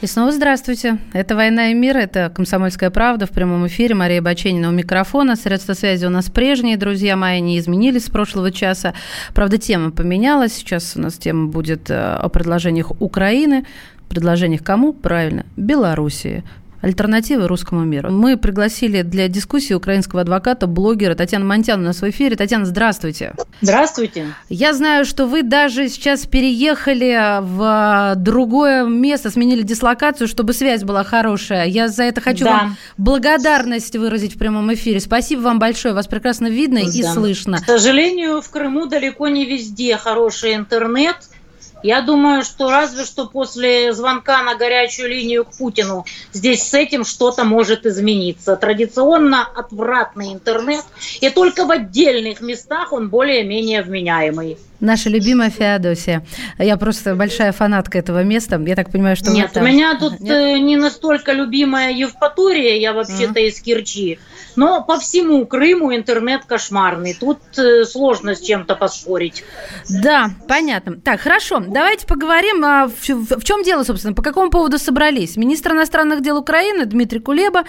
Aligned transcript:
И 0.00 0.06
снова 0.06 0.30
здравствуйте. 0.30 0.98
Это 1.12 1.34
«Война 1.34 1.72
и 1.72 1.74
мир», 1.74 1.96
это 1.96 2.30
«Комсомольская 2.32 2.90
правда» 2.90 3.26
в 3.26 3.30
прямом 3.30 3.66
эфире. 3.66 3.96
Мария 3.96 4.22
Баченина 4.22 4.68
у 4.68 4.70
микрофона. 4.70 5.34
Средства 5.34 5.72
связи 5.72 6.06
у 6.06 6.08
нас 6.08 6.30
прежние, 6.30 6.76
друзья 6.76 7.16
мои, 7.16 7.40
не 7.40 7.58
изменились 7.58 8.04
с 8.04 8.08
прошлого 8.08 8.52
часа. 8.52 8.94
Правда, 9.34 9.58
тема 9.58 9.90
поменялась. 9.90 10.52
Сейчас 10.52 10.92
у 10.94 11.00
нас 11.00 11.14
тема 11.14 11.48
будет 11.48 11.90
э, 11.90 11.96
о 11.96 12.28
предложениях 12.28 12.92
Украины. 13.00 13.66
Предложениях 14.08 14.62
кому? 14.62 14.92
Правильно, 14.92 15.46
Белоруссии 15.56 16.44
альтернативы 16.80 17.48
русскому 17.48 17.84
миру. 17.84 18.10
Мы 18.10 18.36
пригласили 18.36 19.02
для 19.02 19.28
дискуссии 19.28 19.74
украинского 19.74 20.22
адвоката, 20.22 20.66
блогера 20.66 21.14
Татьяну 21.14 21.46
Монтяну 21.46 21.82
на 21.82 21.92
свой 21.92 22.10
эфире. 22.10 22.36
Татьяна, 22.36 22.64
здравствуйте. 22.64 23.34
Здравствуйте. 23.60 24.26
Я 24.48 24.74
знаю, 24.74 25.04
что 25.04 25.26
вы 25.26 25.42
даже 25.42 25.88
сейчас 25.88 26.26
переехали 26.26 27.40
в 27.40 28.14
другое 28.16 28.84
место, 28.84 29.30
сменили 29.30 29.62
дислокацию, 29.62 30.28
чтобы 30.28 30.52
связь 30.52 30.84
была 30.84 31.04
хорошая. 31.04 31.66
Я 31.66 31.88
за 31.88 32.04
это 32.04 32.20
хочу 32.20 32.44
да. 32.44 32.50
вам 32.50 32.76
благодарность 32.96 33.96
выразить 33.96 34.36
в 34.36 34.38
прямом 34.38 34.72
эфире. 34.74 35.00
Спасибо 35.00 35.40
вам 35.40 35.58
большое. 35.58 35.94
Вас 35.94 36.06
прекрасно 36.06 36.48
видно 36.48 36.80
да. 36.82 36.90
и 36.90 37.02
слышно. 37.02 37.58
К 37.58 37.64
сожалению, 37.64 38.40
в 38.40 38.50
Крыму 38.50 38.86
далеко 38.86 39.28
не 39.28 39.44
везде 39.46 39.96
хороший 39.96 40.54
интернет– 40.54 41.16
я 41.82 42.00
думаю, 42.00 42.42
что 42.42 42.70
разве 42.70 43.04
что 43.04 43.26
после 43.26 43.92
звонка 43.92 44.42
на 44.42 44.56
горячую 44.56 45.08
линию 45.08 45.44
к 45.44 45.56
Путину 45.56 46.04
здесь 46.32 46.62
с 46.62 46.74
этим 46.74 47.04
что-то 47.04 47.44
может 47.44 47.86
измениться. 47.86 48.56
Традиционно 48.56 49.42
отвратный 49.42 50.32
интернет, 50.32 50.84
и 51.20 51.30
только 51.30 51.64
в 51.64 51.70
отдельных 51.70 52.40
местах 52.40 52.92
он 52.92 53.08
более-менее 53.08 53.82
вменяемый. 53.82 54.58
Наша 54.80 55.10
любимая 55.10 55.50
Феодосия. 55.50 56.24
Я 56.58 56.76
просто 56.76 57.16
большая 57.16 57.50
фанатка 57.50 57.98
этого 57.98 58.22
места. 58.22 58.62
Я 58.64 58.76
так 58.76 58.90
понимаю, 58.90 59.16
что... 59.16 59.30
Нет, 59.32 59.56
у 59.56 59.60
меня 59.60 59.98
тут 59.98 60.20
Нет? 60.20 60.32
Э, 60.32 60.58
не 60.58 60.76
настолько 60.76 61.32
любимая 61.32 61.92
Евпатория, 61.92 62.76
я 62.76 62.92
вообще-то 62.92 63.40
а. 63.40 63.40
из 63.40 63.60
Керчи. 63.60 64.20
Но 64.54 64.82
по 64.82 64.98
всему 64.98 65.46
Крыму 65.46 65.94
интернет 65.94 66.44
кошмарный. 66.44 67.14
Тут 67.18 67.38
э, 67.56 67.84
сложно 67.84 68.36
с 68.36 68.40
чем-то 68.40 68.76
поспорить. 68.76 69.42
Да, 69.88 70.30
понятно. 70.46 70.96
Так, 71.00 71.20
хорошо. 71.20 71.60
Давайте 71.66 72.06
поговорим, 72.06 72.64
а, 72.64 72.86
в, 72.88 73.08
в, 73.08 73.40
в 73.40 73.44
чем 73.44 73.64
дело, 73.64 73.82
собственно, 73.82 74.14
по 74.14 74.22
какому 74.22 74.50
поводу 74.50 74.78
собрались. 74.78 75.36
Министр 75.36 75.72
иностранных 75.72 76.22
дел 76.22 76.38
Украины 76.38 76.84
Дмитрий 76.86 77.20
Кулеба 77.20 77.64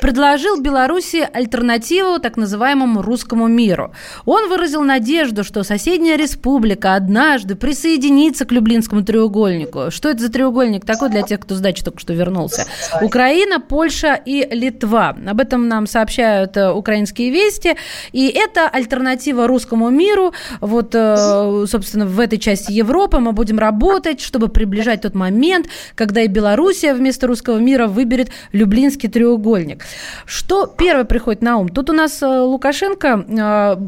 предложил 0.00 0.60
Беларуси 0.60 1.28
альтернативу 1.30 2.18
так 2.20 2.38
называемому 2.38 3.02
русскому 3.02 3.48
миру. 3.48 3.94
Он 4.24 4.48
выразил 4.48 4.82
надежду, 4.82 5.44
что 5.44 5.62
соседняя 5.62 6.16
республика 6.16 6.53
однажды 6.94 7.54
присоединится 7.54 8.44
к 8.44 8.52
Люблинскому 8.52 9.02
треугольнику. 9.02 9.90
Что 9.90 10.08
это 10.08 10.20
за 10.20 10.30
треугольник 10.30 10.84
такой 10.84 11.10
для 11.10 11.22
тех, 11.22 11.40
кто 11.40 11.54
с 11.54 11.60
дачи 11.60 11.84
только 11.84 11.98
что 11.98 12.12
вернулся? 12.12 12.66
Украина, 13.02 13.60
Польша 13.60 14.14
и 14.14 14.46
Литва. 14.50 15.16
Об 15.26 15.40
этом 15.40 15.68
нам 15.68 15.86
сообщают 15.86 16.56
э, 16.56 16.70
украинские 16.70 17.30
вести. 17.30 17.76
И 18.12 18.28
это 18.28 18.68
альтернатива 18.68 19.46
русскому 19.46 19.90
миру. 19.90 20.32
Вот, 20.60 20.94
э, 20.94 21.64
собственно, 21.66 22.06
в 22.06 22.20
этой 22.20 22.38
части 22.38 22.72
Европы 22.72 23.18
мы 23.18 23.32
будем 23.32 23.58
работать, 23.58 24.20
чтобы 24.20 24.48
приближать 24.48 25.02
тот 25.02 25.14
момент, 25.14 25.66
когда 25.94 26.22
и 26.22 26.28
Белоруссия 26.28 26.94
вместо 26.94 27.26
русского 27.26 27.58
мира 27.58 27.86
выберет 27.86 28.30
Люблинский 28.52 29.08
треугольник. 29.08 29.84
Что 30.26 30.66
первое 30.66 31.04
приходит 31.04 31.42
на 31.42 31.58
ум? 31.58 31.68
Тут 31.68 31.90
у 31.90 31.92
нас 31.92 32.22
э, 32.22 32.26
Лукашенко 32.26 33.24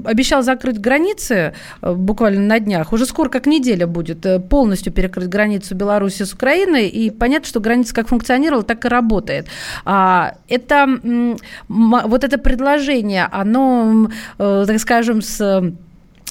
обещал 0.04 0.42
закрыть 0.42 0.80
границы 0.80 1.54
буквально 1.82 2.40
на 2.40 2.55
днях. 2.60 2.92
Уже 2.92 3.06
скоро, 3.06 3.28
как 3.28 3.46
неделя 3.46 3.86
будет, 3.86 4.26
полностью 4.48 4.92
перекрыть 4.92 5.28
границу 5.28 5.74
Беларуси 5.74 6.24
с 6.24 6.32
Украиной. 6.32 6.88
И 6.88 7.10
понятно, 7.10 7.48
что 7.48 7.60
граница 7.60 7.94
как 7.94 8.08
функционировала, 8.08 8.64
так 8.64 8.84
и 8.84 8.88
работает. 8.88 9.46
А, 9.84 10.34
это 10.48 10.86
вот 11.68 12.24
это 12.24 12.38
предложение, 12.38 13.28
оно, 13.30 14.10
так 14.38 14.78
скажем, 14.78 15.22
с 15.22 15.72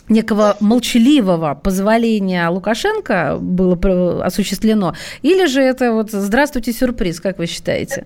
некого 0.09 0.55
молчаливого 0.59 1.55
позволения 1.55 2.47
Лукашенко 2.49 3.37
было 3.39 4.23
осуществлено, 4.23 4.93
или 5.23 5.47
же 5.47 5.61
это 5.61 5.93
вот 5.93 6.11
«здравствуйте, 6.11 6.73
сюрприз», 6.73 7.19
как 7.19 7.39
вы 7.39 7.47
считаете? 7.47 8.05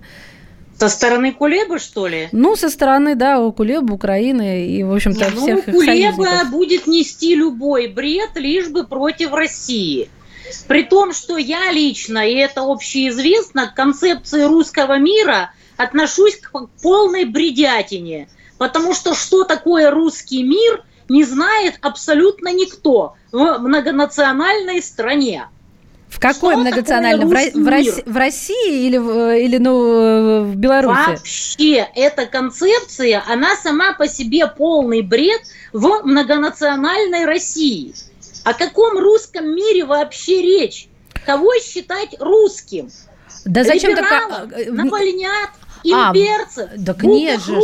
Со 0.80 0.88
стороны 0.88 1.32
Кулеба, 1.32 1.78
что 1.78 2.06
ли? 2.06 2.30
Ну, 2.32 2.56
со 2.56 2.70
стороны, 2.70 3.14
да, 3.14 3.38
у 3.38 3.52
Кулеба, 3.52 3.92
Украины 3.92 4.66
и, 4.66 4.82
в 4.82 4.94
общем-то, 4.94 5.26
Не, 5.26 5.36
всех 5.36 5.66
ну, 5.66 5.72
Кулеба 5.74 6.44
будет 6.50 6.86
нести 6.86 7.34
любой 7.34 7.86
бред, 7.88 8.30
лишь 8.36 8.68
бы 8.68 8.84
против 8.84 9.34
России. 9.34 10.08
При 10.68 10.82
том, 10.82 11.12
что 11.12 11.36
я 11.36 11.70
лично, 11.70 12.26
и 12.26 12.34
это 12.34 12.62
общеизвестно, 12.62 13.66
к 13.66 13.74
концепции 13.74 14.44
русского 14.44 14.98
мира 14.98 15.52
отношусь 15.76 16.36
к 16.36 16.50
полной 16.82 17.26
бредятине. 17.26 18.30
Потому 18.56 18.94
что 18.94 19.14
что 19.14 19.44
такое 19.44 19.90
русский 19.90 20.42
мир– 20.42 20.82
не 21.10 21.24
знает 21.24 21.74
абсолютно 21.82 22.52
никто 22.52 23.16
в 23.32 23.58
многонациональной 23.58 24.80
стране. 24.80 25.48
В 26.10 26.18
какой 26.18 26.54
что 26.54 26.60
многонациональной? 26.60 27.24
В, 27.24 27.28
в, 27.28 27.68
России, 27.68 28.02
в 28.04 28.16
России 28.16 28.86
или, 28.86 28.98
в, 28.98 29.38
или 29.38 29.58
ну, 29.58 30.42
в 30.42 30.56
Беларуси? 30.56 31.10
Вообще, 31.10 31.88
эта 31.94 32.26
концепция, 32.26 33.22
она 33.28 33.54
сама 33.56 33.94
по 33.94 34.08
себе 34.08 34.48
полный 34.48 35.02
бред 35.02 35.40
в 35.72 36.02
многонациональной 36.04 37.24
России. 37.26 37.94
О 38.42 38.54
каком 38.54 38.98
русском 38.98 39.54
мире 39.54 39.84
вообще 39.84 40.42
речь? 40.42 40.88
Кого 41.24 41.52
считать 41.62 42.16
русским? 42.18 42.90
Да 43.44 43.62
зачем 43.64 43.90
Либералов, 43.90 44.50
так... 44.50 44.58
Э, 44.58 44.70
Навальнят, 44.70 45.50
имперцев, 45.84 46.68
а, 46.72 46.84
так 46.84 47.02
нет 47.02 47.40
же, 47.42 47.58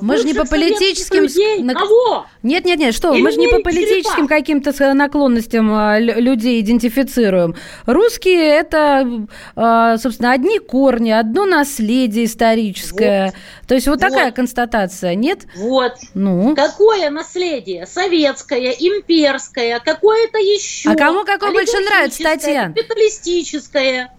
мы 0.00 0.16
же 0.16 0.24
не 0.24 0.34
по 0.34 0.44
политическим... 0.44 1.22
Людей. 1.22 1.62
На... 1.62 1.74
Кого? 1.74 2.26
Нет, 2.42 2.64
нет, 2.64 2.78
нет, 2.78 2.94
что, 2.94 3.12
Или 3.12 3.22
мы 3.22 3.30
же 3.30 3.38
не 3.38 3.48
по 3.48 3.60
политическим 3.60 4.26
каким-то 4.26 4.94
наклонностям 4.94 5.70
а, 5.72 5.98
людей 5.98 6.60
идентифицируем. 6.60 7.54
Русские– 7.86 8.42
это, 8.58 9.26
а, 9.56 9.96
собственно, 9.98 10.32
одни 10.32 10.58
корни, 10.58 11.10
одно 11.10 11.46
наследие 11.46 12.26
историческое. 12.26 13.26
Вот. 13.26 13.34
То 13.68 13.74
есть 13.74 13.86
вот, 13.86 14.00
вот 14.02 14.08
такая 14.08 14.32
констатация, 14.32 15.14
нет? 15.14 15.40
Вот. 15.56 15.92
Ну? 16.14 16.54
Какое 16.54 17.10
наследие? 17.10 17.86
Советское, 17.86 18.72
имперское, 18.72 19.80
какое-то 19.80 20.38
еще. 20.38 20.90
А 20.90 20.94
кому 20.94 21.24
какое 21.24 21.52
больше 21.52 21.78
нравится, 21.78 22.22
Татьяна? 22.22 22.74
Капиталистическое. 22.74 24.12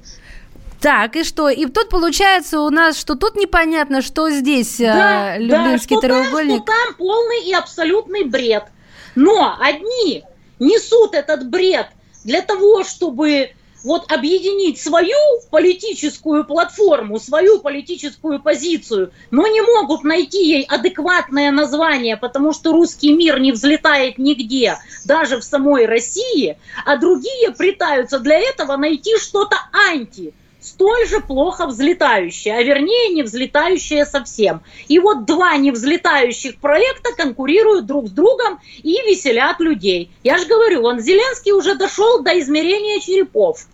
Так, 0.84 1.16
и 1.16 1.24
что? 1.24 1.48
И 1.48 1.66
тут 1.66 1.88
получается 1.88 2.60
у 2.60 2.70
нас, 2.70 2.98
что 2.98 3.16
тут 3.16 3.38
непонятно, 3.38 4.02
что 4.02 4.30
здесь 4.30 4.82
э, 4.82 4.94
да, 4.94 5.38
Люблинский 5.38 5.96
да, 5.96 6.02
что 6.02 6.08
треугольник. 6.08 6.66
Там, 6.66 6.76
что 6.76 6.86
там 6.88 6.96
полный 6.96 7.42
и 7.46 7.54
абсолютный 7.54 8.26
бред. 8.26 8.66
Но 9.16 9.56
одни 9.62 10.26
несут 10.60 11.14
этот 11.14 11.50
бред 11.50 11.88
для 12.26 12.42
того, 12.42 12.84
чтобы 12.84 13.52
вот 13.86 14.12
объединить 14.12 14.82
свою 14.82 15.16
политическую 15.52 16.44
платформу, 16.44 17.18
свою 17.18 17.62
политическую 17.62 18.42
позицию, 18.42 19.14
но 19.32 19.48
не 19.48 19.62
могут 19.62 20.04
найти 20.04 20.46
ей 20.46 20.64
адекватное 20.64 21.52
название, 21.52 22.18
потому 22.18 22.52
что 22.52 22.74
русский 22.74 23.14
мир 23.14 23.40
не 23.40 23.54
взлетает 23.54 24.18
нигде, 24.18 24.78
даже 25.06 25.38
в 25.40 25.46
самой 25.46 25.86
России, 25.86 26.58
а 26.86 26.98
другие 26.98 27.52
пытаются 27.52 28.20
для 28.20 28.38
этого 28.38 28.76
найти 28.76 29.18
что-то 29.18 29.56
анти 29.90 30.34
столь 30.64 31.08
же 31.08 31.20
плохо 31.20 31.68
взлетающее, 31.68 32.56
а 32.56 32.64
вернее 32.64 33.14
не 33.14 33.24
взлетающее 33.24 34.06
совсем. 34.06 34.62
И 34.88 34.98
вот 35.00 35.26
два 35.26 35.58
невзлетающих 35.58 36.58
проекта 36.58 37.14
конкурируют 37.16 37.86
друг 37.86 38.08
с 38.08 38.12
другом 38.12 38.60
и 38.82 38.94
веселят 39.08 39.60
людей. 39.60 40.10
Я 40.24 40.38
же 40.38 40.46
говорю, 40.46 40.84
он 40.84 41.00
Зеленский 41.00 41.52
уже 41.52 41.76
дошел 41.76 42.24
до 42.24 42.40
измерения 42.40 43.00
черепов. 43.00 43.66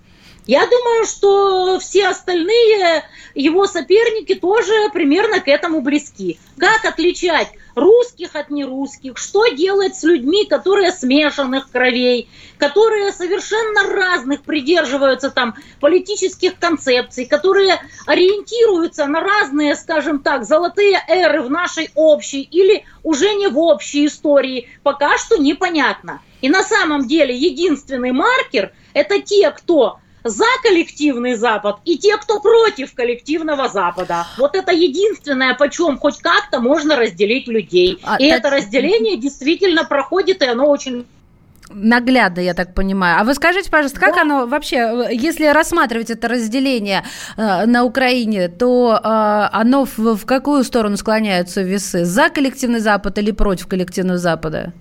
Я 0.47 0.65
думаю, 0.65 1.05
что 1.05 1.79
все 1.79 2.07
остальные 2.07 3.03
его 3.35 3.67
соперники 3.67 4.33
тоже 4.33 4.89
примерно 4.91 5.41
к 5.41 5.47
этому 5.47 5.81
близки. 5.81 6.39
Как 6.57 6.85
отличать 6.85 7.49
русских 7.79 8.35
от 8.35 8.49
нерусских, 8.49 9.17
что 9.17 9.47
делать 9.47 9.95
с 9.95 10.03
людьми, 10.03 10.45
которые 10.45 10.91
смешанных 10.91 11.71
кровей, 11.71 12.29
которые 12.57 13.11
совершенно 13.11 13.83
разных 13.93 14.43
придерживаются 14.43 15.29
там 15.29 15.55
политических 15.79 16.59
концепций, 16.59 17.25
которые 17.25 17.79
ориентируются 18.05 19.07
на 19.07 19.21
разные, 19.21 19.75
скажем 19.75 20.19
так, 20.19 20.45
золотые 20.45 21.01
эры 21.07 21.41
в 21.41 21.49
нашей 21.49 21.89
общей 21.95 22.41
или 22.41 22.85
уже 23.03 23.33
не 23.33 23.47
в 23.47 23.57
общей 23.57 24.05
истории, 24.05 24.69
пока 24.83 25.17
что 25.17 25.37
непонятно. 25.37 26.21
И 26.41 26.49
на 26.49 26.63
самом 26.63 27.07
деле 27.07 27.35
единственный 27.35 28.11
маркер– 28.11 28.73
это 28.93 29.21
те, 29.21 29.51
кто 29.51 29.99
за 30.23 30.45
коллективный 30.63 31.35
Запад 31.35 31.77
и 31.85 31.97
те, 31.97 32.17
кто 32.17 32.39
против 32.39 32.93
коллективного 32.93 33.69
Запада. 33.69 34.25
Вот 34.37 34.55
это 34.55 34.71
единственное, 34.71 35.53
почем 35.55 35.97
хоть 35.97 36.19
как-то 36.19 36.59
можно 36.59 36.95
разделить 36.95 37.47
людей. 37.47 37.99
А, 38.03 38.17
и 38.17 38.29
так... 38.29 38.39
это 38.39 38.49
разделение 38.49 39.17
действительно 39.17 39.85
проходит, 39.85 40.41
и 40.41 40.45
оно 40.45 40.69
очень 40.69 41.05
наглядно, 41.71 42.39
я 42.41 42.53
так 42.53 42.73
понимаю. 42.73 43.21
А 43.21 43.23
вы 43.23 43.33
скажите, 43.33 43.69
пожалуйста, 43.69 43.99
как 43.99 44.15
да. 44.15 44.21
оно 44.21 44.47
вообще, 44.47 45.07
если 45.11 45.45
рассматривать 45.47 46.09
это 46.09 46.27
разделение 46.27 47.03
э, 47.37 47.65
на 47.65 47.83
Украине, 47.83 48.47
то 48.47 48.99
э, 49.01 49.07
оно 49.51 49.85
в, 49.85 50.15
в 50.15 50.25
какую 50.25 50.63
сторону 50.63 50.97
склоняются 50.97 51.61
весы? 51.61 52.05
За 52.05 52.29
коллективный 52.29 52.79
Запад 52.79 53.17
или 53.17 53.31
против 53.31 53.67
коллективного 53.67 54.17
Запада? 54.17 54.73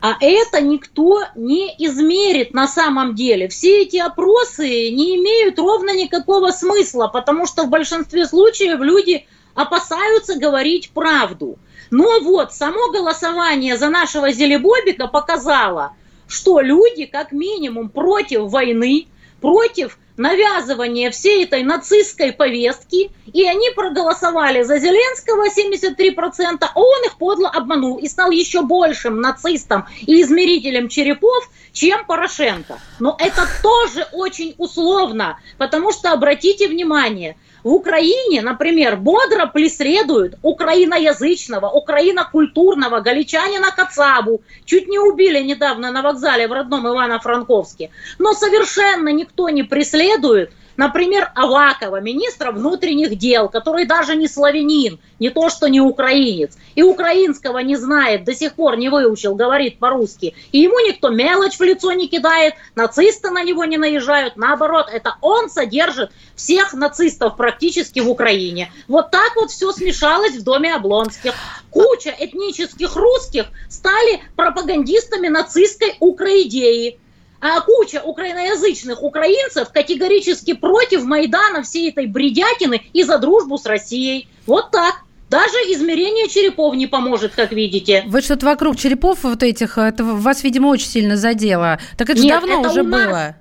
А 0.00 0.16
это 0.20 0.62
никто 0.62 1.22
не 1.34 1.74
измерит 1.78 2.54
на 2.54 2.66
самом 2.66 3.14
деле. 3.14 3.48
Все 3.48 3.82
эти 3.82 3.98
опросы 3.98 4.90
не 4.90 5.16
имеют 5.16 5.58
ровно 5.58 5.94
никакого 5.94 6.52
смысла, 6.52 7.08
потому 7.08 7.46
что 7.46 7.64
в 7.64 7.68
большинстве 7.68 8.26
случаев 8.26 8.80
люди 8.80 9.26
опасаются 9.54 10.38
говорить 10.38 10.90
правду. 10.92 11.58
Но 11.90 12.20
вот 12.20 12.54
само 12.54 12.90
голосование 12.90 13.76
за 13.76 13.90
нашего 13.90 14.30
Зелебобика 14.32 15.06
показало, 15.06 15.92
что 16.28 16.60
люди 16.60 17.04
как 17.04 17.32
минимум 17.32 17.90
против 17.90 18.42
войны, 18.42 19.06
против 19.40 19.98
навязывания 20.20 21.10
всей 21.10 21.44
этой 21.44 21.62
нацистской 21.62 22.32
повестки, 22.32 23.10
и 23.32 23.46
они 23.46 23.70
проголосовали 23.70 24.62
за 24.62 24.78
Зеленского 24.78 25.48
73%, 25.48 26.58
а 26.60 26.78
он 26.78 27.04
их 27.06 27.16
подло 27.16 27.48
обманул 27.48 27.96
и 27.96 28.06
стал 28.06 28.30
еще 28.30 28.62
большим 28.62 29.20
нацистом 29.20 29.86
и 30.02 30.20
измерителем 30.20 30.88
черепов, 30.88 31.48
чем 31.72 32.04
Порошенко. 32.04 32.78
Но 32.98 33.16
это 33.18 33.46
тоже 33.62 34.06
очень 34.12 34.54
условно, 34.58 35.38
потому 35.56 35.90
что, 35.90 36.12
обратите 36.12 36.68
внимание, 36.68 37.36
в 37.62 37.72
Украине, 37.72 38.42
например, 38.42 38.96
бодро 38.96 39.46
преследуют 39.46 40.36
украиноязычного, 40.42 41.68
украинокультурного 41.68 43.00
галичанина 43.00 43.70
Кацабу. 43.70 44.42
Чуть 44.64 44.88
не 44.88 44.98
убили 44.98 45.40
недавно 45.40 45.90
на 45.90 46.02
вокзале 46.02 46.48
в 46.48 46.52
родном 46.52 46.86
Ивано-Франковске. 46.86 47.90
Но 48.18 48.32
совершенно 48.32 49.08
никто 49.08 49.48
не 49.48 49.62
преследует 49.62 50.52
Например, 50.80 51.30
Авакова, 51.34 52.00
министра 52.00 52.52
внутренних 52.52 53.18
дел, 53.18 53.50
который 53.50 53.84
даже 53.84 54.16
не 54.16 54.26
славянин, 54.26 54.98
не 55.18 55.28
то 55.28 55.50
что 55.50 55.68
не 55.68 55.78
украинец, 55.78 56.56
и 56.74 56.82
украинского 56.82 57.58
не 57.58 57.76
знает, 57.76 58.24
до 58.24 58.34
сих 58.34 58.54
пор 58.54 58.78
не 58.78 58.88
выучил, 58.88 59.34
говорит 59.34 59.78
по-русски. 59.78 60.34
И 60.52 60.60
ему 60.60 60.78
никто 60.78 61.10
мелочь 61.10 61.58
в 61.58 61.62
лицо 61.62 61.92
не 61.92 62.08
кидает, 62.08 62.54
нацисты 62.76 63.28
на 63.28 63.44
него 63.44 63.66
не 63.66 63.76
наезжают. 63.76 64.36
Наоборот, 64.36 64.86
это 64.90 65.16
он 65.20 65.50
содержит 65.50 66.12
всех 66.34 66.72
нацистов 66.72 67.36
практически 67.36 68.00
в 68.00 68.08
Украине. 68.08 68.72
Вот 68.88 69.10
так 69.10 69.36
вот 69.36 69.50
все 69.50 69.72
смешалось 69.72 70.36
в 70.36 70.44
доме 70.44 70.74
Облонских. 70.74 71.34
Куча 71.70 72.16
этнических 72.18 72.96
русских 72.96 73.48
стали 73.68 74.22
пропагандистами 74.34 75.28
нацистской 75.28 75.96
украидеи 76.00 76.98
а 77.40 77.60
куча 77.60 78.02
украиноязычных 78.02 79.02
украинцев 79.02 79.70
категорически 79.72 80.52
против 80.52 81.04
Майдана 81.04 81.62
всей 81.62 81.90
этой 81.90 82.06
бредятины 82.06 82.82
и 82.92 83.02
за 83.02 83.18
дружбу 83.18 83.58
с 83.58 83.66
Россией. 83.66 84.28
Вот 84.46 84.70
так. 84.70 85.02
Даже 85.30 85.54
измерение 85.72 86.28
черепов 86.28 86.74
не 86.74 86.88
поможет, 86.88 87.34
как 87.36 87.52
видите. 87.52 88.02
Вы 88.08 88.20
что-то 88.20 88.46
вокруг 88.46 88.76
черепов 88.76 89.22
вот 89.22 89.44
этих, 89.44 89.78
это 89.78 90.02
вас, 90.02 90.42
видимо, 90.42 90.66
очень 90.68 90.88
сильно 90.88 91.16
задело. 91.16 91.78
Так 91.96 92.10
это 92.10 92.20
же 92.20 92.28
давно 92.28 92.60
это 92.60 92.70
уже 92.70 92.82
нас... 92.82 93.06
было. 93.06 93.36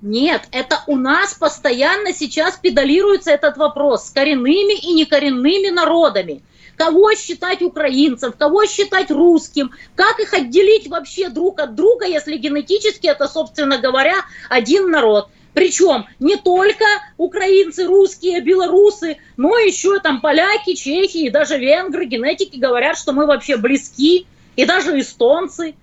Нет, 0.00 0.42
это 0.50 0.80
у 0.86 0.96
нас 0.96 1.34
постоянно 1.34 2.14
сейчас 2.14 2.56
педалируется 2.56 3.30
этот 3.32 3.58
вопрос 3.58 4.06
с 4.06 4.10
коренными 4.10 4.78
и 4.78 4.92
некоренными 4.94 5.68
народами 5.70 6.42
кого 6.76 7.14
считать 7.14 7.62
украинцем, 7.62 8.32
кого 8.32 8.66
считать 8.66 9.10
русским, 9.10 9.72
как 9.94 10.20
их 10.20 10.32
отделить 10.34 10.88
вообще 10.88 11.28
друг 11.28 11.60
от 11.60 11.74
друга, 11.74 12.06
если 12.06 12.36
генетически 12.36 13.06
это, 13.06 13.28
собственно 13.28 13.78
говоря, 13.78 14.16
один 14.48 14.90
народ. 14.90 15.28
Причем 15.54 16.06
не 16.18 16.36
только 16.36 16.84
украинцы, 17.16 17.86
русские, 17.86 18.42
белорусы, 18.42 19.16
но 19.38 19.56
еще 19.56 19.98
там 20.00 20.20
поляки, 20.20 20.74
чехи 20.74 21.18
и 21.18 21.30
даже 21.30 21.56
венгры, 21.58 22.04
генетики 22.04 22.58
говорят, 22.58 22.98
что 22.98 23.12
мы 23.12 23.24
вообще 23.24 23.56
близки, 23.56 24.26
и 24.54 24.64
даже 24.66 25.00
эстонцы. 25.00 25.74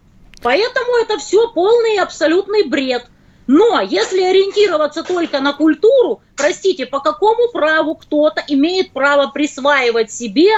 Поэтому 0.44 0.98
это 1.02 1.18
все 1.18 1.52
полный 1.54 1.96
и 1.96 2.00
абсолютный 2.00 2.68
бред. 2.68 3.08
Но 3.48 3.82
если 3.82 4.22
ориентироваться 4.22 5.04
только 5.04 5.40
на 5.42 5.54
культуру, 5.54 6.22
простите, 6.36 6.86
по 6.86 7.00
какому 7.00 7.52
праву 7.52 7.96
кто-то 7.96 8.44
имеет 8.48 8.92
право 8.92 9.28
присваивать 9.28 10.12
себе 10.12 10.50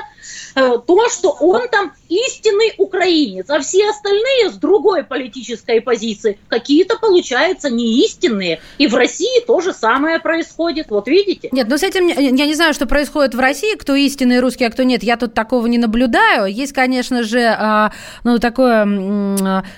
э, 0.55 0.77
то, 0.85 1.09
что 1.09 1.29
он 1.31 1.67
там 1.69 1.93
истинный 2.09 2.73
украинец, 2.77 3.49
а 3.49 3.59
все 3.59 3.89
остальные 3.89 4.51
с 4.51 4.55
другой 4.55 5.03
политической 5.03 5.81
позиции 5.81 6.39
какие-то, 6.47 6.97
получаются, 6.97 7.69
не 7.69 8.03
истинные. 8.05 8.61
И 8.77 8.87
в 8.87 8.95
России 8.95 9.43
то 9.45 9.61
же 9.61 9.73
самое 9.73 10.19
происходит, 10.19 10.87
вот 10.89 11.07
видите? 11.07 11.49
Нет, 11.51 11.67
ну 11.69 11.77
с 11.77 11.83
этим, 11.83 12.07
я 12.07 12.45
не 12.45 12.55
знаю, 12.55 12.73
что 12.73 12.85
происходит 12.85 13.35
в 13.35 13.39
России, 13.39 13.75
кто 13.75 13.95
истинный 13.95 14.39
русский, 14.39 14.65
а 14.65 14.69
кто 14.69 14.83
нет, 14.83 15.03
я 15.03 15.17
тут 15.17 15.33
такого 15.33 15.67
не 15.67 15.77
наблюдаю. 15.77 16.45
Есть, 16.45 16.73
конечно 16.73 17.23
же, 17.23 17.41
а, 17.41 17.91
ну, 18.23 18.39
такое 18.39 18.85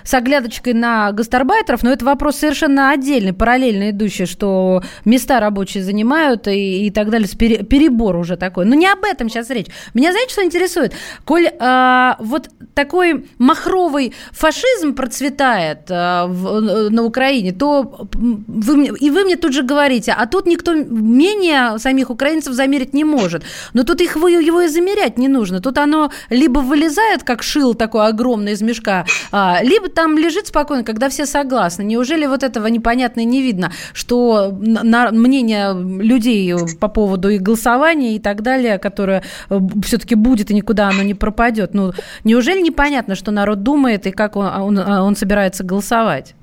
с 0.03 0.13
оглядочкой 0.13 0.73
на 0.73 1.11
гастарбайтеров, 1.11 1.83
но 1.83 1.91
это 1.91 2.05
вопрос 2.05 2.37
совершенно 2.37 2.91
отдельный, 2.97 3.33
параллельно 3.33 3.91
идущий, 3.91 4.25
что 4.25 4.81
места 5.05 5.39
рабочие 5.39 5.83
занимают 5.83 6.47
и, 6.47 6.87
и 6.87 6.91
так 6.91 7.09
далее. 7.09 7.27
Перебор 7.27 8.17
уже 8.17 8.37
такой. 8.37 8.65
Но 8.65 8.75
не 8.75 8.87
об 8.87 9.03
этом 9.03 9.29
сейчас 9.29 9.49
речь. 9.49 9.67
Меня, 9.93 10.11
знаете, 10.11 10.33
что 10.33 10.43
интересует? 10.43 10.93
Коль 11.25 11.47
а, 11.59 12.17
вот 12.19 12.49
такой 12.73 13.25
махровый 13.37 14.13
фашизм 14.31 14.93
процветает 14.93 15.89
а, 15.89 16.27
в, 16.27 16.89
на 16.89 17.03
Украине, 17.03 17.51
то 17.51 18.07
вы, 18.13 18.87
и 18.87 19.09
вы 19.09 19.23
мне 19.23 19.35
тут 19.35 19.53
же 19.53 19.63
говорите, 19.63 20.13
а 20.17 20.25
тут 20.25 20.45
никто 20.45 20.73
менее 20.73 21.79
самих 21.79 22.09
украинцев 22.09 22.53
замерить 22.53 22.93
не 22.93 23.03
может. 23.03 23.43
Но 23.73 23.83
тут 23.83 24.01
их 24.01 24.15
его 24.15 24.61
и 24.61 24.67
замерять 24.67 25.17
не 25.17 25.27
нужно. 25.27 25.59
Тут 25.59 25.77
оно 25.77 26.11
либо 26.29 26.59
вылезает, 26.59 27.23
как 27.23 27.43
шил 27.43 27.73
такой 27.73 28.07
огромный 28.07 28.53
из 28.53 28.61
мешка, 28.61 29.05
а, 29.31 29.59
либо 29.63 29.89
там 29.89 30.17
лежит 30.17 30.47
спокойно, 30.47 30.83
когда 30.83 31.09
все 31.09 31.25
согласны. 31.25 31.83
Неужели 31.83 32.25
вот 32.25 32.43
этого 32.43 32.67
непонятно 32.87 33.21
и 33.21 33.25
не 33.25 33.41
видно, 33.41 33.71
что 33.93 34.55
на 34.59 35.11
мнение 35.11 35.73
людей 35.73 36.53
по 36.79 36.87
поводу 36.87 37.29
их 37.29 37.41
голосования 37.41 38.15
и 38.15 38.19
так 38.19 38.41
далее, 38.41 38.79
которое 38.79 39.23
э, 39.49 39.59
все-таки 39.83 40.15
будет 40.15 40.51
и 40.51 40.53
никуда 40.53 40.87
оно 40.87 41.03
не 41.03 41.13
пропадет. 41.13 41.73
Ну, 41.73 41.91
неужели 42.23 42.61
непонятно, 42.61 43.15
что 43.15 43.31
народ 43.31 43.63
думает 43.63 44.07
и 44.07 44.11
как 44.11 44.37
он, 44.37 44.47
он, 44.47 44.79
он 44.79 45.15
собирается 45.17 45.65
голосовать? 45.65 46.33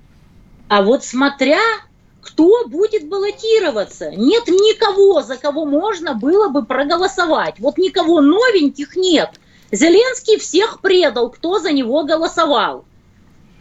А 0.69 0.83
вот 0.83 1.05
смотря 1.05 1.61
кто 2.21 2.67
будет 2.69 3.07
баллотироваться. 3.07 4.11
Нет 4.11 4.49
никого, 4.49 5.21
за 5.21 5.37
кого 5.37 5.67
можно 5.67 6.15
было 6.15 6.49
бы 6.49 6.65
проголосовать. 6.65 7.57
Вот 7.59 7.77
никого 7.77 8.23
новеньких 8.23 8.97
нет. 8.97 9.29
Зеленский 9.71 10.39
всех 10.39 10.81
предал, 10.81 11.29
кто 11.29 11.59
за 11.59 11.71
него 11.71 12.05
голосовал. 12.05 12.87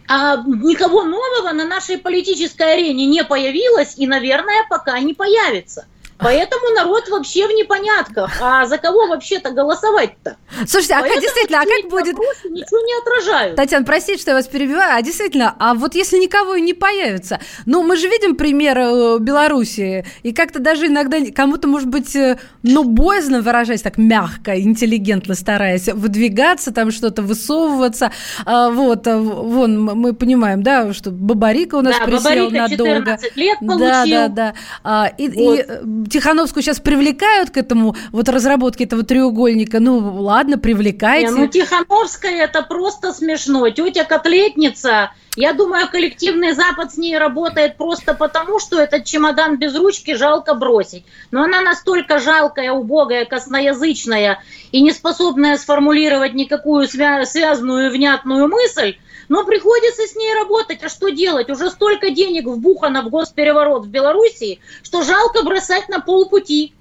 А 0.06 0.36
никого 0.36 1.04
нового 1.04 1.52
на 1.52 1.64
нашей 1.64 1.98
политической 1.98 2.74
арене 2.74 3.06
не 3.06 3.24
появилось 3.24 3.96
и, 3.96 4.06
наверное, 4.06 4.66
пока 4.68 4.98
не 5.00 5.14
появится. 5.14 5.86
Поэтому 6.18 6.70
народ 6.74 7.08
вообще 7.08 7.46
в 7.46 7.50
непонятках. 7.50 8.30
А 8.40 8.66
за 8.66 8.78
кого 8.78 9.06
вообще-то 9.08 9.50
голосовать-то? 9.50 10.36
Слушайте, 10.66 10.94
а 10.94 11.02
как, 11.02 11.20
действительно, 11.20 11.60
а 11.60 11.64
как 11.64 11.90
будет... 11.90 12.16
Ничего 12.44 12.80
не 12.80 12.98
отражают. 13.00 13.56
Татьяна, 13.56 13.84
простите, 13.84 14.20
что 14.20 14.30
я 14.30 14.36
вас 14.36 14.46
перебиваю, 14.46 14.96
а 14.96 15.02
действительно, 15.02 15.54
а 15.58 15.74
вот 15.74 15.94
если 15.94 16.18
никого 16.18 16.54
и 16.54 16.60
не 16.60 16.72
появится, 16.72 17.40
ну, 17.66 17.82
мы 17.82 17.96
же 17.96 18.08
видим 18.08 18.36
пример 18.36 18.78
э, 18.78 19.18
Белоруссии, 19.18 20.06
и 20.22 20.32
как-то 20.32 20.60
даже 20.60 20.86
иногда 20.86 21.18
кому-то, 21.34 21.66
может 21.66 21.88
быть, 21.88 22.14
э, 22.14 22.38
ну, 22.62 22.84
боязно 22.84 23.40
выражать 23.40 23.82
так 23.82 23.98
мягко, 23.98 24.60
интеллигентно 24.60 25.34
стараясь 25.34 25.88
выдвигаться, 25.88 26.72
там 26.72 26.90
что-то 26.90 27.22
высовываться, 27.22 28.12
а, 28.44 28.70
вот, 28.70 29.06
а, 29.06 29.18
вон, 29.18 29.82
мы 29.82 30.14
понимаем, 30.14 30.62
да, 30.62 30.92
что 30.92 31.10
Бабарика 31.10 31.76
у 31.76 31.82
нас 31.82 31.96
да, 31.98 32.04
присел 32.04 32.22
Бабарика 32.22 32.68
надолго. 32.68 33.18
лет 33.34 33.58
получил. 33.58 33.78
Да, 33.78 34.04
да, 34.06 34.28
да. 34.28 34.54
А, 34.82 35.06
и, 35.18 35.28
вот. 35.28 35.58
и 35.58 36.03
Тихановскую 36.10 36.62
сейчас 36.62 36.80
привлекают 36.80 37.50
к 37.50 37.56
этому, 37.56 37.94
вот 38.12 38.28
разработке 38.28 38.84
этого 38.84 39.02
треугольника, 39.02 39.80
ну, 39.80 39.98
ладно, 40.22 40.58
привлекайте. 40.58 41.26
Не, 41.26 41.32
ну, 41.32 41.46
Тихановская 41.48 42.44
это 42.44 42.62
просто 42.62 43.12
смешно. 43.12 43.68
Тетя 43.70 44.04
котлетница, 44.04 45.12
я 45.36 45.52
думаю, 45.52 45.88
коллективный 45.88 46.52
Запад 46.52 46.92
с 46.92 46.96
ней 46.96 47.16
работает 47.18 47.76
просто 47.76 48.14
потому, 48.14 48.58
что 48.60 48.80
этот 48.80 49.04
чемодан 49.04 49.56
без 49.58 49.74
ручки 49.76 50.14
жалко 50.14 50.54
бросить. 50.54 51.04
Но 51.30 51.42
она 51.42 51.60
настолько 51.60 52.18
жалкая, 52.20 52.72
убогая, 52.72 53.24
косноязычная 53.24 54.42
и 54.72 54.80
не 54.80 54.92
способная 54.92 55.56
сформулировать 55.56 56.34
никакую 56.34 56.86
свя- 56.86 57.24
связанную 57.24 57.90
внятную 57.90 58.48
мысль, 58.48 58.96
но 59.28 59.44
приходится 59.44 60.06
с 60.06 60.16
ней 60.16 60.34
работать. 60.34 60.82
А 60.82 60.88
что 60.88 61.08
делать? 61.08 61.50
Уже 61.50 61.70
столько 61.70 62.10
денег 62.10 62.46
вбухано 62.46 63.02
в 63.02 63.10
госпереворот 63.10 63.86
в 63.86 63.88
Белоруссии, 63.88 64.60
что 64.82 65.02
жалко 65.02 65.42
бросать 65.42 65.88
на 65.88 66.00
полпути. 66.00 66.72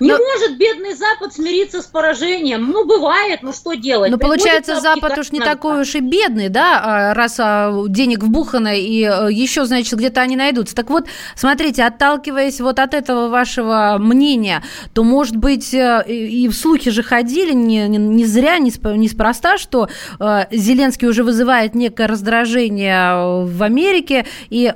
Не 0.00 0.12
Но... 0.12 0.18
может 0.18 0.58
бедный 0.58 0.94
Запад 0.94 1.32
смириться 1.34 1.82
с 1.82 1.86
поражением. 1.86 2.70
Ну, 2.70 2.84
бывает, 2.84 3.40
ну 3.42 3.52
что 3.52 3.74
делать? 3.74 4.10
Но 4.10 4.18
получается, 4.18 4.80
Запад 4.80 5.16
уж 5.18 5.32
не 5.32 5.38
надо. 5.38 5.52
такой 5.52 5.80
уж 5.80 5.94
и 5.94 6.00
бедный, 6.00 6.48
да, 6.48 6.80
а, 6.82 7.14
раз 7.14 7.36
а, 7.38 7.72
денег 7.88 8.22
вбухано, 8.22 8.78
и 8.78 9.02
э, 9.02 9.28
еще, 9.30 9.64
значит, 9.64 9.94
где-то 9.94 10.20
они 10.20 10.36
найдутся. 10.36 10.74
Так 10.74 10.90
вот, 10.90 11.06
смотрите, 11.34 11.84
отталкиваясь 11.84 12.60
вот 12.60 12.78
от 12.78 12.94
этого 12.94 13.28
вашего 13.28 13.96
мнения, 13.98 14.62
то, 14.92 15.02
может 15.02 15.36
быть, 15.36 15.72
э, 15.72 16.04
и 16.06 16.48
в 16.48 16.54
слухи 16.54 16.90
же 16.90 17.02
ходили 17.02 17.52
не, 17.52 17.88
не, 17.88 17.98
не 17.98 18.26
зря, 18.26 18.58
неспроста, 18.58 19.58
что 19.58 19.88
э, 20.20 20.44
Зеленский 20.50 21.08
уже 21.08 21.24
вызывает 21.24 21.74
некое 21.86 22.06
раздражение 22.06 23.44
в 23.44 23.62
Америке, 23.62 24.26
и, 24.50 24.72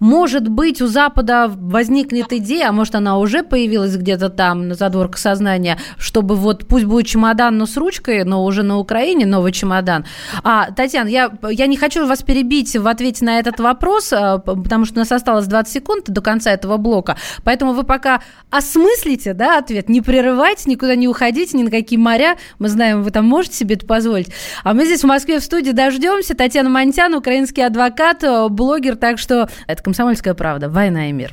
может 0.00 0.48
быть, 0.48 0.82
у 0.82 0.86
Запада 0.86 1.48
возникнет 1.48 2.32
идея, 2.32 2.68
а 2.68 2.72
может, 2.72 2.94
она 2.94 3.18
уже 3.18 3.42
появилась 3.42 3.96
где-то 3.96 4.28
там 4.28 4.68
на 4.68 4.74
задворках 4.74 5.18
сознания, 5.18 5.78
чтобы 5.98 6.34
вот 6.34 6.66
пусть 6.66 6.84
будет 6.84 7.06
чемодан, 7.06 7.58
но 7.58 7.66
с 7.66 7.76
ручкой, 7.76 8.24
но 8.24 8.44
уже 8.44 8.62
на 8.62 8.78
Украине 8.78 9.26
новый 9.26 9.52
чемодан. 9.52 10.04
А, 10.42 10.70
Татьяна, 10.72 11.08
я, 11.08 11.30
я 11.48 11.66
не 11.66 11.76
хочу 11.76 12.06
вас 12.06 12.22
перебить 12.22 12.76
в 12.76 12.86
ответе 12.86 13.24
на 13.24 13.38
этот 13.38 13.60
вопрос, 13.60 14.12
а, 14.12 14.38
потому 14.38 14.84
что 14.84 14.96
у 14.96 14.98
нас 14.98 15.12
осталось 15.12 15.46
20 15.46 15.72
секунд 15.72 16.04
до 16.06 16.20
конца 16.20 16.50
этого 16.52 16.76
блока, 16.76 17.16
поэтому 17.44 17.72
вы 17.72 17.84
пока 17.84 18.20
осмыслите 18.50 19.34
да, 19.34 19.58
ответ, 19.58 19.88
не 19.88 20.00
прерывайте, 20.00 20.68
никуда 20.70 20.94
не 20.94 21.08
уходите, 21.08 21.56
ни 21.56 21.62
на 21.62 21.70
какие 21.70 21.98
моря, 21.98 22.36
мы 22.58 22.68
знаем, 22.68 23.02
вы 23.02 23.10
там 23.10 23.24
можете 23.24 23.56
себе 23.56 23.76
это 23.76 23.86
позволить. 23.86 24.28
А 24.64 24.74
мы 24.74 24.84
здесь 24.84 25.02
в 25.02 25.06
Москве 25.06 25.38
в 25.38 25.44
студии 25.44 25.72
дождемся. 26.16 26.34
Татьяна 26.34 26.70
Монтян, 26.70 27.14
украинский 27.14 27.64
адвокат, 27.64 28.24
блогер, 28.50 28.96
так 28.96 29.18
что 29.18 29.48
это 29.66 29.82
«Комсомольская 29.82 30.34
правда». 30.34 30.68
Война 30.68 31.08
и 31.10 31.12
мир. 31.12 31.32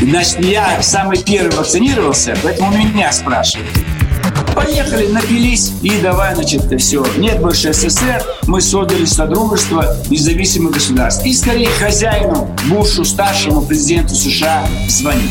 Значит, 0.00 0.40
я 0.40 0.82
самый 0.82 1.22
первый 1.22 1.56
вакцинировался, 1.56 2.36
поэтому 2.42 2.76
меня 2.76 3.10
спрашивают. 3.12 3.70
Поехали, 4.54 5.06
напились 5.06 5.72
и 5.82 6.00
давай, 6.00 6.34
значит, 6.34 6.62
все. 6.80 7.04
Нет 7.16 7.40
больше 7.40 7.72
СССР, 7.72 8.22
мы 8.46 8.60
создали 8.60 9.04
Содружество 9.04 9.96
независимых 10.10 10.72
государств. 10.72 11.24
И 11.24 11.32
скорее 11.32 11.68
хозяину 11.68 12.54
Бушу, 12.68 13.04
старшему 13.04 13.62
президенту 13.62 14.14
США, 14.14 14.66
звонить. 14.88 15.30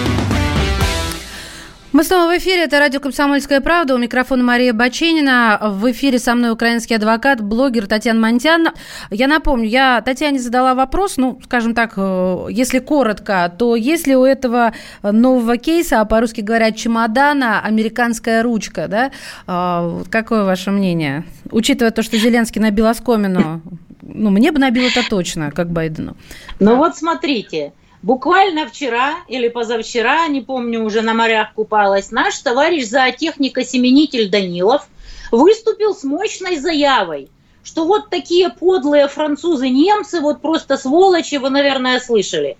Мы 1.93 2.05
снова 2.05 2.33
в 2.33 2.37
эфире. 2.37 2.63
Это 2.63 2.79
радио 2.79 3.01
«Комсомольская 3.01 3.59
правда». 3.59 3.95
У 3.95 3.97
микрофона 3.97 4.41
Мария 4.41 4.71
Баченина. 4.71 5.59
В 5.61 5.91
эфире 5.91 6.19
со 6.19 6.35
мной 6.35 6.51
украинский 6.51 6.95
адвокат, 6.95 7.41
блогер 7.41 7.85
Татьяна 7.85 8.17
Монтян. 8.21 8.69
Я 9.09 9.27
напомню, 9.27 9.67
я 9.67 10.01
Татьяне 10.01 10.39
задала 10.39 10.73
вопрос, 10.73 11.17
ну, 11.17 11.37
скажем 11.43 11.75
так, 11.75 11.95
э, 11.97 12.45
если 12.49 12.79
коротко, 12.79 13.53
то 13.57 13.75
есть 13.75 14.07
ли 14.07 14.15
у 14.15 14.23
этого 14.23 14.71
нового 15.03 15.57
кейса, 15.57 15.99
а 15.99 16.05
по-русски 16.05 16.39
говорят 16.39 16.77
чемодана, 16.77 17.59
американская 17.59 18.41
ручка, 18.41 18.87
да? 18.87 19.11
А, 19.45 20.03
какое 20.09 20.45
ваше 20.45 20.71
мнение? 20.71 21.25
Учитывая 21.51 21.91
то, 21.91 22.03
что 22.03 22.17
Зеленский 22.17 22.61
набил 22.61 22.87
оскомину, 22.87 23.61
ну, 24.01 24.29
мне 24.29 24.53
бы 24.53 24.59
набил 24.59 24.85
это 24.85 25.03
точно, 25.09 25.51
как 25.51 25.69
Байдену. 25.69 26.15
Ну 26.59 26.77
вот 26.77 26.95
смотрите, 26.95 27.73
Буквально 28.03 28.67
вчера 28.67 29.17
или 29.27 29.47
позавчера, 29.47 30.27
не 30.27 30.41
помню, 30.41 30.83
уже 30.83 31.01
на 31.01 31.13
морях 31.13 31.53
купалась, 31.53 32.11
наш 32.11 32.37
товарищ 32.39 32.85
зоотехник-осеменитель 32.85 34.29
Данилов 34.29 34.87
выступил 35.31 35.93
с 35.93 36.03
мощной 36.03 36.57
заявой, 36.57 37.29
что 37.63 37.85
вот 37.85 38.09
такие 38.09 38.49
подлые 38.49 39.07
французы-немцы, 39.07 40.19
вот 40.19 40.41
просто 40.41 40.77
сволочи, 40.77 41.35
вы, 41.35 41.51
наверное, 41.51 41.99
слышали. 41.99 42.57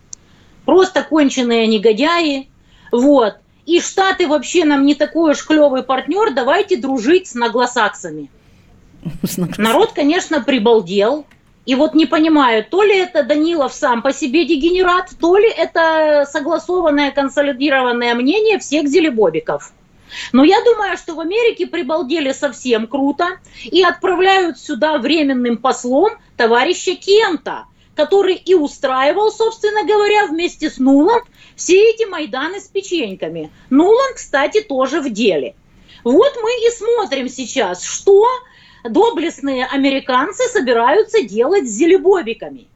Просто 0.66 1.02
конченые 1.02 1.66
негодяи. 1.66 2.48
Вот. 2.92 3.36
И 3.66 3.82
Штаты 3.82 4.28
вообще 4.28 4.64
нам 4.64 4.86
не 4.86 4.94
такой 4.94 5.32
уж 5.32 5.44
клевый 5.44 5.82
партнер, 5.82 6.34
давайте 6.36 6.78
дружить 6.78 7.28
с 7.32 7.34
наглосаксами. 7.34 8.30
Народ, 9.58 9.94
конечно, 9.94 10.42
прибалдел. 10.42 11.26
И 11.66 11.76
вот 11.76 11.94
не 11.94 12.08
понимаю, 12.08 12.66
то 12.66 12.82
ли 12.82 12.98
это 12.98 13.24
Данилов 13.24 13.74
сам 13.74 14.02
по 14.02 14.12
себе 14.12 14.46
дегенерат, 14.46 15.12
то 15.20 15.38
ли 15.38 15.48
это 15.48 16.28
согласованное, 16.30 17.12
консолидированное 17.12 18.16
мнение 18.16 18.58
всех 18.58 18.88
зелебобиков. 18.88 19.72
Но 20.34 20.44
я 20.44 20.62
думаю, 20.64 20.98
что 20.98 21.14
в 21.14 21.20
Америке 21.20 21.68
прибалдели 21.68 22.32
совсем 22.32 22.88
круто 22.88 23.40
и 23.64 23.84
отправляют 23.84 24.60
сюда 24.60 24.98
временным 24.98 25.58
послом 25.58 26.14
товарища 26.36 26.96
Кента, 26.96 27.66
который 27.96 28.36
и 28.36 28.56
устраивал, 28.56 29.32
собственно 29.32 29.86
говоря, 29.86 30.26
вместе 30.26 30.70
с 30.70 30.80
Нуланд 30.80 31.26
все 31.56 31.92
эти 31.92 32.06
Майданы 32.06 32.60
с 32.60 32.68
печеньками. 32.68 33.52
Нуланд, 33.70 34.16
кстати, 34.16 34.62
тоже 34.62 35.02
в 35.02 35.12
деле. 35.12 35.56
Вот 36.04 36.34
мы 36.42 36.50
и 36.50 36.72
смотрим 36.72 37.30
сейчас, 37.30 37.84
что 37.84 38.26
доблестные 38.84 39.66
американцы 39.66 40.44
собираются 40.50 41.24
делать 41.24 41.68
с 41.68 41.74
зелебобиками. 41.74 42.68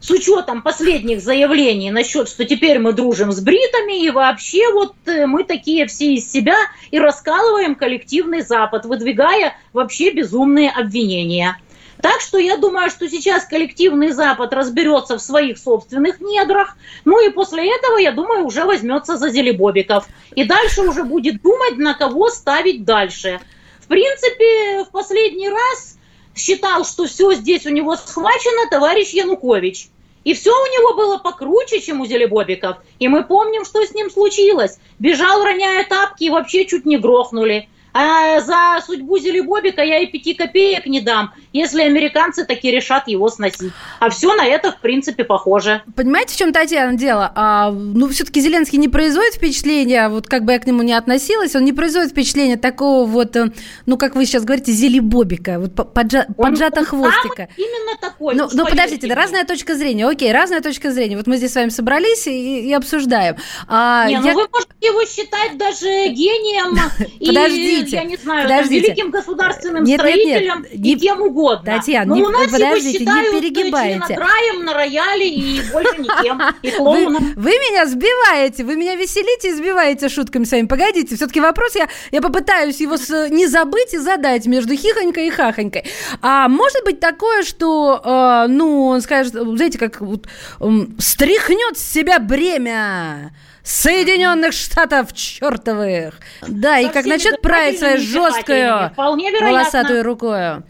С 0.00 0.10
учетом 0.10 0.60
последних 0.60 1.22
заявлений 1.22 1.90
насчет, 1.90 2.28
что 2.28 2.44
теперь 2.44 2.78
мы 2.78 2.92
дружим 2.92 3.32
с 3.32 3.40
бритами, 3.40 4.04
и 4.04 4.10
вообще 4.10 4.70
вот 4.70 4.94
э, 5.06 5.24
мы 5.24 5.44
такие 5.44 5.86
все 5.86 6.12
из 6.14 6.30
себя 6.30 6.56
и 6.90 6.98
раскалываем 6.98 7.74
коллективный 7.74 8.42
Запад, 8.42 8.84
выдвигая 8.84 9.56
вообще 9.72 10.10
безумные 10.10 10.70
обвинения. 10.70 11.56
Так 12.02 12.20
что 12.20 12.36
я 12.36 12.58
думаю, 12.58 12.90
что 12.90 13.08
сейчас 13.08 13.46
коллективный 13.46 14.10
Запад 14.12 14.52
разберется 14.52 15.16
в 15.16 15.22
своих 15.22 15.56
собственных 15.56 16.20
недрах, 16.20 16.76
ну 17.06 17.26
и 17.26 17.30
после 17.30 17.74
этого, 17.74 17.96
я 17.96 18.12
думаю, 18.12 18.44
уже 18.44 18.64
возьмется 18.66 19.16
за 19.16 19.30
зелебобиков. 19.30 20.06
И 20.34 20.44
дальше 20.44 20.82
уже 20.82 21.04
будет 21.04 21.40
думать, 21.40 21.78
на 21.78 21.94
кого 21.94 22.28
ставить 22.28 22.84
дальше– 22.84 23.40
в 23.84 23.86
принципе, 23.86 24.84
в 24.84 24.90
последний 24.92 25.50
раз 25.50 25.98
считал, 26.34 26.86
что 26.86 27.04
все 27.04 27.34
здесь 27.34 27.66
у 27.66 27.70
него 27.70 27.96
схвачено 27.96 28.70
товарищ 28.70 29.10
Янукович. 29.10 29.88
И 30.24 30.32
все 30.32 30.50
у 30.50 30.66
него 30.66 30.94
было 30.94 31.18
покруче, 31.18 31.82
чем 31.82 32.00
у 32.00 32.06
Зелебобиков. 32.06 32.78
И 32.98 33.08
мы 33.08 33.24
помним, 33.24 33.66
что 33.66 33.84
с 33.84 33.92
ним 33.92 34.10
случилось. 34.10 34.78
Бежал, 34.98 35.44
роняя 35.44 35.84
тапки, 35.84 36.24
и 36.24 36.30
вообще 36.30 36.64
чуть 36.64 36.86
не 36.86 36.96
грохнули. 36.96 37.68
А 37.96 38.40
за 38.40 38.84
судьбу 38.84 39.18
Зелебобика 39.18 39.80
я 39.80 40.00
и 40.00 40.06
пяти 40.06 40.34
копеек 40.34 40.86
не 40.86 41.00
дам, 41.00 41.32
если 41.52 41.82
американцы 41.82 42.44
таки 42.44 42.72
решат 42.72 43.06
его 43.06 43.28
сносить. 43.28 43.72
А 44.00 44.10
все 44.10 44.34
на 44.34 44.44
это, 44.44 44.72
в 44.72 44.80
принципе, 44.80 45.22
похоже. 45.22 45.82
Понимаете, 45.94 46.34
в 46.34 46.36
чем, 46.36 46.52
Татьяна, 46.52 46.94
дело? 46.94 47.30
А, 47.36 47.70
ну, 47.70 48.08
все-таки 48.08 48.40
Зеленский 48.40 48.78
не 48.78 48.88
производит 48.88 49.34
впечатления, 49.34 50.08
вот 50.08 50.26
как 50.26 50.44
бы 50.44 50.52
я 50.52 50.58
к 50.58 50.66
нему 50.66 50.82
не 50.82 50.92
относилась, 50.92 51.54
он 51.54 51.64
не 51.64 51.72
производит 51.72 52.10
впечатления 52.10 52.56
такого 52.56 53.06
вот, 53.06 53.36
э, 53.36 53.52
ну, 53.86 53.96
как 53.96 54.16
вы 54.16 54.26
сейчас 54.26 54.44
говорите, 54.44 54.72
Зелебобика, 54.72 55.60
вот 55.60 55.94
поджа, 55.94 56.26
поджата 56.36 56.80
он, 56.80 56.86
хвостика. 56.86 57.48
именно 57.56 57.96
такой. 58.00 58.34
Ну, 58.34 58.48
ну 58.52 58.66
подождите, 58.66 59.06
мне. 59.06 59.14
разная 59.14 59.44
точка 59.44 59.76
зрения. 59.76 60.08
Окей, 60.08 60.32
разная 60.32 60.62
точка 60.62 60.90
зрения. 60.90 61.16
Вот 61.16 61.28
мы 61.28 61.36
здесь 61.36 61.52
с 61.52 61.54
вами 61.54 61.68
собрались 61.68 62.26
и, 62.26 62.66
и 62.66 62.72
обсуждаем. 62.72 63.36
А, 63.68 64.08
не, 64.08 64.18
ну 64.18 64.26
я... 64.26 64.32
ну 64.32 64.40
вы 64.40 64.48
можете 64.52 64.74
его 64.80 65.04
считать 65.04 65.56
даже 65.56 66.08
гением. 66.08 66.76
Подождите 67.24 67.83
подождите, 67.84 67.96
я 67.96 68.04
не 68.04 68.16
знаю, 68.16 68.42
подождите. 68.42 68.86
Великим 68.86 69.10
государственным 69.10 69.84
нет, 69.84 70.00
строителем 70.00 70.62
нет, 70.62 70.72
нет. 70.72 70.96
и 70.96 70.98
кем 70.98 71.22
угодно. 71.22 71.64
Татьяна, 71.64 72.06
Но 72.06 72.16
не, 72.16 72.22
у 72.22 72.28
нас 72.28 72.50
подождите, 72.50 73.04
его 73.04 73.12
не 73.12 73.40
перегибайте. 73.40 74.14
Краем 74.14 74.64
на 74.64 74.74
рояле 74.74 75.28
и 75.28 75.60
больше 75.72 75.98
никем, 75.98 76.40
и 76.62 76.70
клоуном. 76.70 77.34
Вы, 77.36 77.42
вы 77.42 77.50
меня 77.50 77.86
сбиваете, 77.86 78.64
вы 78.64 78.76
меня 78.76 78.94
веселите 78.96 79.50
и 79.50 79.52
сбиваете 79.52 80.08
шутками 80.08 80.44
своими. 80.44 80.66
Погодите, 80.66 81.16
все-таки 81.16 81.40
вопрос 81.40 81.74
я, 81.76 81.88
я 82.10 82.20
попытаюсь 82.20 82.80
его 82.80 82.96
с, 82.96 83.28
не 83.30 83.46
забыть 83.46 83.94
и 83.94 83.98
задать 83.98 84.46
между 84.46 84.74
хихонькой 84.74 85.28
и 85.28 85.30
хахонькой. 85.30 85.84
А 86.20 86.48
может 86.48 86.84
быть 86.84 87.00
такое, 87.00 87.42
что, 87.42 88.00
э, 88.04 88.46
ну, 88.48 88.86
он 88.86 89.00
скажет, 89.02 89.32
знаете, 89.32 89.78
как 89.78 90.00
вот, 90.00 90.26
э, 90.60 90.66
стряхнет 90.98 91.78
с 91.78 91.82
себя 91.82 92.18
бремя 92.18 93.32
Соединенных 93.64 94.52
Штатов 94.52 95.14
чертовых. 95.14 96.20
Да, 96.46 96.78
и 96.78 96.88
как 96.90 97.06
начнет 97.06 97.40
править 97.40 97.78
своей 97.78 97.96
жесткой 97.96 98.90
волосатой 98.94 100.02
рукой. 100.02 100.62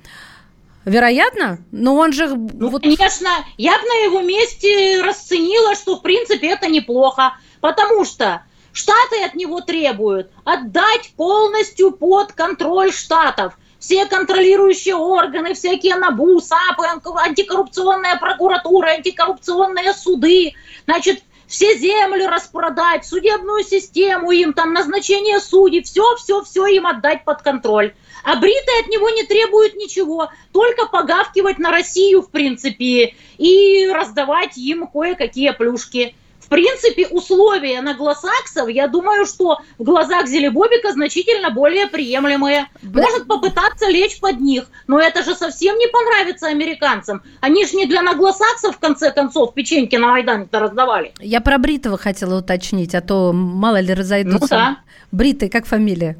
Вероятно? 0.85 1.59
Но 1.73 1.97
он 1.97 2.13
же... 2.13 2.29
Ну, 2.29 2.69
вот... 2.69 2.83
конечно, 2.83 3.31
я 3.57 3.73
бы 3.79 3.85
на 3.85 4.05
его 4.05 4.21
месте 4.21 5.01
расценила, 5.03 5.75
что, 5.75 5.97
в 5.97 6.03
принципе, 6.03 6.49
это 6.49 6.69
неплохо. 6.69 7.35
Потому 7.61 8.05
что 8.05 8.43
Штаты 8.73 9.25
от 9.25 9.35
него 9.35 9.61
требуют 9.61 10.31
отдать 10.45 11.13
полностью 11.17 11.93
под 11.93 12.33
контроль 12.33 12.93
Штатов. 12.93 13.55
Все 13.79 14.07
контролирующие 14.07 14.95
органы, 14.95 15.55
всякие 15.55 15.97
НАБУ, 15.97 16.41
САПы, 16.41 16.85
антикоррупционная 17.19 18.17
прокуратура, 18.17 18.89
антикоррупционные 18.89 19.95
суды. 19.95 20.55
Значит, 20.87 21.23
все 21.47 21.77
земли 21.79 22.27
распродать, 22.27 23.07
судебную 23.07 23.65
систему 23.65 24.31
им, 24.31 24.53
там 24.53 24.73
назначение 24.73 25.41
судей, 25.41 25.83
все, 25.83 26.17
все, 26.17 26.43
все 26.43 26.67
им 26.67 26.87
отдать 26.87 27.25
под 27.25 27.43
контроль. 27.43 27.95
А 28.25 28.37
бритые 28.37 28.81
от 28.81 28.89
него 28.89 29.11
не 29.11 29.25
требуют 29.25 29.75
ничего, 29.75 30.31
только 30.53 30.87
погавкивать 30.87 31.59
на 31.59 31.71
Россию, 31.71 32.23
в 32.23 32.31
принципе, 32.31 33.15
и 33.37 33.89
раздавать 33.93 34.57
им 34.57 34.87
кое-какие 34.87 35.51
плюшки 35.51 36.15
в 36.45 36.49
принципе, 36.49 37.07
условия 37.09 37.79
англосаксов, 37.79 38.69
я 38.69 38.87
думаю, 38.87 39.25
что 39.25 39.59
в 39.79 39.83
глазах 39.83 40.27
Зелебобика 40.27 40.93
значительно 40.93 41.51
более 41.51 41.87
приемлемые. 41.87 42.67
Может 42.83 43.27
попытаться 43.27 43.89
лечь 43.89 44.21
под 44.21 44.41
них, 44.41 44.65
но 44.87 45.01
это 45.01 45.23
же 45.23 45.35
совсем 45.35 45.79
не 45.79 45.87
понравится 45.89 46.49
американцам. 46.49 47.23
Они 47.41 47.65
же 47.65 47.77
не 47.77 47.87
для 47.87 48.01
англосаксов, 48.01 48.77
в 48.77 48.79
конце 48.79 49.11
концов, 49.11 49.55
печеньки 49.55 49.97
на 49.97 50.09
Майдане-то 50.09 50.59
раздавали. 50.59 51.13
Я 51.19 51.41
про 51.41 51.57
Бритова 51.57 51.97
хотела 51.97 52.39
уточнить, 52.41 52.95
а 52.95 53.01
то 53.01 53.33
мало 53.33 53.81
ли 53.81 53.95
разойдутся. 53.95 54.41
Ну, 54.41 54.49
да. 54.49 54.79
Бритый, 55.13 55.49
как 55.49 55.65
фамилия? 55.65 56.19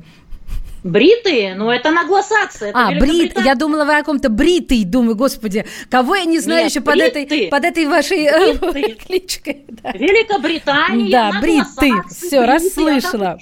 Бритые, 0.85 1.55
но 1.55 1.73
это. 1.73 1.89
Это 1.89 2.71
а, 2.75 2.91
брит, 2.93 3.41
я 3.43 3.55
думала, 3.55 3.87
вы 3.87 3.97
о 3.97 4.05
ком-то 4.05 4.29
бритый, 4.29 4.85
думаю, 4.85 5.17
господи, 5.17 5.65
кого 5.89 6.15
я 6.15 6.27
не 6.27 6.41
знаю 6.41 6.65
Нет, 6.65 6.71
еще 6.71 6.81
под 6.83 6.97
этой, 6.97 7.49
под 7.49 7.65
этой 7.65 7.87
вашей 7.87 8.25
э, 8.25 8.95
кличкой. 9.07 9.65
Да. 9.69 9.93
Великобритания, 9.93 11.11
Да, 11.11 11.41
бриты, 11.41 11.91
все, 12.11 12.43
бриты, 12.43 12.47
расслышала. 12.47 13.39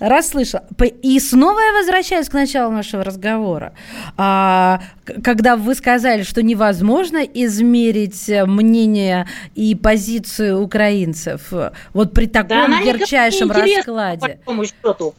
А 0.00 0.08
расслышала. 0.08 0.64
И 1.02 1.18
снова 1.18 1.60
я 1.60 1.72
возвращаюсь 1.78 2.28
к 2.28 2.34
началу 2.34 2.70
нашего 2.70 3.02
разговора. 3.02 3.72
А, 4.18 4.82
когда 5.24 5.56
вы 5.56 5.74
сказали, 5.74 6.24
что 6.24 6.42
невозможно 6.42 7.18
измерить 7.18 8.28
мнение 8.46 9.26
и 9.54 9.74
позицию 9.74 10.60
украинцев 10.60 11.52
вот 11.94 12.12
при 12.12 12.26
таком 12.26 12.70
да, 12.70 12.78
ярчайшем 12.80 13.50
раскладе. 13.50 14.40
По 14.44 14.64
счету. 14.64 15.14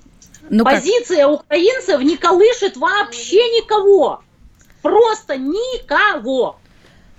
Ну 0.49 0.63
Позиция 0.63 1.25
как? 1.25 1.41
украинцев 1.41 2.01
не 2.01 2.17
колышет 2.17 2.77
вообще 2.77 3.37
никого. 3.57 4.21
Просто 4.81 5.37
никого. 5.37 6.57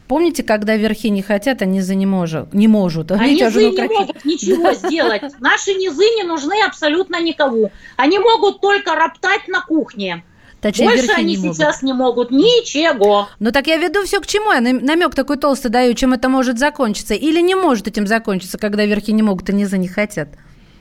Помните, 0.09 0.43
когда 0.43 0.75
верхи 0.77 1.11
не 1.11 1.21
хотят, 1.21 1.61
они 1.61 1.83
за 1.83 1.95
не, 1.95 2.07
может, 2.07 2.55
не 2.55 2.67
могут. 2.67 3.13
А 3.13 3.19
низы 3.19 3.71
не 3.71 3.89
могут 3.89 4.25
ничего 4.25 4.73
сделать. 4.89 5.23
Наши 5.39 5.75
низы 5.75 6.05
не 6.17 6.23
нужны 6.23 6.55
абсолютно 6.67 7.21
никому. 7.21 7.71
Они 7.97 8.19
могут 8.19 8.63
только 8.63 8.95
роптать 8.95 9.49
на 9.49 9.61
кухне. 9.61 10.25
Точнее, 10.63 10.87
Больше 10.87 11.13
они 11.13 11.37
не 11.37 11.53
сейчас 11.53 11.83
не 11.83 11.93
могут 11.93 12.31
ничего. 12.31 13.29
Ну 13.39 13.53
так 13.53 13.67
я 13.67 13.77
веду 13.77 14.05
все 14.05 14.21
к 14.21 14.27
чему. 14.27 14.51
Я 14.51 14.61
намек 14.61 15.15
такой 15.15 15.37
толстый 15.37 15.69
даю, 15.69 15.95
чем 15.95 16.15
это 16.15 16.29
может 16.31 16.59
закончиться. 16.59 17.15
Или 17.15 17.41
не 17.41 17.55
может 17.55 17.87
этим 17.87 18.07
закончиться, 18.07 18.59
когда 18.59 18.87
верхи 18.87 19.13
не 19.13 19.23
могут, 19.23 19.51
а 19.51 19.53
низы 19.53 19.77
не 19.77 19.89
хотят. 19.89 20.31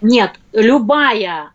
Нет, 0.02 0.32
любая 0.54 1.52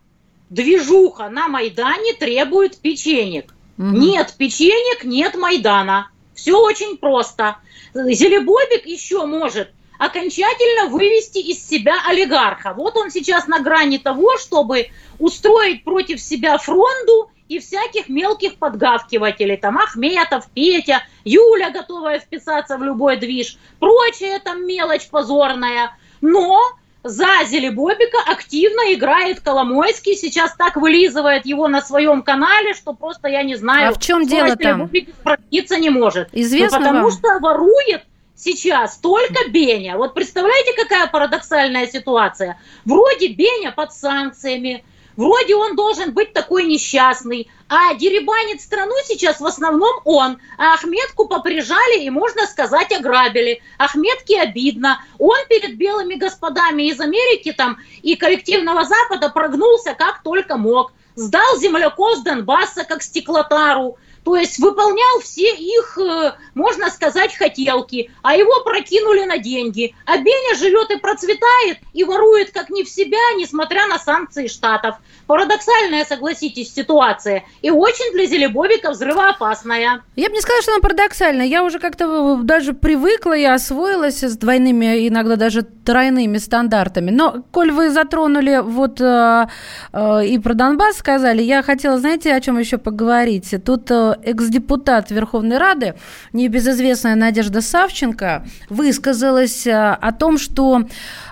движуха 0.53 1.31
на 1.31 1.49
Майдане 1.49 2.12
требует 2.12 2.79
печенек. 2.79 3.55
Угу. 3.79 3.87
Нет 3.87 4.35
печенек, 4.37 5.05
нет 5.05 5.35
Майдана. 5.35 6.11
Все 6.35 6.59
очень 6.59 6.99
просто. 6.99 7.57
Зелебобик 7.95 8.87
еще 8.87 9.25
может 9.27 9.71
окончательно 9.99 10.88
вывести 10.88 11.38
из 11.38 11.67
себя 11.67 11.95
олигарха. 12.07 12.75
Вот 12.75 12.97
он 12.97 13.11
сейчас 13.11 13.47
на 13.47 13.61
грани 13.61 13.99
того, 13.99 14.37
чтобы 14.37 14.88
устроить 15.19 15.85
против 15.85 16.21
себя 16.21 16.59
фронду 16.59 17.31
и 17.49 17.59
всяких 17.59 18.09
мелких 18.09 18.57
подгавкивателей. 18.57 19.57
Там 19.57 19.79
Ахметов, 19.79 20.49
Петя, 20.53 21.03
Юля, 21.25 21.71
готовая 21.71 22.19
вписаться 22.19 22.77
в 22.77 22.83
любой 22.83 23.17
движ. 23.17 23.57
Прочая 23.79 24.41
там 24.41 24.67
мелочь 24.67 25.09
позорная. 25.09 25.97
Но 26.21 26.61
за 27.05 27.45
Зелебобика 27.47 28.19
активно 28.27 28.95
играет 28.95 29.41
Коломойский, 29.41 30.15
сейчас 30.15 30.55
так 30.55 30.77
вылизывает 30.77 31.47
его 31.47 31.69
на 31.69 31.83
своем 31.83 32.23
канале, 32.23 32.75
что 32.75 32.93
просто 32.93 33.29
я 33.29 33.43
не 33.43 33.57
знаю. 33.57 33.91
А 33.91 33.93
в 33.93 33.99
чем 33.99 34.27
дело 34.27 34.57
там? 34.57 34.88
Справиться 35.21 35.79
не 35.79 35.91
может. 35.91 36.29
Известно 36.33 36.79
ну, 36.79 36.85
потому 36.85 37.03
вам? 37.03 37.11
что 37.11 37.38
ворует 37.41 38.05
сейчас 38.37 38.99
только 38.99 39.49
Беня. 39.51 39.97
Вот 39.97 40.15
представляете, 40.15 40.73
какая 40.81 41.07
парадоксальная 41.09 41.87
ситуация? 41.87 42.59
Вроде 42.85 43.29
Беня 43.29 43.73
под 43.73 43.93
санкциями, 43.93 44.85
Вроде 45.16 45.55
он 45.55 45.77
должен 45.77 46.12
быть 46.12 46.33
такой 46.33 46.64
несчастный, 46.64 47.51
а 47.68 47.94
деребанит 47.94 48.61
страну 48.61 48.94
сейчас 49.05 49.40
в 49.40 49.46
основном 49.46 50.01
он. 50.05 50.38
А 50.59 50.75
Ахметку 50.75 51.27
поприжали 51.27 52.03
и, 52.03 52.11
можно 52.11 52.46
сказать, 52.46 52.92
ограбили. 52.92 53.62
Ахметке 53.79 54.40
обидно. 54.40 55.03
Он 55.18 55.37
перед 55.48 55.77
белыми 55.77 56.14
господами 56.14 56.85
из 56.85 57.01
Америки 57.01 57.53
там 57.53 57.79
и 58.03 58.16
коллективного 58.16 58.85
Запада 58.85 59.29
прогнулся 59.29 59.94
как 59.94 60.22
только 60.22 60.57
мог. 60.57 60.92
Сдал 61.14 61.59
земляков 61.59 62.18
с 62.18 62.22
Донбасса 62.22 62.85
как 62.85 63.03
стеклотару 63.03 63.98
то 64.24 64.37
есть 64.37 64.58
выполнял 64.58 65.20
все 65.20 65.54
их, 65.54 65.98
э, 65.98 66.35
можно 66.54 66.90
сказать, 66.90 67.37
хотелки, 67.37 68.11
а 68.22 68.37
его 68.37 68.62
прокинули 68.64 69.24
на 69.24 69.38
деньги. 69.38 69.94
А 70.06 70.18
Беня 70.18 70.54
живет 70.56 70.90
и 70.90 70.98
процветает, 70.98 71.78
и 71.92 72.04
ворует 72.04 72.52
как 72.52 72.70
не 72.70 72.85
в 72.85 72.88
себя, 72.88 73.18
несмотря 73.37 73.87
на 73.87 73.98
санкции 73.98 74.46
Штатов. 74.46 74.96
Парадоксальная, 75.26 76.04
согласитесь, 76.04 76.72
ситуация. 76.72 77.44
И 77.62 77.70
очень 77.70 78.12
для 78.12 78.26
Зелебовика 78.26 78.90
взрывоопасная. 78.90 80.02
Я 80.14 80.28
бы 80.28 80.35
не 80.35 80.40
сказала, 80.40 80.62
что 80.62 80.72
она 80.72 80.80
парадоксальная. 80.80 81.46
Я 81.46 81.64
уже 81.64 81.78
как-то 81.78 82.37
даже 82.42 82.74
привыкла 82.74 83.37
и 83.37 83.44
освоилась 83.44 84.22
с 84.22 84.37
двойными, 84.37 85.08
иногда 85.08 85.37
даже 85.37 85.62
тройными 85.62 86.38
стандартами. 86.38 87.11
Но, 87.11 87.44
коль 87.50 87.72
вы 87.72 87.90
затронули 87.90 88.61
вот 88.62 89.00
э, 89.00 89.46
э, 89.92 90.26
и 90.26 90.38
про 90.38 90.54
Донбасс 90.54 90.96
сказали, 90.98 91.42
я 91.42 91.62
хотела, 91.62 91.98
знаете, 91.98 92.35
о 92.35 92.40
чем 92.40 92.58
еще 92.58 92.78
поговорить? 92.78 93.54
Тут 93.64 93.90
э, 93.90 94.12
экс-депутат 94.22 95.11
Верховной 95.11 95.59
Рады, 95.59 95.94
небезызвестная 96.33 97.14
Надежда 97.14 97.61
Савченко, 97.61 98.44
высказалась 98.68 99.66
э, 99.66 99.72
о 99.72 100.12
том, 100.12 100.38
что 100.38 100.83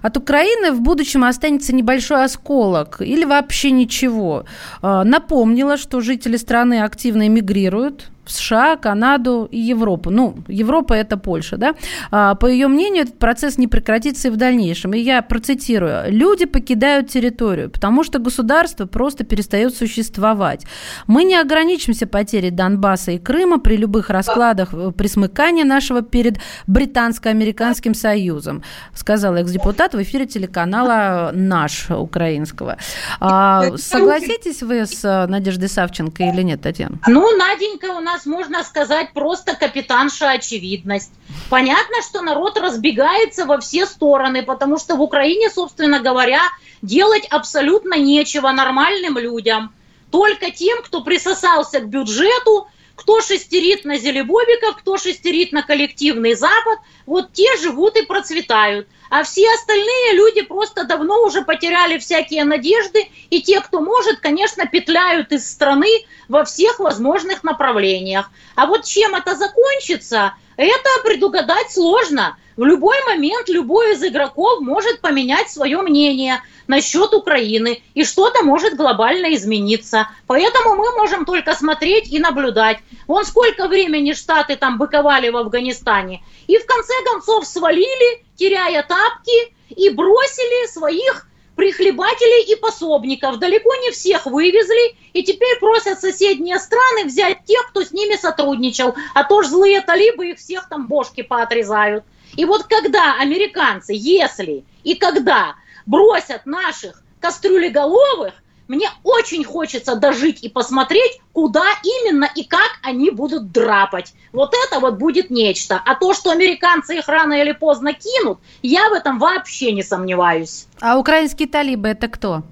от 0.02 0.16
Украины 0.16 0.72
в 0.72 0.80
будущем 0.80 1.24
останется 1.24 1.74
небольшой 1.74 2.24
осколок 2.24 3.00
или 3.00 3.24
вообще 3.24 3.70
ничего. 3.70 4.44
Э, 4.82 5.02
напомнила, 5.04 5.76
что 5.76 6.00
жители 6.00 6.36
страны 6.36 6.82
активно 6.82 7.26
эмигрируют, 7.26 8.10
США, 8.30 8.76
Канаду 8.76 9.48
и 9.50 9.58
Европу. 9.58 10.10
Ну, 10.10 10.36
Европа– 10.48 10.94
это 10.94 11.16
Польша, 11.16 11.56
да? 11.56 11.74
А, 12.10 12.34
по 12.34 12.46
ее 12.46 12.68
мнению, 12.68 13.04
этот 13.04 13.18
процесс 13.18 13.58
не 13.58 13.66
прекратится 13.68 14.28
и 14.28 14.30
в 14.30 14.36
дальнейшем. 14.36 14.94
И 14.94 14.98
я 14.98 15.22
процитирую. 15.22 16.04
«Люди 16.08 16.46
покидают 16.46 17.08
территорию, 17.08 17.70
потому 17.70 18.04
что 18.04 18.18
государство 18.18 18.86
просто 18.86 19.24
перестает 19.24 19.74
существовать. 19.74 20.66
Мы 21.06 21.24
не 21.24 21.36
ограничимся 21.36 22.06
потерей 22.06 22.50
Донбасса 22.50 23.12
и 23.12 23.18
Крыма 23.18 23.58
при 23.58 23.76
любых 23.76 24.10
раскладах 24.10 24.72
э, 24.72 24.92
присмыкания 24.96 25.64
нашего 25.64 26.02
перед 26.02 26.38
британско-американским 26.66 27.94
союзом», 27.94 28.62
сказал 28.94 29.36
экс-депутат 29.36 29.94
в 29.94 30.02
эфире 30.02 30.26
телеканала 30.26 31.30
«Наш» 31.34 31.90
украинского. 31.90 32.76
А, 33.20 33.76
согласитесь 33.76 34.62
вы 34.62 34.86
с 34.86 35.04
э, 35.04 35.26
Надеждой 35.26 35.68
Савченко 35.68 36.22
или 36.22 36.42
нет, 36.42 36.62
Татьяна? 36.62 36.98
Ну, 37.06 37.36
Наденька 37.36 37.86
у 37.96 38.00
нас, 38.00 38.19
можно 38.26 38.62
сказать, 38.64 39.12
просто 39.12 39.54
капитанша 39.54 40.30
очевидность. 40.30 41.12
Понятно, 41.48 42.02
что 42.02 42.22
народ 42.22 42.58
разбегается 42.58 43.44
во 43.44 43.58
все 43.60 43.86
стороны, 43.86 44.42
потому 44.42 44.78
что 44.78 44.96
в 44.96 45.02
Украине, 45.02 45.50
собственно 45.50 46.00
говоря, 46.00 46.42
делать 46.82 47.26
абсолютно 47.30 47.94
нечего 47.94 48.50
нормальным 48.50 49.18
людям. 49.18 49.72
Только 50.10 50.50
тем, 50.50 50.82
кто 50.82 51.02
присосался 51.02 51.80
к 51.80 51.88
бюджету, 51.88 52.66
кто 52.96 53.20
шестерит 53.22 53.84
на 53.84 53.96
Зелебобиков, 53.96 54.76
кто 54.76 54.98
шестерит 54.98 55.52
на 55.52 55.62
коллективный 55.62 56.34
Запад, 56.34 56.78
вот 57.06 57.32
те 57.32 57.56
живут 57.56 57.96
и 57.96 58.04
процветают. 58.04 58.88
А 59.10 59.24
все 59.24 59.52
остальные 59.54 60.14
люди 60.14 60.42
просто 60.42 60.84
давно 60.84 61.24
уже 61.24 61.42
потеряли 61.42 61.98
всякие 61.98 62.44
надежды, 62.44 63.10
и 63.28 63.42
те, 63.42 63.60
кто 63.60 63.80
может, 63.80 64.20
конечно, 64.20 64.66
петляют 64.66 65.32
из 65.32 65.50
страны 65.50 65.88
во 66.28 66.44
всех 66.44 66.78
возможных 66.78 67.42
направлениях. 67.42 68.30
А 68.54 68.66
вот 68.66 68.84
чем 68.84 69.16
это 69.16 69.34
закончится, 69.34 70.34
это 70.56 70.88
предугадать 71.02 71.72
сложно. 71.72 72.36
В 72.60 72.64
любой 72.66 73.02
момент 73.06 73.48
любой 73.48 73.94
из 73.94 74.04
игроков 74.04 74.60
может 74.60 75.00
поменять 75.00 75.50
свое 75.50 75.80
мнение 75.80 76.42
насчет 76.66 77.14
Украины, 77.14 77.82
и 77.94 78.04
что-то 78.04 78.42
может 78.42 78.76
глобально 78.76 79.34
измениться. 79.34 80.08
Поэтому 80.26 80.74
мы 80.74 80.94
можем 80.94 81.24
только 81.24 81.54
смотреть 81.54 82.12
и 82.12 82.18
наблюдать. 82.18 82.76
Вон 83.06 83.24
сколько 83.24 83.66
времени 83.66 84.12
Штаты 84.12 84.56
там 84.56 84.76
быковали 84.76 85.30
в 85.30 85.38
Афганистане. 85.38 86.22
И 86.48 86.58
в 86.58 86.66
конце 86.66 86.92
концов 87.10 87.46
свалили, 87.46 88.26
теряя 88.36 88.82
тапки, 88.82 89.54
и 89.70 89.88
бросили 89.88 90.66
своих 90.66 91.29
прихлебателей 91.60 92.50
и 92.50 92.56
пособников. 92.56 93.38
Далеко 93.38 93.74
не 93.82 93.90
всех 93.90 94.24
вывезли, 94.24 94.96
и 95.12 95.22
теперь 95.22 95.58
просят 95.58 96.00
соседние 96.00 96.58
страны 96.58 97.04
взять 97.04 97.44
тех, 97.44 97.68
кто 97.68 97.84
с 97.84 97.92
ними 97.92 98.16
сотрудничал. 98.16 98.94
А 99.14 99.24
то 99.24 99.42
ж 99.42 99.48
злые 99.48 99.82
талибы 99.82 100.30
их 100.30 100.38
всех 100.38 100.70
там 100.70 100.86
бошки 100.86 101.20
поотрезают. 101.20 102.04
И 102.34 102.46
вот 102.46 102.62
когда 102.62 103.16
американцы, 103.20 103.92
если 103.94 104.64
и 104.84 104.94
когда 104.94 105.56
бросят 105.84 106.46
наших 106.46 107.02
кастрюлеголовых, 107.20 108.32
мне 108.70 108.88
очень 109.02 109.42
хочется 109.42 109.96
дожить 109.96 110.44
и 110.44 110.48
посмотреть, 110.48 111.20
куда 111.32 111.64
именно 111.82 112.30
и 112.36 112.44
как 112.44 112.70
они 112.84 113.10
будут 113.10 113.50
драпать. 113.50 114.14
Вот 114.32 114.54
это 114.54 114.78
вот 114.78 114.94
будет 114.94 115.28
нечто. 115.28 115.82
А 115.84 115.96
то, 115.96 116.14
что 116.14 116.30
американцы 116.30 116.98
их 116.98 117.08
рано 117.08 117.32
или 117.32 117.50
поздно 117.50 117.92
кинут, 117.92 118.38
я 118.62 118.88
в 118.90 118.92
этом 118.92 119.18
вообще 119.18 119.72
не 119.72 119.82
сомневаюсь. 119.82 120.68
А 120.80 120.98
украинские 121.00 121.48
талибы 121.48 121.88
это 121.88 122.06
кто? 122.06 122.44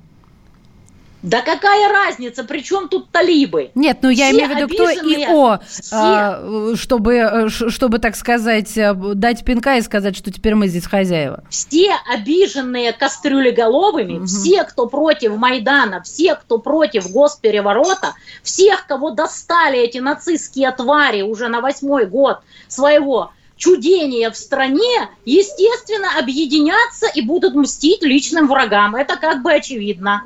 Да 1.22 1.42
какая 1.42 1.88
разница, 1.92 2.44
при 2.44 2.60
чем 2.60 2.88
тут 2.88 3.10
талибы? 3.10 3.70
Нет, 3.74 3.98
ну 4.02 4.08
я 4.08 4.28
все 4.28 4.36
имею 4.36 4.48
в 4.48 4.56
виду, 4.56 4.68
кто 4.68 4.90
и 4.90 5.24
о, 5.26 5.58
а, 5.92 6.74
чтобы, 6.76 7.14
э, 7.14 7.48
чтобы, 7.48 7.98
так 7.98 8.14
сказать, 8.14 8.76
э, 8.76 8.94
дать 8.94 9.44
пинка 9.44 9.78
и 9.78 9.82
сказать, 9.82 10.16
что 10.16 10.32
теперь 10.32 10.54
мы 10.54 10.68
здесь 10.68 10.86
хозяева. 10.86 11.42
Все 11.50 11.92
обиженные 12.12 12.92
кастрюлеголовыми, 12.92 14.18
угу. 14.18 14.26
все, 14.26 14.62
кто 14.62 14.86
против 14.86 15.36
Майдана, 15.36 16.02
все, 16.02 16.36
кто 16.36 16.58
против 16.58 17.10
госпереворота, 17.10 18.14
всех, 18.44 18.86
кого 18.86 19.10
достали 19.10 19.78
эти 19.80 19.98
нацистские 19.98 20.70
твари 20.70 21.22
уже 21.22 21.48
на 21.48 21.60
восьмой 21.60 22.06
год 22.06 22.38
своего 22.68 23.32
чудения 23.56 24.30
в 24.30 24.36
стране, 24.36 25.08
естественно, 25.24 26.18
объединятся 26.18 27.06
и 27.12 27.22
будут 27.22 27.54
мстить 27.54 28.02
личным 28.02 28.46
врагам. 28.46 28.94
Это 28.94 29.16
как 29.16 29.42
бы 29.42 29.52
очевидно. 29.52 30.22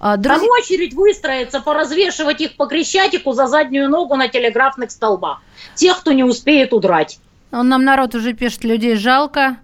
А, 0.00 0.16
друзья... 0.16 0.40
Там 0.40 0.48
очередь 0.50 0.94
выстроится 0.94 1.60
поразвешивать 1.60 2.40
их 2.40 2.56
по 2.56 2.66
Крещатику 2.66 3.32
за 3.32 3.46
заднюю 3.46 3.88
ногу 3.88 4.16
на 4.16 4.28
телеграфных 4.28 4.90
столбах. 4.90 5.40
Тех, 5.74 6.00
кто 6.00 6.12
не 6.12 6.24
успеет 6.24 6.72
удрать. 6.72 7.18
Он 7.52 7.68
нам 7.68 7.84
народ 7.84 8.14
уже 8.14 8.32
пишет, 8.32 8.64
людей 8.64 8.96
жалко. 8.96 9.58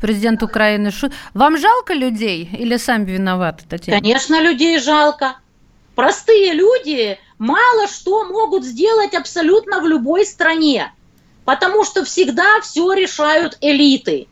Президент 0.00 0.42
Украины 0.42 0.90
шу... 0.90 1.10
Вам 1.34 1.56
жалко 1.58 1.94
людей 1.94 2.48
или 2.58 2.76
сами 2.76 3.10
виноваты, 3.10 3.64
Татьяна? 3.68 4.00
Конечно, 4.00 4.40
людей 4.40 4.78
жалко. 4.78 5.36
Простые 5.94 6.52
люди 6.52 7.18
мало 7.38 7.86
что 7.88 8.24
могут 8.24 8.64
сделать 8.64 9.14
абсолютно 9.14 9.80
в 9.80 9.86
любой 9.86 10.26
стране, 10.26 10.92
потому 11.44 11.84
что 11.84 12.04
всегда 12.04 12.60
все 12.62 12.92
решают 12.92 13.56
элиты. 13.60 14.26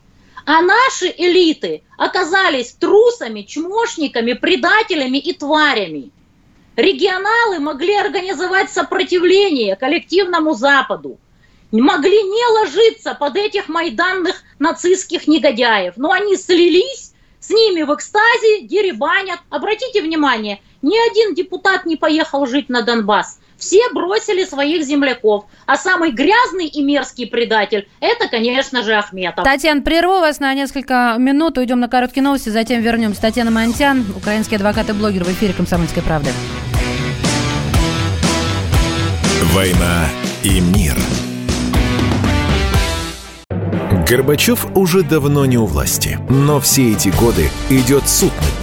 А 0.45 0.61
наши 0.61 1.13
элиты 1.17 1.83
оказались 1.97 2.73
трусами, 2.73 3.43
чмошниками, 3.43 4.33
предателями 4.33 5.17
и 5.17 5.33
тварями. 5.33 6.11
Регионалы 6.75 7.59
могли 7.59 7.95
организовать 7.95 8.71
сопротивление 8.71 9.75
коллективному 9.75 10.53
Западу, 10.53 11.19
могли 11.71 12.23
не 12.23 12.45
ложиться 12.59 13.15
под 13.15 13.37
этих 13.37 13.69
майданных 13.69 14.43
нацистских 14.59 15.27
негодяев, 15.27 15.93
но 15.97 16.11
они 16.11 16.35
слились, 16.35 17.13
с 17.39 17.49
ними 17.49 17.83
в 17.83 17.93
экстазе 17.93 18.61
деребанят. 18.61 19.39
Обратите 19.49 20.01
внимание, 20.01 20.61
ни 20.81 20.97
один 21.09 21.35
депутат 21.35 21.85
не 21.85 21.95
поехал 21.95 22.45
жить 22.45 22.69
на 22.69 22.81
Донбасс. 22.81 23.39
Все 23.63 23.79
бросили 23.93 24.43
своих 24.43 24.83
земляков. 24.83 25.45
А 25.65 25.77
самый 25.77 26.11
грязный 26.11 26.67
и 26.67 26.83
мерзкий 26.83 27.25
предатель– 27.25 27.87
это, 28.01 28.27
конечно 28.27 28.83
же, 28.83 28.93
Ахметов. 28.93 29.45
Татьяна, 29.45 29.81
прерву 29.81 30.19
вас 30.19 30.41
на 30.41 30.53
несколько 30.53 31.15
минут. 31.17 31.57
Уйдем 31.57 31.79
на 31.79 31.87
короткие 31.87 32.23
новости, 32.23 32.49
затем 32.49 32.81
вернемся. 32.81 33.21
Татьяна 33.21 33.51
Монтян, 33.51 34.05
украинский 34.17 34.57
адвокат 34.57 34.89
и 34.89 34.91
блогер 34.91 35.23
в 35.23 35.31
эфире 35.31 35.53
«Комсомольской 35.53 36.03
правды». 36.03 36.31
«Война 39.53 40.09
и 40.43 40.59
мир». 40.59 40.97
Горбачев 44.05 44.67
уже 44.75 45.03
давно 45.03 45.45
не 45.45 45.57
у 45.57 45.65
власти, 45.65 46.19
но 46.29 46.59
все 46.59 46.91
эти 46.91 47.07
годы 47.07 47.49
идет 47.69 48.09
суд 48.09 48.33
над. 48.35 48.62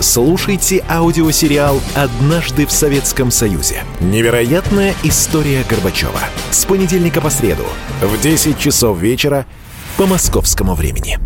Слушайте 0.00 0.84
аудиосериал 0.90 1.80
«Однажды 1.94 2.66
в 2.66 2.70
Советском 2.70 3.30
Союзе». 3.30 3.82
Невероятная 4.00 4.94
история 5.02 5.64
Горбачева. 5.68 6.20
С 6.50 6.66
понедельника 6.66 7.22
по 7.22 7.30
среду 7.30 7.64
в 8.02 8.20
10 8.20 8.58
часов 8.58 8.98
вечера 8.98 9.46
по 9.96 10.04
московскому 10.04 10.74
времени. 10.74 11.18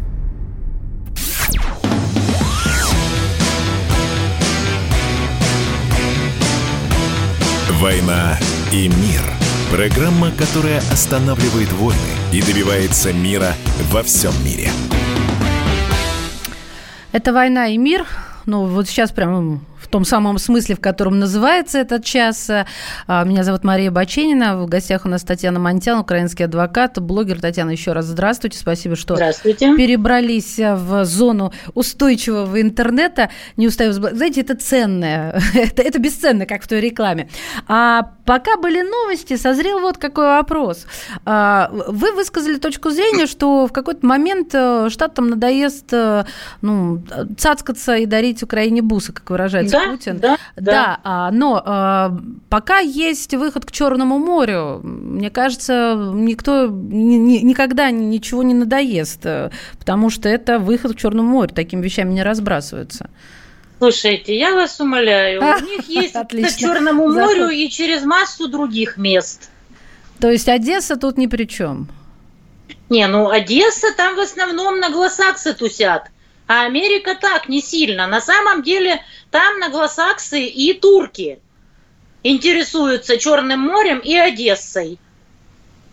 «Война 7.81 8.39
и 8.73 8.87
мир». 8.87 9.23
Программа, 9.73 10.31
которая 10.31 10.79
останавливает 10.93 11.73
войны 11.73 11.99
и 12.33 12.41
добивается 12.41 13.13
мира 13.13 13.53
во 13.91 14.05
всем 14.05 14.33
мире. 14.45 14.71
Это 17.11 17.33
«Война 17.33 17.67
и 17.67 17.77
мир». 17.77 18.07
Ну, 18.47 18.67
вот 18.67 18.89
сейчас 18.89 19.11
прямо 19.13 19.61
том 19.91 20.05
самом 20.05 20.39
смысле, 20.39 20.77
в 20.77 20.81
котором 20.81 21.19
называется 21.19 21.79
этот 21.79 22.05
час. 22.05 22.49
А, 22.49 23.25
меня 23.25 23.45
зовут 23.45 23.65
Мария 23.65 23.91
Баченина. 23.91 24.57
В 24.57 24.67
гостях 24.67 25.05
у 25.05 25.09
нас 25.09 25.23
Татьяна 25.23 25.59
Монтян, 25.59 25.99
украинский 25.99 26.45
адвокат, 26.45 26.99
блогер. 27.01 27.41
Татьяна, 27.41 27.71
еще 27.71 27.93
раз 27.93 28.07
здравствуйте. 28.07 28.59
Спасибо, 28.59 28.97
что 28.97 29.17
здравствуйте. 29.17 29.75
перебрались 29.77 30.59
в 30.59 31.05
зону 31.05 31.53
устойчивого 31.75 32.61
интернета. 32.61 33.31
Не 33.57 33.67
устаю. 33.67 33.93
Знаете, 33.93 34.41
это 34.43 34.57
ценное. 34.57 35.41
это, 35.55 35.83
это 35.83 35.99
бесценно, 35.99 36.47
как 36.47 36.63
в 36.63 36.69
той 36.69 36.81
рекламе. 36.81 37.29
А 37.67 38.13
пока 38.25 38.57
были 38.57 38.83
новости, 38.83 39.37
созрел 39.37 39.81
вот 39.81 39.99
какой 39.99 40.27
вопрос. 40.27 40.87
А, 41.25 41.71
вы 41.89 42.13
высказали 42.13 42.59
точку 42.59 42.91
зрения, 42.91 43.27
что 43.27 43.67
в 43.67 43.73
какой-то 43.73 44.07
момент 44.07 44.51
э, 44.53 44.89
штатам 44.91 45.29
надоест 45.31 45.93
э, 45.93 46.25
ну, 46.63 47.03
цацкаться 47.37 47.97
и 47.97 48.07
дарить 48.07 48.43
Украине 48.43 48.83
бусы, 48.83 49.13
как 49.13 49.31
выражается 49.31 49.80
да, 49.85 49.91
Путин. 49.91 50.19
Да, 50.19 50.39
да. 50.57 50.73
да 50.73 51.01
а, 51.05 51.31
но 51.31 51.63
а, 51.65 52.17
пока 52.49 52.79
есть 52.79 53.35
выход 53.35 53.65
к 53.65 53.73
Черному 53.73 54.19
морю, 54.19 54.81
мне 54.83 55.31
кажется, 55.31 55.95
никто 56.15 56.67
ни, 56.67 57.17
ни, 57.17 57.39
никогда 57.39 57.91
ничего 57.91 58.43
не 58.43 58.55
надоест, 58.55 59.25
э, 59.25 59.51
потому 59.79 60.11
что 60.11 60.29
это 60.29 60.59
выход 60.59 60.95
к 60.95 60.99
Черному 60.99 61.29
морю, 61.31 61.55
такими 61.55 61.83
вещами 61.83 62.13
не 62.13 62.23
разбрасываются. 62.23 63.11
Слушайте, 63.79 64.37
я 64.37 64.55
вас 64.55 64.79
умоляю, 64.79 65.41
у 65.41 65.65
них 65.65 65.89
есть 65.89 66.13
к 66.15 66.57
Черному 66.59 67.09
морю 67.09 67.49
и 67.49 67.69
через 67.71 68.05
массу 68.05 68.49
других 68.49 68.97
мест. 68.97 69.51
То 70.21 70.31
есть 70.31 70.49
Одесса 70.49 70.97
тут 70.97 71.17
ни 71.17 71.27
при 71.27 71.45
чем? 71.45 71.89
Не, 72.91 73.07
ну 73.07 73.31
Одесса 73.31 73.89
там 73.97 74.17
в 74.17 74.21
основном 74.21 74.81
на 74.81 74.91
гласаксы 74.91 75.55
тусят. 75.55 76.11
А 76.47 76.67
Америка 76.67 77.17
так, 77.19 77.49
не 77.49 77.63
сильно. 77.63 78.07
На 78.07 78.21
самом 78.21 78.63
деле 78.63 79.01
там 79.31 79.59
на 79.59 79.69
гласаксы 79.69 80.43
и 80.43 80.73
турки 80.75 81.41
интересуются 82.23 83.17
Черным 83.17 83.61
морем 83.61 83.99
и 83.99 84.15
Одессой. 84.17 84.99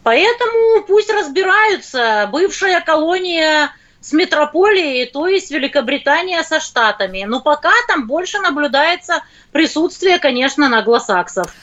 Поэтому 0.04 0.84
пусть 0.88 1.12
разбираются. 1.12 2.30
Бывшая 2.32 2.82
колония 2.82 3.71
с 4.00 4.13
метрополией, 4.13 5.06
то 5.06 5.28
есть 5.28 5.52
Великобритания 5.52 6.41
со 6.43 6.60
штатами. 6.60 7.26
Но 7.26 7.41
пока 7.41 7.73
там 7.88 8.08
больше 8.08 8.39
наблюдается 8.39 9.23
присутствие, 9.52 10.19
конечно, 10.19 10.69
наглосаксов. 10.69 11.54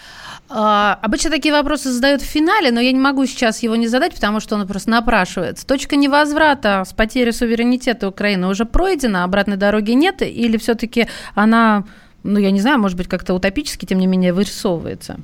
А, 0.48 0.98
обычно 1.00 1.30
такие 1.30 1.52
вопросы 1.54 1.90
задают 1.90 2.20
в 2.20 2.26
финале, 2.26 2.70
но 2.70 2.80
я 2.80 2.92
не 2.92 2.98
могу 2.98 3.24
сейчас 3.26 3.62
его 3.62 3.76
не 3.76 3.88
задать, 3.88 4.14
потому 4.14 4.40
что 4.40 4.56
он 4.56 4.66
просто 4.66 4.90
напрашивается. 4.90 5.66
Точка 5.66 5.96
невозврата 5.96 6.84
с 6.86 6.92
потерей 6.92 7.32
суверенитета 7.32 8.08
Украины 8.08 8.46
уже 8.48 8.64
пройдена, 8.64 9.24
обратной 9.24 9.56
дороги 9.56 9.92
нет, 9.92 10.22
или 10.22 10.56
все-таки 10.58 11.08
она, 11.34 11.84
ну 12.22 12.38
я 12.38 12.50
не 12.50 12.60
знаю, 12.60 12.78
может 12.78 12.96
быть 12.96 13.08
как-то 13.08 13.34
утопически, 13.34 13.86
тем 13.86 13.98
не 13.98 14.06
менее, 14.06 14.32
вырисовывается? 14.32 15.18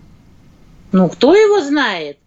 Ну, 0.93 1.09
кто 1.09 1.35
его 1.35 1.61
знает? 1.61 2.19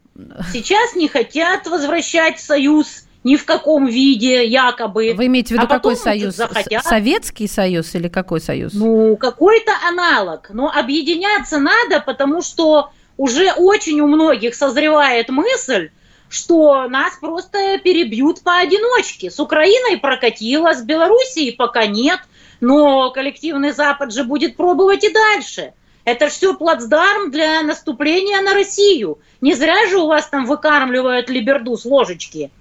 Сейчас 0.52 0.96
не 0.96 1.08
хотят 1.08 1.66
возвращать 1.68 2.40
Союз 2.40 3.06
ни 3.24 3.36
в 3.36 3.46
каком 3.46 3.86
виде, 3.86 4.46
якобы. 4.46 5.14
Вы 5.16 5.28
имеете 5.28 5.56
в 5.56 5.58
виду 5.58 5.66
а 5.66 5.68
какой 5.68 5.96
союз? 5.96 6.36
Захотят. 6.36 6.84
Советский 6.84 7.48
союз 7.48 7.96
или 7.96 8.08
какой 8.08 8.42
союз? 8.42 8.74
Ну, 8.74 9.16
какой-то 9.18 9.72
аналог. 9.88 10.50
Но 10.52 10.70
объединяться 10.70 11.58
надо, 11.58 12.02
потому 12.06 12.42
что 12.42 12.92
уже 13.18 13.54
очень 13.54 14.02
у 14.02 14.08
многих 14.08 14.56
созревает 14.56 15.30
мысль, 15.30 15.90
что 16.30 16.88
нас 16.90 17.16
просто 17.20 17.80
перебьют 17.84 18.42
поодиночке. 18.42 19.30
С 19.30 19.40
Украиной 19.40 19.98
прокатило, 19.98 20.74
с 20.74 20.82
Белоруссией 20.82 21.54
пока 21.54 21.86
нет, 21.86 22.20
но 22.60 23.12
коллективный 23.12 23.72
Запад 23.72 24.12
же 24.12 24.24
будет 24.24 24.58
пробовать 24.58 25.04
и 25.04 25.14
дальше. 25.14 25.74
Это 26.06 26.28
все 26.28 26.54
плацдарм 26.54 27.32
для 27.32 27.62
наступления 27.62 28.42
на 28.42 28.54
Россию. 28.54 29.20
Не 29.40 29.54
зря 29.54 29.88
же 29.88 30.00
у 30.00 30.08
вас 30.08 30.28
там 30.28 30.46
выкармливают 30.46 31.30
либерду 31.30 31.78
с 31.78 31.86
ложечки. 31.86 32.52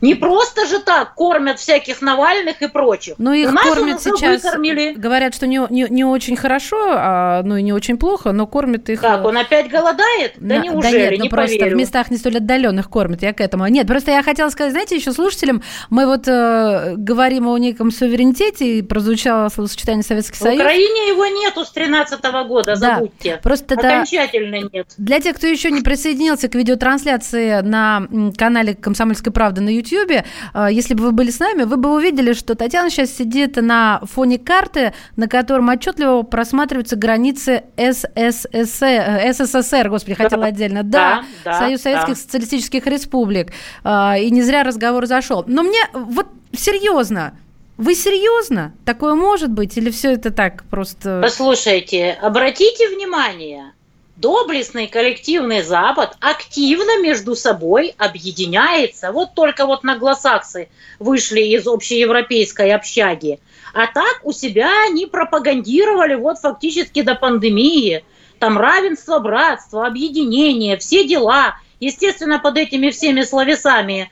Не 0.00 0.14
просто 0.14 0.66
же 0.66 0.78
так 0.80 1.14
кормят 1.14 1.58
всяких 1.58 2.02
Навальных 2.02 2.62
и 2.62 2.68
прочих. 2.68 3.14
Ну, 3.18 3.32
их 3.32 3.52
кормят 3.54 4.00
сейчас, 4.00 4.44
выкормили. 4.44 4.94
говорят, 4.96 5.34
что 5.34 5.46
не, 5.46 5.60
не, 5.70 5.86
не 5.88 6.04
очень 6.04 6.36
хорошо, 6.36 6.76
а, 6.90 7.42
ну 7.42 7.56
и 7.56 7.62
не 7.62 7.72
очень 7.72 7.98
плохо, 7.98 8.32
но 8.32 8.46
кормят 8.46 8.88
их... 8.88 9.00
Как, 9.00 9.24
он 9.24 9.36
опять 9.36 9.68
голодает? 9.68 10.34
Да, 10.36 10.56
да 10.56 10.58
неужели? 10.58 10.92
Да 10.92 10.98
нет, 10.98 11.18
ну 11.18 11.24
не 11.24 11.28
просто 11.28 11.58
поверю. 11.58 11.76
в 11.76 11.78
местах 11.78 12.10
не 12.10 12.16
столь 12.16 12.36
отдаленных 12.38 12.88
кормят, 12.88 13.22
я 13.22 13.32
к 13.32 13.40
этому. 13.40 13.66
Нет, 13.66 13.86
просто 13.86 14.12
я 14.12 14.22
хотела 14.22 14.50
сказать, 14.50 14.72
знаете, 14.72 14.96
еще 14.96 15.12
слушателям, 15.12 15.62
мы 15.90 16.06
вот 16.06 16.28
э, 16.28 16.94
говорим 16.96 17.48
о 17.48 17.58
неком 17.58 17.90
суверенитете, 17.90 18.78
и 18.78 18.82
прозвучало 18.82 19.48
словосочетание 19.48 20.04
Советский 20.04 20.38
Союз. 20.38 20.58
В 20.58 20.62
Украине 20.62 21.08
его 21.08 21.26
нету 21.26 21.64
с 21.64 21.70
13 21.70 22.20
-го 22.20 22.44
года, 22.46 22.76
забудьте. 22.76 23.34
Да, 23.34 23.40
просто 23.42 23.74
Окончательно 23.74 24.56
это... 24.56 24.70
нет. 24.72 24.86
Для 24.96 25.20
тех, 25.20 25.36
кто 25.36 25.46
еще 25.46 25.70
не 25.70 25.80
присоединился 25.80 26.48
к 26.48 26.54
видеотрансляции 26.54 27.60
на 27.62 28.06
канале 28.36 28.74
«Комсомольской 28.74 29.32
правды» 29.32 29.60
на 29.60 29.70
YouTube, 29.70 29.87
YouTube, 29.92 30.24
а, 30.52 30.70
если 30.70 30.94
бы 30.94 31.04
вы 31.04 31.12
были 31.12 31.30
с 31.30 31.38
нами, 31.38 31.64
вы 31.64 31.76
бы 31.76 31.94
увидели, 31.94 32.32
что 32.32 32.54
Татьяна 32.54 32.90
сейчас 32.90 33.10
сидит 33.10 33.56
на 33.56 34.00
фоне 34.04 34.38
карты, 34.38 34.92
на 35.16 35.28
котором 35.28 35.68
отчетливо 35.68 36.22
просматриваются 36.22 36.96
границы 36.96 37.64
СССР, 37.76 39.32
СССР 39.32 39.88
господи, 39.88 40.14
хотела 40.14 40.46
отдельно, 40.46 40.82
да, 40.82 41.24
да, 41.44 41.52
да 41.52 41.58
Союз 41.58 41.82
Советских 41.82 42.14
да. 42.14 42.20
Социалистических 42.20 42.86
Республик. 42.86 43.52
А, 43.84 44.16
и 44.18 44.30
не 44.30 44.42
зря 44.42 44.62
разговор 44.62 45.06
зашел. 45.06 45.44
Но 45.46 45.62
мне 45.62 45.80
вот 45.92 46.26
серьезно, 46.52 47.34
вы 47.76 47.94
серьезно? 47.94 48.74
Такое 48.84 49.14
может 49.14 49.50
быть? 49.50 49.76
Или 49.78 49.90
все 49.90 50.12
это 50.12 50.30
так 50.30 50.64
просто... 50.64 51.20
Послушайте, 51.22 52.18
обратите 52.20 52.88
внимание, 52.88 53.72
доблестный 54.18 54.88
коллективный 54.88 55.62
Запад 55.62 56.16
активно 56.20 57.00
между 57.00 57.34
собой 57.34 57.94
объединяется. 57.98 59.12
Вот 59.12 59.34
только 59.34 59.64
вот 59.64 59.84
наглосаксы 59.84 60.68
вышли 60.98 61.40
из 61.40 61.66
общеевропейской 61.66 62.72
общаги. 62.72 63.38
А 63.74 63.86
так 63.86 64.20
у 64.24 64.32
себя 64.32 64.70
они 64.88 65.06
пропагандировали 65.06 66.14
вот 66.14 66.38
фактически 66.38 67.02
до 67.02 67.14
пандемии. 67.14 68.04
Там 68.38 68.58
равенство, 68.58 69.18
братство, 69.20 69.86
объединение, 69.86 70.76
все 70.76 71.06
дела. 71.06 71.56
Естественно, 71.80 72.40
под 72.40 72.58
этими 72.58 72.90
всеми 72.90 73.22
словесами 73.22 74.10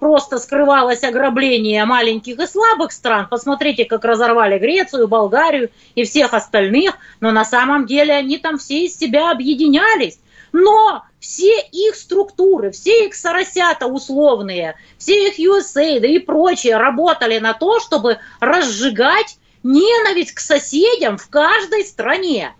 просто 0.00 0.38
скрывалось 0.38 1.02
ограбление 1.02 1.84
маленьких 1.84 2.38
и 2.38 2.46
слабых 2.46 2.92
стран. 2.92 3.26
Посмотрите, 3.28 3.84
как 3.84 4.04
разорвали 4.04 4.58
Грецию, 4.58 5.08
Болгарию 5.08 5.70
и 5.94 6.04
всех 6.04 6.34
остальных. 6.34 6.96
Но 7.20 7.30
на 7.30 7.44
самом 7.44 7.86
деле 7.86 8.14
они 8.14 8.38
там 8.38 8.58
все 8.58 8.84
из 8.84 8.96
себя 8.96 9.30
объединялись. 9.30 10.18
Но 10.52 11.02
все 11.18 11.60
их 11.72 11.94
структуры, 11.94 12.72
все 12.72 13.06
их 13.06 13.14
соросята 13.14 13.86
условные, 13.86 14.76
все 14.98 15.28
их 15.28 15.38
USAID 15.38 16.06
и 16.06 16.18
прочие 16.18 16.76
работали 16.76 17.38
на 17.38 17.54
то, 17.54 17.80
чтобы 17.80 18.18
разжигать 18.40 19.38
ненависть 19.62 20.32
к 20.32 20.40
соседям 20.40 21.16
в 21.16 21.28
каждой 21.28 21.84
стране. 21.84 22.52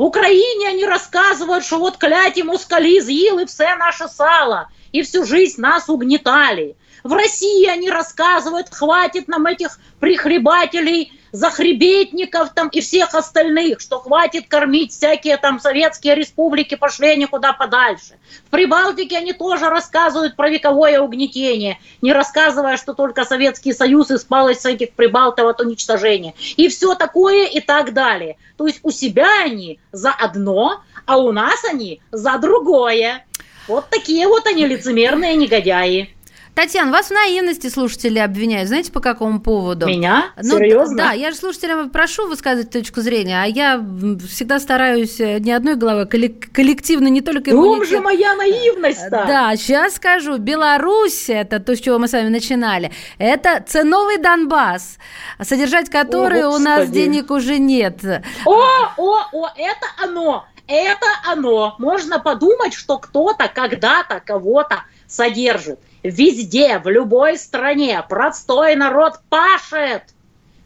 В 0.00 0.02
Украине 0.02 0.68
они 0.68 0.84
рассказывают, 0.86 1.64
что 1.64 1.78
вот 1.78 1.96
кляті 1.96 2.44
москалі 2.44 3.00
з'їли 3.00 3.44
все 3.44 3.76
наше 3.76 4.08
сало – 4.08 4.76
и 4.96 5.02
всю 5.02 5.24
жизнь 5.24 5.60
нас 5.60 5.88
угнетали. 5.88 6.76
В 7.04 7.12
России 7.12 7.66
они 7.66 7.90
рассказывают, 7.90 8.68
хватит 8.70 9.28
нам 9.28 9.46
этих 9.46 9.78
прихлебателей, 10.00 11.12
захребетников 11.31 12.53
там 12.53 12.67
и 12.69 12.81
всех 12.81 13.15
остальных, 13.15 13.79
что 13.79 13.99
хватит 13.99 14.47
кормить 14.47 14.91
всякие 14.91 15.37
там 15.37 15.59
советские 15.59 16.15
республики, 16.15 16.75
пошли 16.75 17.09
они 17.09 17.25
куда 17.25 17.53
подальше. 17.53 18.15
В 18.45 18.49
Прибалтике 18.49 19.17
они 19.17 19.33
тоже 19.33 19.69
рассказывают 19.69 20.35
про 20.35 20.49
вековое 20.49 20.99
угнетение, 20.99 21.79
не 22.01 22.13
рассказывая, 22.13 22.77
что 22.77 22.93
только 22.93 23.25
Советский 23.25 23.73
Союз 23.73 24.11
испал 24.11 24.49
из 24.49 24.65
этих 24.65 24.93
прибалтов 24.93 25.47
от 25.47 25.61
уничтожения. 25.61 26.33
И 26.57 26.67
все 26.67 26.95
такое 26.95 27.45
и 27.45 27.59
так 27.59 27.93
далее. 27.93 28.37
То 28.57 28.67
есть 28.67 28.79
у 28.83 28.91
себя 28.91 29.43
они 29.43 29.79
за 29.91 30.11
одно, 30.11 30.81
а 31.05 31.17
у 31.17 31.31
нас 31.31 31.63
они 31.65 32.01
за 32.11 32.37
другое. 32.37 33.25
Вот 33.67 33.89
такие 33.89 34.27
вот 34.27 34.45
они 34.47 34.65
лицемерные 34.65 35.35
негодяи. 35.35 36.15
Татьяна, 36.55 36.91
вас 36.91 37.07
в 37.07 37.11
наивности 37.11 37.67
слушатели 37.67 38.19
обвиняют. 38.19 38.67
Знаете, 38.67 38.91
по 38.91 38.99
какому 38.99 39.39
поводу? 39.39 39.87
Меня? 39.87 40.31
Ну, 40.41 40.57
Серьезно? 40.57 40.97
Да, 40.97 41.11
я 41.13 41.31
же 41.31 41.37
слушателям 41.37 41.89
прошу 41.89 42.27
высказывать 42.27 42.69
точку 42.69 43.01
зрения, 43.01 43.41
а 43.41 43.45
я 43.45 43.83
всегда 44.27 44.59
стараюсь 44.59 45.19
э, 45.19 45.39
не 45.39 45.53
одной 45.53 45.75
головой, 45.75 46.07
коллективно, 46.07 47.07
не 47.07 47.21
только... 47.21 47.51
В 47.51 47.85
же 47.85 48.01
моя 48.01 48.35
наивность-то? 48.35 49.09
Да, 49.09 49.55
сейчас 49.55 49.95
скажу. 49.95 50.37
Беларусь, 50.37 51.29
это 51.29 51.59
то, 51.59 51.75
с 51.75 51.79
чего 51.79 51.99
мы 51.99 52.07
с 52.07 52.11
вами 52.11 52.27
начинали, 52.27 52.91
это 53.17 53.63
ценовый 53.65 54.17
Донбасс, 54.17 54.97
содержать 55.41 55.89
который 55.89 56.43
о, 56.43 56.49
у 56.49 56.57
нас 56.57 56.89
денег 56.89 57.31
уже 57.31 57.59
нет. 57.59 58.03
О, 58.45 58.61
о, 58.97 59.19
о, 59.31 59.49
это 59.55 59.87
оно! 60.03 60.45
это 60.71 61.07
оно. 61.25 61.75
Можно 61.79 62.19
подумать, 62.19 62.73
что 62.73 62.97
кто-то 62.97 63.49
когда-то 63.49 64.21
кого-то 64.25 64.83
содержит. 65.07 65.79
Везде, 66.03 66.79
в 66.79 66.89
любой 66.89 67.37
стране 67.37 68.03
простой 68.09 68.75
народ 68.75 69.19
пашет. 69.29 70.03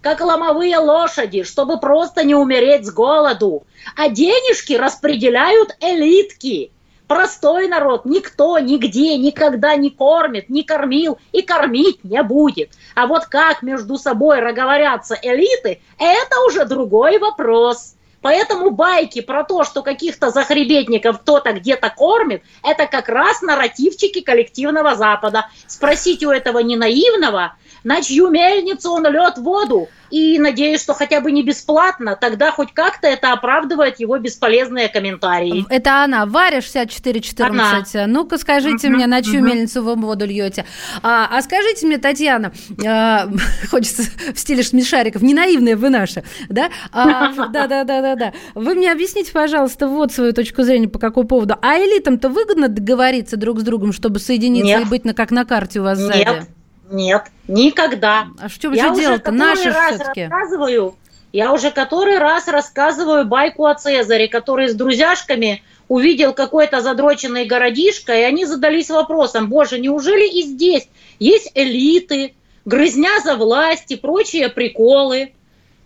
как 0.02 0.22
ломовые 0.22 0.78
лошади, 0.78 1.42
чтобы 1.42 1.80
просто 1.80 2.24
не 2.24 2.36
умереть 2.36 2.86
с 2.86 2.92
голоду. 2.92 3.66
А 3.96 4.08
денежки 4.08 4.74
распределяют 4.74 5.76
элитки. 5.82 6.72
Простой 7.08 7.68
народ 7.68 8.06
никто 8.06 8.60
нигде 8.60 9.18
никогда 9.18 9.76
не 9.76 9.90
кормит, 9.90 10.48
не 10.48 10.64
кормил 10.64 11.18
и 11.32 11.42
кормить 11.42 12.04
не 12.04 12.22
будет. 12.22 12.70
А 12.94 13.08
вот 13.08 13.26
как 13.26 13.64
между 13.64 13.98
собой 13.98 14.42
разговорятся 14.42 15.18
элиты, 15.22 15.82
это 15.98 16.40
уже 16.48 16.66
другой 16.66 17.18
вопрос. 17.18 17.96
Поэтому 18.26 18.72
байки 18.72 19.22
про 19.22 19.44
то, 19.44 19.64
что 19.64 19.84
каких-то 19.84 20.32
захребетников 20.32 21.20
кто-то 21.20 21.54
где-то 21.54 21.92
кормит, 21.92 22.42
это 22.64 22.88
как 22.88 23.08
раз 23.08 23.44
нарративчики 23.44 24.22
коллективного 24.22 24.96
Запада. 24.96 25.46
Спросите 25.68 26.26
у 26.26 26.32
этого 26.32 26.58
не 26.58 26.76
наивного, 26.76 27.54
на 27.84 28.02
чью 28.02 28.32
мельницу 28.32 28.92
он 28.92 29.06
льет 29.06 29.38
воду. 29.38 29.90
И 30.10 30.40
надеюсь, 30.40 30.82
что 30.82 30.94
хотя 30.94 31.20
бы 31.20 31.32
не 31.32 31.44
бесплатно, 31.44 32.16
тогда 32.16 32.52
хоть 32.52 32.74
как-то 32.74 33.08
это 33.08 33.32
оправдывает 33.32 34.00
его 34.00 34.18
бесполезные 34.18 34.88
комментарии. 34.88 35.66
Это 35.70 36.04
она, 36.04 36.26
Варя 36.26 36.62
6414. 36.62 38.08
Ну-ка 38.08 38.38
скажите 38.38 38.90
мне, 38.90 39.08
на 39.08 39.22
чью 39.22 39.44
мельницу 39.44 39.84
вы 39.84 39.96
воду 39.96 40.26
льете. 40.26 40.66
А, 41.02 41.28
а 41.32 41.42
скажите 41.42 41.86
мне, 41.86 41.98
Татьяна, 41.98 42.54
а, 42.86 43.28
хочется 43.70 44.04
в 44.34 44.40
стиле 44.40 44.64
смешариков, 44.64 45.22
не 45.22 45.34
наивная 45.34 45.76
вы 45.76 45.90
наша, 45.90 46.24
да? 46.50 46.70
Да-да-да-да-да. 48.16 48.60
Вы 48.60 48.76
мне 48.76 48.92
объясните, 48.92 49.32
пожалуйста, 49.32 49.88
вот 49.88 50.12
свою 50.12 50.34
точку 50.34 50.64
зрения 50.64 50.88
по 50.88 51.00
какому 51.00 51.28
поводу. 51.28 51.56
А 51.62 51.78
элитам-то 51.78 52.30
выгодно 52.30 52.68
договориться 52.68 53.38
друг 53.38 53.60
с 53.60 53.64
другом, 53.64 53.94
чтобы 53.94 54.20
соединиться 54.20 54.66
Нет. 54.66 54.82
и 54.86 54.90
быть 54.90 55.06
на, 55.06 55.14
как 55.14 55.32
на 55.32 55.46
карте 55.46 55.80
у 55.80 55.84
вас 55.84 56.00
Нет. 56.00 56.08
сзади? 56.08 56.48
Нет, 56.92 57.24
никогда. 57.48 58.28
А 58.40 58.50
что 58.50 58.70
же 58.70 58.76
дело-то? 58.76 59.32
Наши 59.32 59.72
все-таки. 59.72 60.24
рассказываю, 60.24 60.96
я 61.34 61.52
уже 61.52 61.72
который 61.72 62.20
раз 62.20 62.48
рассказываю 62.48 63.26
байку 63.26 63.66
о 63.66 63.74
Цезаре, 63.74 64.28
который 64.28 64.70
с 64.70 64.76
друзьяшками 64.76 65.64
увидел 65.88 66.34
какой-то 66.34 66.82
задроченный 66.82 67.46
городишко, 67.46 68.14
и 68.14 68.22
они 68.22 68.46
задались 68.46 68.90
вопросом, 68.90 69.50
боже, 69.50 69.80
неужели 69.80 70.28
и 70.28 70.44
здесь 70.44 70.88
есть 71.20 71.52
элиты, 71.56 72.34
грызня 72.66 73.20
за 73.24 73.36
власть 73.36 73.92
и 73.92 73.96
прочие 73.96 74.50
приколы? 74.50 75.34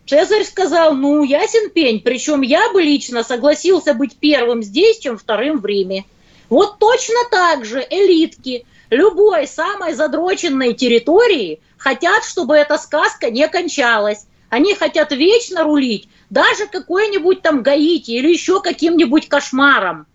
Цезарь 0.10 0.44
сказал, 0.44 0.96
ну, 0.96 1.24
ясен 1.24 1.70
пень, 1.70 2.00
причем 2.00 2.42
я 2.42 2.72
бы 2.72 2.82
лично 2.82 3.22
согласился 3.22 3.94
быть 3.94 4.18
первым 4.18 4.64
здесь, 4.64 4.98
чем 4.98 5.20
вторым 5.20 5.60
в 5.60 5.66
Риме. 5.68 6.04
Вот 6.50 6.80
точно 6.80 7.18
так 7.30 7.64
же 7.64 7.86
элитки 7.88 8.66
любой 8.90 9.46
самой 9.46 9.94
задроченной 9.94 10.74
территории 10.74 11.62
хотят, 11.78 12.24
чтобы 12.24 12.56
эта 12.56 12.80
сказка 12.80 13.30
не 13.30 13.48
кончалась. 13.48 14.26
Они 14.50 14.74
хотят 14.74 15.12
вечно 15.12 15.64
рулить, 15.64 16.10
даже 16.32 16.66
какой-нибудь 16.66 17.44
там 17.44 17.62
Гаити 17.62 18.10
или 18.10 18.32
еще 18.32 18.62
каким-нибудь 18.62 19.30
кошмаром. 19.30 20.08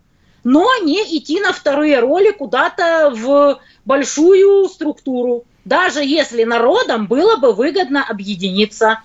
Но 0.42 0.76
не 0.82 1.02
идти 1.16 1.38
на 1.38 1.52
вторые 1.52 2.00
роли 2.00 2.32
куда-то 2.32 3.12
в 3.14 3.60
большую 3.84 4.68
структуру, 4.68 5.44
даже 5.64 6.04
если 6.04 6.42
народам 6.42 7.06
было 7.06 7.36
бы 7.36 7.52
выгодно 7.52 8.04
объединиться. 8.04 8.98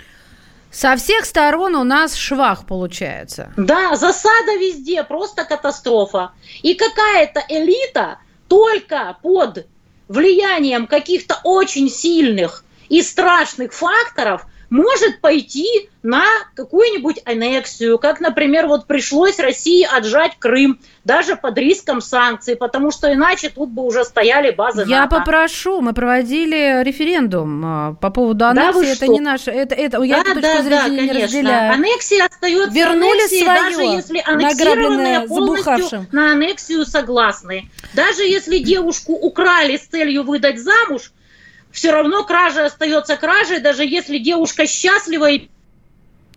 Со 0.72 0.96
всех 0.96 1.26
сторон 1.26 1.76
у 1.76 1.84
нас 1.84 2.16
швах 2.16 2.66
получается. 2.66 3.52
Да, 3.58 3.96
засада 3.96 4.56
везде, 4.56 5.04
просто 5.04 5.44
катастрофа. 5.44 6.32
И 6.62 6.76
какая-то 6.76 7.44
элита 7.50 8.20
только 8.48 9.18
под 9.22 9.66
влиянием 10.08 10.88
каких-то 10.88 11.40
очень 11.44 11.90
сильных 11.90 12.64
и 12.90 13.02
страшных 13.02 13.74
факторов 13.74 14.46
может 14.70 15.22
пойти 15.22 15.90
на 16.04 16.24
какую-нибудь 16.56 17.18
аннексию, 17.26 17.98
как, 17.98 18.20
например, 18.22 18.68
вот 18.68 18.88
пришлось 18.88 19.38
России 19.40 19.84
отжать 19.84 20.34
Крым, 20.40 20.80
даже 21.04 21.36
под 21.36 21.58
риском 21.58 22.00
санкций, 22.02 22.56
потому 22.56 22.92
что 22.92 23.12
иначе 23.12 23.50
тут 23.50 23.70
бы 23.70 23.84
уже 23.84 24.06
стояли 24.06 24.52
базы 24.52 24.86
Я 24.88 25.02
НАТО. 25.02 25.18
попрошу, 25.18 25.82
мы 25.82 25.94
проводили 25.94 26.84
референдум 26.84 27.64
а, 27.66 27.94
по 27.96 28.12
поводу 28.12 28.40
Да 28.40 28.50
аннексии, 28.52 28.78
вы 28.80 28.86
это 28.86 28.96
что? 29.06 29.08
не 29.08 29.20
наше, 29.20 29.52
это, 29.52 29.76
это 29.76 30.02
я 30.04 30.24
да, 30.24 30.34
да, 30.36 30.42
точку 30.42 30.42
да, 30.42 30.62
зрения 30.62 31.02
не 31.02 31.08
конечно. 31.08 31.24
разделяю. 31.24 31.74
Аннексия 31.74 32.26
остается 32.26 32.74
Вернули 32.76 33.12
аннексией, 33.20 33.44
своё, 33.44 33.62
даже 33.62 33.82
если 33.82 34.24
аннексированные 34.26 35.20
полностью 35.22 35.64
забухавшим. 35.66 36.08
на 36.12 36.32
аннексию 36.32 36.86
согласны. 36.86 37.70
Даже 37.94 38.24
если 38.24 38.60
девушку 38.60 39.14
украли 39.14 39.78
с 39.78 39.82
целью 39.88 40.24
выдать 40.24 40.60
замуж, 40.60 41.12
все 41.72 41.92
равно 41.92 42.24
кража 42.24 42.66
остается 42.66 43.18
кражей, 43.18 43.60
даже 43.60 43.86
если 43.86 44.18
девушка 44.18 44.66
счастлива 44.66 45.30
и 45.30 45.50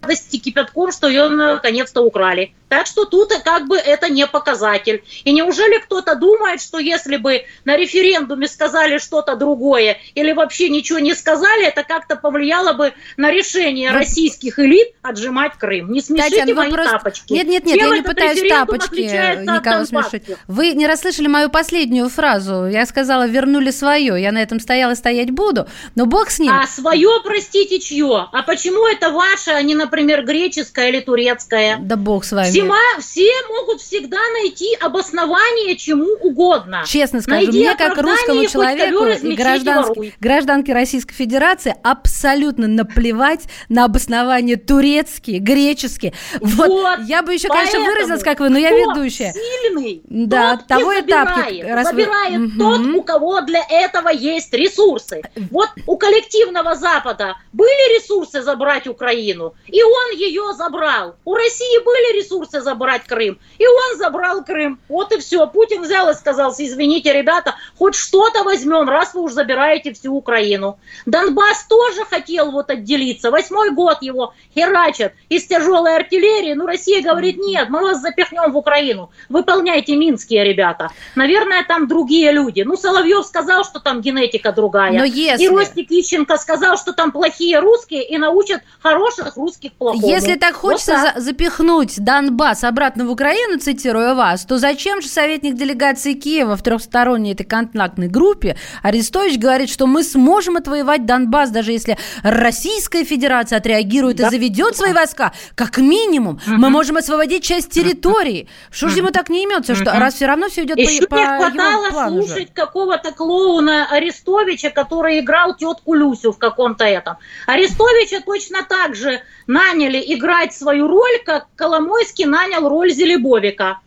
радости 0.00 0.38
кипятком, 0.38 0.92
что 0.92 1.08
ее 1.08 1.28
наконец-то 1.28 2.02
украли. 2.02 2.54
Так 2.72 2.86
что 2.86 3.04
тут 3.04 3.34
как 3.44 3.68
бы 3.68 3.76
это 3.76 4.08
не 4.08 4.26
показатель. 4.26 5.04
И 5.24 5.32
неужели 5.34 5.78
кто-то 5.78 6.14
думает, 6.14 6.62
что 6.62 6.78
если 6.78 7.18
бы 7.18 7.44
на 7.66 7.76
референдуме 7.76 8.48
сказали 8.48 8.96
что-то 8.96 9.36
другое 9.36 9.98
или 10.14 10.32
вообще 10.32 10.70
ничего 10.70 10.98
не 10.98 11.14
сказали, 11.14 11.66
это 11.66 11.84
как-то 11.84 12.16
повлияло 12.16 12.72
бы 12.72 12.94
на 13.18 13.30
решение 13.30 13.90
Вы- 13.90 13.98
российских 13.98 14.58
элит 14.58 14.88
отжимать 15.02 15.58
Крым? 15.58 15.92
Не 15.92 16.00
смешите 16.00 16.30
Татьяна, 16.30 16.54
мои 16.54 16.70
просто- 16.70 16.92
тапочки. 16.92 17.34
Нет, 17.34 17.46
нет, 17.46 17.66
нет, 17.66 17.78
Чем 17.78 17.90
я 17.90 17.96
не 17.98 18.02
пытаюсь 18.02 18.48
тапочки 18.48 19.00
никого 19.42 19.84
смешить. 19.84 20.22
Вы 20.48 20.72
не 20.72 20.86
расслышали 20.86 21.26
мою 21.26 21.50
последнюю 21.50 22.08
фразу. 22.08 22.64
Я 22.68 22.86
сказала, 22.86 23.26
вернули 23.26 23.70
свое. 23.70 24.18
Я 24.18 24.32
на 24.32 24.40
этом 24.40 24.60
стояла, 24.60 24.94
стоять 24.94 25.30
буду. 25.30 25.66
Но 25.94 26.06
бог 26.06 26.30
с 26.30 26.38
ним. 26.38 26.54
А 26.54 26.66
свое, 26.66 27.20
простите, 27.22 27.80
чье? 27.80 28.28
А 28.32 28.42
почему 28.42 28.86
это 28.86 29.10
ваше, 29.10 29.50
а 29.50 29.60
не, 29.60 29.74
например, 29.74 30.24
греческое 30.24 30.88
или 30.88 31.00
турецкое? 31.00 31.76
Да 31.78 31.96
бог 31.96 32.24
с 32.24 32.32
вами. 32.32 32.61
Всема- 32.62 33.00
все 33.00 33.30
могут 33.48 33.80
всегда 33.80 34.18
найти 34.40 34.74
обоснование 34.80 35.76
чему 35.76 36.12
угодно. 36.20 36.84
Честно 36.86 37.20
скажу, 37.20 37.44
Найди 37.44 37.58
мне 37.60 37.74
как 37.76 37.96
русскому 37.98 38.46
человеку 38.46 39.04
и 39.04 39.34
воруй. 39.72 40.14
гражданке 40.20 40.72
Российской 40.72 41.14
Федерации 41.14 41.74
абсолютно 41.82 42.66
наплевать 42.68 43.40
на 43.68 43.84
обоснования 43.84 44.56
турецкие, 44.56 45.38
греческие. 45.38 46.12
Вот, 46.40 46.68
Вот, 46.68 46.98
я 47.06 47.22
бы 47.22 47.34
еще, 47.34 47.48
конечно, 47.48 47.80
выразилась, 47.80 48.22
как 48.22 48.40
вы, 48.40 48.48
но 48.48 48.58
я 48.58 48.70
ведущая. 48.70 49.32
сильный, 49.32 50.02
Да, 50.04 50.56
тот 50.56 50.66
того 50.66 50.92
и 50.92 50.96
забирает. 51.00 51.64
раз 51.68 51.92
вы- 51.92 52.02
Забирает 52.02 52.38
Мгм. 52.40 52.58
тот, 52.58 52.80
у 52.96 53.02
кого 53.02 53.40
для 53.42 53.62
этого 53.68 54.08
есть 54.08 54.52
ресурсы. 54.52 55.22
Вот 55.50 55.68
у 55.86 55.96
коллективного 55.96 56.74
Запада 56.74 57.36
были 57.52 57.96
ресурсы 57.98 58.42
забрать 58.42 58.86
Украину, 58.86 59.54
и 59.66 59.82
он 59.82 60.16
ее 60.16 60.52
забрал. 60.56 61.16
У 61.24 61.34
России 61.34 61.84
были 61.84 62.18
ресурсы 62.20 62.51
забрать 62.60 63.04
Крым, 63.04 63.38
и 63.58 63.66
он 63.66 63.98
забрал 63.98 64.44
Крым. 64.44 64.78
Вот 64.88 65.12
и 65.12 65.18
все. 65.18 65.46
Путин 65.46 65.82
взял 65.82 66.10
и 66.10 66.14
сказал, 66.14 66.54
извините, 66.58 67.12
ребята, 67.12 67.54
хоть 67.78 67.94
что-то 67.94 68.42
возьмем, 68.44 68.88
раз 68.88 69.14
вы 69.14 69.22
уж 69.22 69.32
забираете 69.32 69.92
всю 69.92 70.14
Украину. 70.14 70.78
Донбасс 71.06 71.64
тоже 71.68 72.04
хотел 72.04 72.50
вот 72.50 72.70
отделиться. 72.70 73.30
Восьмой 73.30 73.70
год 73.70 73.98
его 74.02 74.34
херачат 74.54 75.12
из 75.28 75.46
тяжелой 75.46 75.96
артиллерии. 75.96 76.54
Ну, 76.54 76.66
Россия 76.66 77.02
говорит, 77.02 77.38
нет, 77.38 77.68
мы 77.70 77.80
вас 77.80 78.00
запихнем 78.00 78.52
в 78.52 78.56
Украину. 78.56 79.10
Выполняйте 79.28 79.96
минские 79.96 80.44
ребята. 80.44 80.90
Наверное, 81.16 81.64
там 81.64 81.88
другие 81.88 82.32
люди. 82.32 82.62
Ну, 82.62 82.76
Соловьев 82.76 83.24
сказал, 83.26 83.64
что 83.64 83.80
там 83.80 84.00
генетика 84.00 84.52
другая. 84.52 84.92
Но 84.92 85.04
если- 85.04 85.44
И 85.44 85.48
Ростик 85.48 85.90
Ищенко 85.90 86.36
сказал, 86.36 86.76
что 86.76 86.92
там 86.92 87.12
плохие 87.12 87.58
русские 87.60 88.06
и 88.06 88.18
научат 88.18 88.62
хороших 88.80 89.36
русских 89.36 89.72
плохому. 89.72 90.06
Если 90.08 90.34
так 90.36 90.54
Вот 90.62 90.72
хочется 90.72 90.92
так. 90.92 91.14
за- 91.16 91.20
запихнуть 91.20 92.02
Донбасс 92.02 92.31
обратно 92.40 93.04
в 93.06 93.10
Украину, 93.10 93.58
цитируя 93.58 94.14
вас, 94.14 94.44
то 94.44 94.58
зачем 94.58 95.00
же 95.02 95.08
советник 95.08 95.54
делегации 95.54 96.14
Киева 96.14 96.56
в 96.56 96.62
трехсторонней 96.62 97.32
этой 97.32 97.44
контактной 97.44 98.08
группе 98.08 98.56
Арестович 98.82 99.38
говорит, 99.38 99.68
что 99.68 99.86
мы 99.86 100.02
сможем 100.02 100.56
отвоевать 100.56 101.06
Донбасс, 101.06 101.50
даже 101.50 101.72
если 101.72 101.96
Российская 102.22 103.04
Федерация 103.04 103.58
отреагирует 103.58 104.20
и 104.20 104.22
Да. 104.22 104.30
заведет 104.30 104.76
свои 104.76 104.92
войска, 104.92 105.32
как 105.54 105.78
минимум, 105.78 106.40
мы 106.46 106.70
можем 106.70 106.96
освободить 106.96 107.44
часть 107.44 107.70
территории. 107.70 108.48
Что 108.70 108.88
же 108.88 108.98
ему 108.98 109.10
так 109.10 109.28
не 109.28 109.42
имется, 109.44 109.74
что 109.74 109.92
раз 109.92 110.14
все 110.14 110.26
равно 110.26 110.48
все 110.48 110.64
идет 110.64 110.78
Еще 110.78 111.06
по, 111.06 111.16
по 111.16 111.16
не 111.16 111.22
его 111.22 111.36
хватало 111.50 111.90
плану 111.90 112.22
же? 112.22 112.28
слушать 112.28 112.54
какого-то 112.54 113.12
клоуна 113.12 113.86
Арестовича, 113.90 114.70
который 114.70 115.20
играл 115.20 115.54
тетку 115.56 115.94
Люсю 115.94 116.32
в 116.32 116.38
каком-то 116.38 116.84
этом. 116.84 117.16
Арестовича 117.46 118.20
точно 118.24 118.64
так 118.68 118.94
же 118.94 119.20
наняли 119.46 120.02
играть 120.14 120.54
свою 120.54 120.88
роль, 120.88 121.18
как 121.24 121.46
Коломойский 121.56 122.21
нанял 122.24 122.68
роль 122.68 122.92
Зелебовика. 122.92 123.80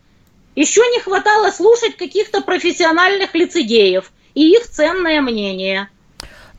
Еще 0.54 0.80
не 0.92 1.00
хватало 1.00 1.50
слушать 1.50 1.96
каких-то 1.96 2.40
профессиональных 2.40 3.34
лицедеев 3.34 4.10
и 4.34 4.52
их 4.52 4.66
ценное 4.68 5.20
мнение. 5.20 5.88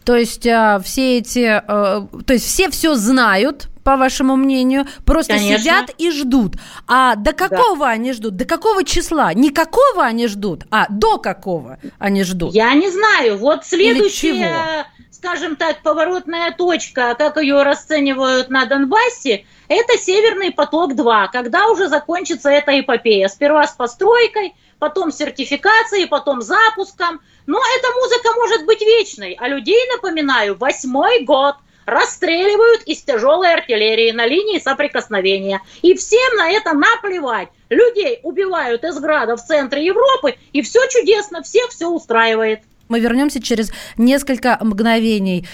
То 0.03 0.15
есть 0.15 0.47
а, 0.47 0.79
все 0.79 1.17
эти, 1.17 1.39
э, 1.39 1.61
то 1.67 2.33
есть 2.33 2.45
все 2.45 2.69
все 2.69 2.95
знают, 2.95 3.67
по 3.87 3.95
вашему 3.95 4.35
мнению, 4.35 4.85
просто 5.05 5.35
Конечно. 5.35 5.59
сидят 5.59 5.91
и 5.97 6.11
ждут. 6.11 6.55
А 6.87 7.15
до 7.15 7.31
какого 7.31 7.87
они 7.87 8.11
ждут? 8.11 8.35
До 8.35 8.43
какого 8.43 8.83
числа? 8.83 9.33
Не 9.33 9.49
какого 9.49 10.03
они 10.03 10.27
ждут, 10.27 10.65
а 10.71 10.87
до 10.89 11.17
какого 11.17 11.79
они 11.97 12.23
ждут. 12.23 12.53
Я 12.53 12.73
не 12.73 12.91
знаю. 12.91 13.37
Вот 13.37 13.63
чего? 13.63 14.85
Скажем 15.17 15.55
так, 15.55 15.81
поворотная 15.81 16.51
точка, 16.51 17.15
как 17.17 17.37
ее 17.37 17.63
расценивают 17.63 18.49
на 18.49 18.65
Донбассе, 18.65 19.45
это 19.67 19.97
«Северный 19.97 20.51
поток-2», 20.51 21.29
когда 21.31 21.67
уже 21.69 21.87
закончится 21.87 22.49
эта 22.49 22.79
эпопея. 22.79 23.27
Сперва 23.27 23.65
с 23.65 23.73
постройкой, 23.73 24.53
потом 24.77 25.11
сертификацией, 25.11 26.07
потом 26.07 26.41
запуском. 26.41 27.19
Но 27.47 27.59
эта 27.77 27.87
музыка 27.95 28.29
может 28.35 28.65
быть 28.65 28.81
вечной, 28.81 29.35
а 29.39 29.47
людей, 29.47 29.79
напоминаю, 29.95 30.55
восьмой 30.55 31.23
год 31.23 31.55
расстреливают 31.85 32.83
из 32.83 33.01
тяжелой 33.01 33.53
артиллерии 33.53 34.11
на 34.11 34.27
линии 34.27 34.59
соприкосновения. 34.59 35.61
И 35.81 35.95
всем 35.95 36.35
на 36.35 36.51
это 36.51 36.73
наплевать. 36.73 37.49
Людей 37.69 38.19
убивают 38.23 38.83
из 38.83 38.99
града 38.99 39.35
в 39.35 39.43
центре 39.43 39.83
Европы, 39.83 40.35
и 40.53 40.61
все 40.61 40.85
чудесно, 40.89 41.41
всех 41.41 41.69
все 41.69 41.87
устраивает. 41.89 42.61
Мы 42.89 42.99
вернемся 42.99 43.41
через 43.41 43.71
несколько 43.97 44.57
мгновений. 44.61 45.47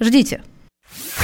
Ждите. 0.00 0.42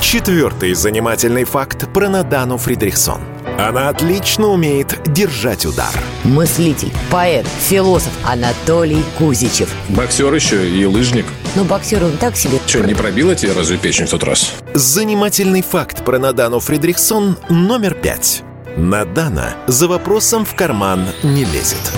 Четвертый 0.01 0.75
занимательный 0.75 1.45
факт 1.45 1.91
про 1.93 2.09
Надану 2.09 2.59
Фридрихсон. 2.59 3.21
Она 3.59 3.89
отлично 3.89 4.49
умеет 4.49 4.99
держать 5.13 5.65
удар. 5.65 5.93
Мыслитель, 6.25 6.91
поэт, 7.11 7.47
философ 7.47 8.13
Анатолий 8.27 9.03
Кузичев. 9.19 9.73
Боксер 9.89 10.35
еще 10.35 10.69
и 10.69 10.85
лыжник. 10.85 11.27
Ну, 11.55 11.65
боксер 11.65 12.05
он 12.05 12.17
так 12.17 12.37
себе. 12.37 12.59
Че, 12.67 12.81
не 12.85 12.95
пробила 12.95 13.35
тебе 13.35 13.53
разве 13.53 13.79
печень 13.79 14.07
в 14.07 14.11
тот 14.11 14.25
раз? 14.25 14.55
Занимательный 14.75 15.63
факт 15.63 16.05
про 16.05 16.19
Надану 16.19 16.61
Фридрихсон 16.61 17.39
номер 17.49 17.95
пять. 17.95 18.43
Надана 18.77 19.55
за 19.67 19.87
вопросом 19.87 20.45
в 20.45 20.55
карман 20.55 21.07
не 21.23 21.45
лезет. 21.45 21.93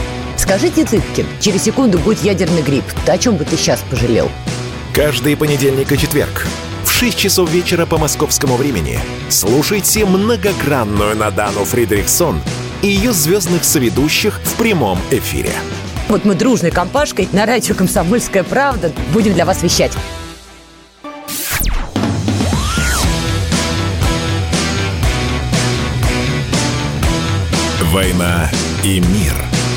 Скажите, 0.44 0.84
Цыпкин, 0.84 1.24
через 1.40 1.62
секунду 1.62 1.98
будет 1.98 2.22
ядерный 2.22 2.60
грипп. 2.60 2.84
О 3.06 3.16
чем 3.16 3.36
бы 3.36 3.46
ты 3.46 3.56
сейчас 3.56 3.82
пожалел? 3.88 4.30
Каждый 4.92 5.38
понедельник 5.38 5.90
и 5.90 5.96
четверг 5.96 6.46
в 6.84 6.92
6 6.92 7.16
часов 7.16 7.50
вечера 7.50 7.86
по 7.86 7.96
московскому 7.96 8.56
времени 8.56 9.00
слушайте 9.30 10.04
многогранную 10.04 11.16
Надану 11.16 11.64
Фридрихсон 11.64 12.42
и 12.82 12.88
ее 12.88 13.14
звездных 13.14 13.64
соведущих 13.64 14.38
в 14.44 14.56
прямом 14.56 14.98
эфире. 15.10 15.52
Вот 16.08 16.26
мы 16.26 16.34
дружной 16.34 16.70
компашкой 16.70 17.26
на 17.32 17.46
радио 17.46 17.74
«Комсомольская 17.74 18.44
правда» 18.44 18.92
будем 19.14 19.32
для 19.32 19.46
вас 19.46 19.62
вещать. 19.62 19.92
«Война 27.90 28.50
и 28.84 29.00
мир»– 29.00 29.32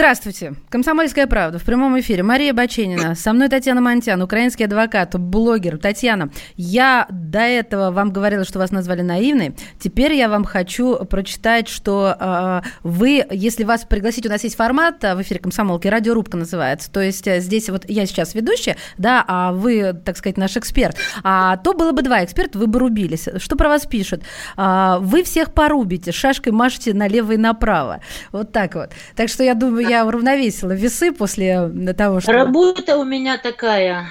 Здравствуйте. 0.00 0.54
Комсомольская 0.70 1.26
правда 1.26 1.58
в 1.58 1.62
прямом 1.62 2.00
эфире. 2.00 2.22
Мария 2.22 2.54
Баченина. 2.54 3.14
Со 3.14 3.34
мной 3.34 3.50
Татьяна 3.50 3.82
Монтян, 3.82 4.22
украинский 4.22 4.64
адвокат, 4.64 5.14
блогер. 5.20 5.76
Татьяна, 5.76 6.30
я 6.56 7.06
до 7.10 7.40
этого 7.40 7.90
вам 7.90 8.10
говорила, 8.10 8.46
что 8.46 8.58
вас 8.58 8.70
назвали 8.70 9.02
наивной. 9.02 9.54
Теперь 9.78 10.14
я 10.14 10.30
вам 10.30 10.44
хочу 10.44 11.04
прочитать, 11.04 11.68
что 11.68 12.16
э, 12.18 12.62
вы, 12.82 13.26
если 13.30 13.64
вас 13.64 13.84
пригласить, 13.84 14.24
у 14.24 14.30
нас 14.30 14.42
есть 14.42 14.56
формат 14.56 15.02
в 15.02 15.20
эфире 15.20 15.38
комсомолки, 15.38 15.86
радиорубка 15.86 16.38
называется. 16.38 16.90
То 16.90 17.02
есть 17.02 17.28
э, 17.28 17.40
здесь 17.40 17.68
вот 17.68 17.84
я 17.86 18.06
сейчас 18.06 18.34
ведущая, 18.34 18.78
да, 18.96 19.22
а 19.28 19.52
вы, 19.52 19.92
так 19.92 20.16
сказать, 20.16 20.38
наш 20.38 20.56
эксперт. 20.56 20.96
А 21.22 21.58
то 21.58 21.74
было 21.74 21.92
бы 21.92 22.00
два 22.00 22.24
эксперта, 22.24 22.58
вы 22.58 22.68
бы 22.68 22.78
рубились. 22.78 23.28
Что 23.36 23.54
про 23.54 23.68
вас 23.68 23.84
пишут? 23.84 24.22
А, 24.56 24.98
вы 24.98 25.24
всех 25.24 25.52
порубите, 25.52 26.10
шашкой 26.10 26.54
машете 26.54 26.94
налево 26.94 27.32
и 27.32 27.36
направо. 27.36 28.00
Вот 28.32 28.50
так 28.50 28.76
вот. 28.76 28.92
Так 29.14 29.28
что 29.28 29.44
я 29.44 29.52
думаю, 29.52 29.89
я 29.90 30.06
уравновесила 30.06 30.72
весы 30.72 31.12
после 31.12 31.68
того, 31.96 32.20
что... 32.20 32.32
Работа 32.32 32.96
у 32.96 33.04
меня 33.04 33.38
такая. 33.38 34.06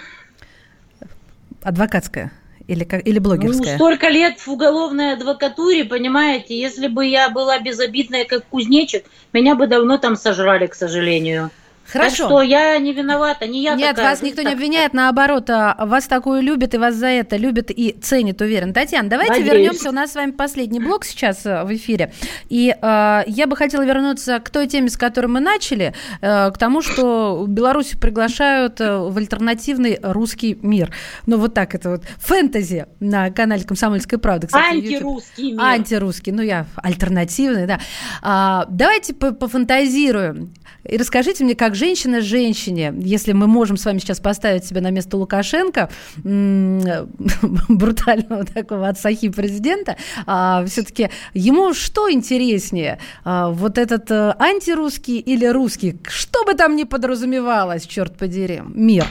Адвокатская? 1.63 2.31
Или, 2.67 2.83
как, 2.83 3.07
или 3.07 3.17
блогерская? 3.17 3.71
Ну, 3.71 3.75
столько 3.77 4.09
лет 4.09 4.39
в 4.39 4.47
уголовной 4.49 5.13
адвокатуре, 5.13 5.85
понимаете, 5.85 6.59
если 6.59 6.87
бы 6.87 7.05
я 7.05 7.29
была 7.29 7.59
безобидная, 7.59 8.25
как 8.25 8.45
кузнечик, 8.45 9.05
меня 9.33 9.55
бы 9.55 9.65
давно 9.65 9.97
там 9.97 10.15
сожрали, 10.15 10.67
к 10.67 10.75
сожалению. 10.75 11.49
Хорошо. 11.91 12.23
Так 12.23 12.27
что 12.27 12.41
я 12.41 12.77
не 12.77 12.93
виновата, 12.93 13.47
не 13.47 13.63
я 13.63 13.75
Нет, 13.75 13.95
такая. 13.95 14.11
вас 14.11 14.21
никто 14.21 14.41
не 14.41 14.53
обвиняет, 14.53 14.93
наоборот, 14.93 15.49
а, 15.49 15.75
вас 15.85 16.05
такую 16.07 16.41
любят, 16.41 16.73
и 16.73 16.77
вас 16.77 16.95
за 16.95 17.07
это 17.07 17.37
любят 17.37 17.71
и 17.71 17.95
ценят, 18.01 18.41
уверен. 18.41 18.73
Татьяна, 18.73 19.09
давайте 19.09 19.33
Надеюсь. 19.33 19.51
вернемся. 19.51 19.89
У 19.89 19.91
нас 19.91 20.11
с 20.11 20.15
вами 20.15 20.31
последний 20.31 20.79
блок 20.79 21.05
сейчас 21.05 21.45
э, 21.45 21.63
в 21.63 21.73
эфире. 21.75 22.13
И 22.49 22.75
э, 22.79 23.21
я 23.27 23.47
бы 23.47 23.55
хотела 23.55 23.83
вернуться 23.83 24.39
к 24.39 24.49
той 24.49 24.67
теме, 24.67 24.89
с 24.89 24.97
которой 24.97 25.27
мы 25.27 25.39
начали, 25.39 25.93
э, 26.21 26.51
к 26.51 26.57
тому, 26.57 26.81
что 26.81 27.45
Беларусь 27.47 27.93
приглашают 27.99 28.79
в 28.79 29.17
альтернативный 29.17 29.99
русский 30.01 30.57
мир. 30.61 30.93
Ну, 31.25 31.37
вот 31.37 31.53
так 31.53 31.75
это 31.75 31.89
вот. 31.91 32.03
Фэнтези 32.19 32.85
на 32.99 33.31
канале 33.31 33.63
«Комсомольская 33.63 34.19
правда». 34.19 34.47
Кстати. 34.47 34.75
Антирусский 34.75 35.51
мир. 35.53 35.61
Антирусский, 35.61 36.31
ну 36.31 36.41
я 36.41 36.65
альтернативный, 36.75 37.65
да. 37.65 37.79
А, 38.21 38.65
давайте 38.69 39.13
по- 39.13 39.31
пофантазируем 39.31 40.53
и 40.83 40.97
расскажите 40.97 41.43
мне, 41.43 41.55
как 41.55 41.75
женщина 41.79 42.21
женщине, 42.21 42.93
если 42.97 43.33
мы 43.33 43.47
можем 43.47 43.77
с 43.77 43.85
вами 43.85 43.99
сейчас 43.99 44.19
поставить 44.19 44.65
себя 44.65 44.81
на 44.81 44.91
место 44.91 45.17
Лукашенко, 45.17 45.89
брутального 47.69 48.45
такого 48.45 48.87
отсахи 48.87 49.29
президента, 49.29 49.95
а, 50.25 50.65
все-таки 50.65 51.09
ему 51.33 51.73
что 51.73 52.11
интереснее, 52.11 52.99
А, 53.23 53.49
вот 53.49 53.77
этот 53.77 54.11
э, 54.11 54.35
антирусский 54.37 55.19
или 55.19 55.45
русский, 55.45 55.97
что 56.07 56.43
бы 56.45 56.53
там 56.53 56.75
ни 56.75 56.83
подразумевалось, 56.83 57.87
черт 57.87 58.17
подери, 58.17 58.61
мир? 58.67 59.05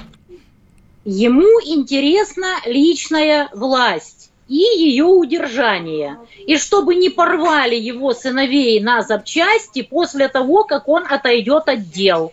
Ему 1.04 1.60
интересна 1.64 2.56
личная 2.66 3.48
власть 3.54 4.30
и 4.48 4.56
ее 4.56 5.04
удержание. 5.04 6.18
И 6.46 6.56
чтобы 6.56 6.94
не 6.94 7.10
порвали 7.10 7.76
его 7.76 8.12
сыновей 8.14 8.80
на 8.80 9.02
запчасти 9.02 9.82
после 9.82 10.28
того, 10.28 10.64
как 10.64 10.88
он 10.88 11.04
отойдет 11.08 11.68
от 11.68 11.90
дел. 11.90 12.32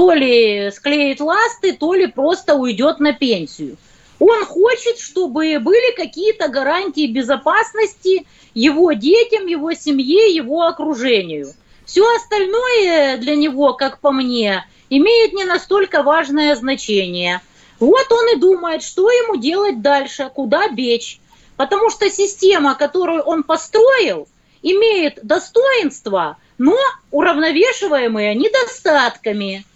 То 0.00 0.14
ли 0.14 0.70
склеит 0.70 1.20
ласты, 1.20 1.74
то 1.74 1.92
ли 1.92 2.06
просто 2.06 2.54
уйдет 2.54 3.00
на 3.00 3.12
пенсию. 3.12 3.76
Он 4.18 4.46
хочет, 4.46 4.98
чтобы 4.98 5.58
были 5.58 5.94
какие-то 5.94 6.48
гарантии 6.48 7.06
безопасности 7.06 8.26
его 8.54 8.92
детям, 8.92 9.46
его 9.46 9.74
семье, 9.74 10.34
его 10.34 10.62
окружению. 10.62 11.52
Все 11.84 12.02
остальное 12.16 13.18
для 13.18 13.36
него, 13.36 13.74
как 13.74 13.98
по 13.98 14.10
мне, 14.10 14.64
имеет 14.88 15.34
не 15.34 15.44
настолько 15.44 16.02
важное 16.02 16.56
значение. 16.56 17.42
Вот 17.78 18.10
он 18.10 18.26
и 18.34 18.40
думает, 18.40 18.82
что 18.82 19.10
ему 19.10 19.36
делать 19.36 19.82
дальше, 19.82 20.30
куда 20.34 20.70
бечь. 20.70 21.20
Потому 21.58 21.90
что 21.90 22.08
система, 22.08 22.74
которую 22.74 23.20
он 23.20 23.42
построил, 23.42 24.28
имеет 24.62 25.18
достоинства, 25.22 26.38
но 26.56 26.78
уравновешиваемые 27.10 28.34
недостатками. 28.34 29.66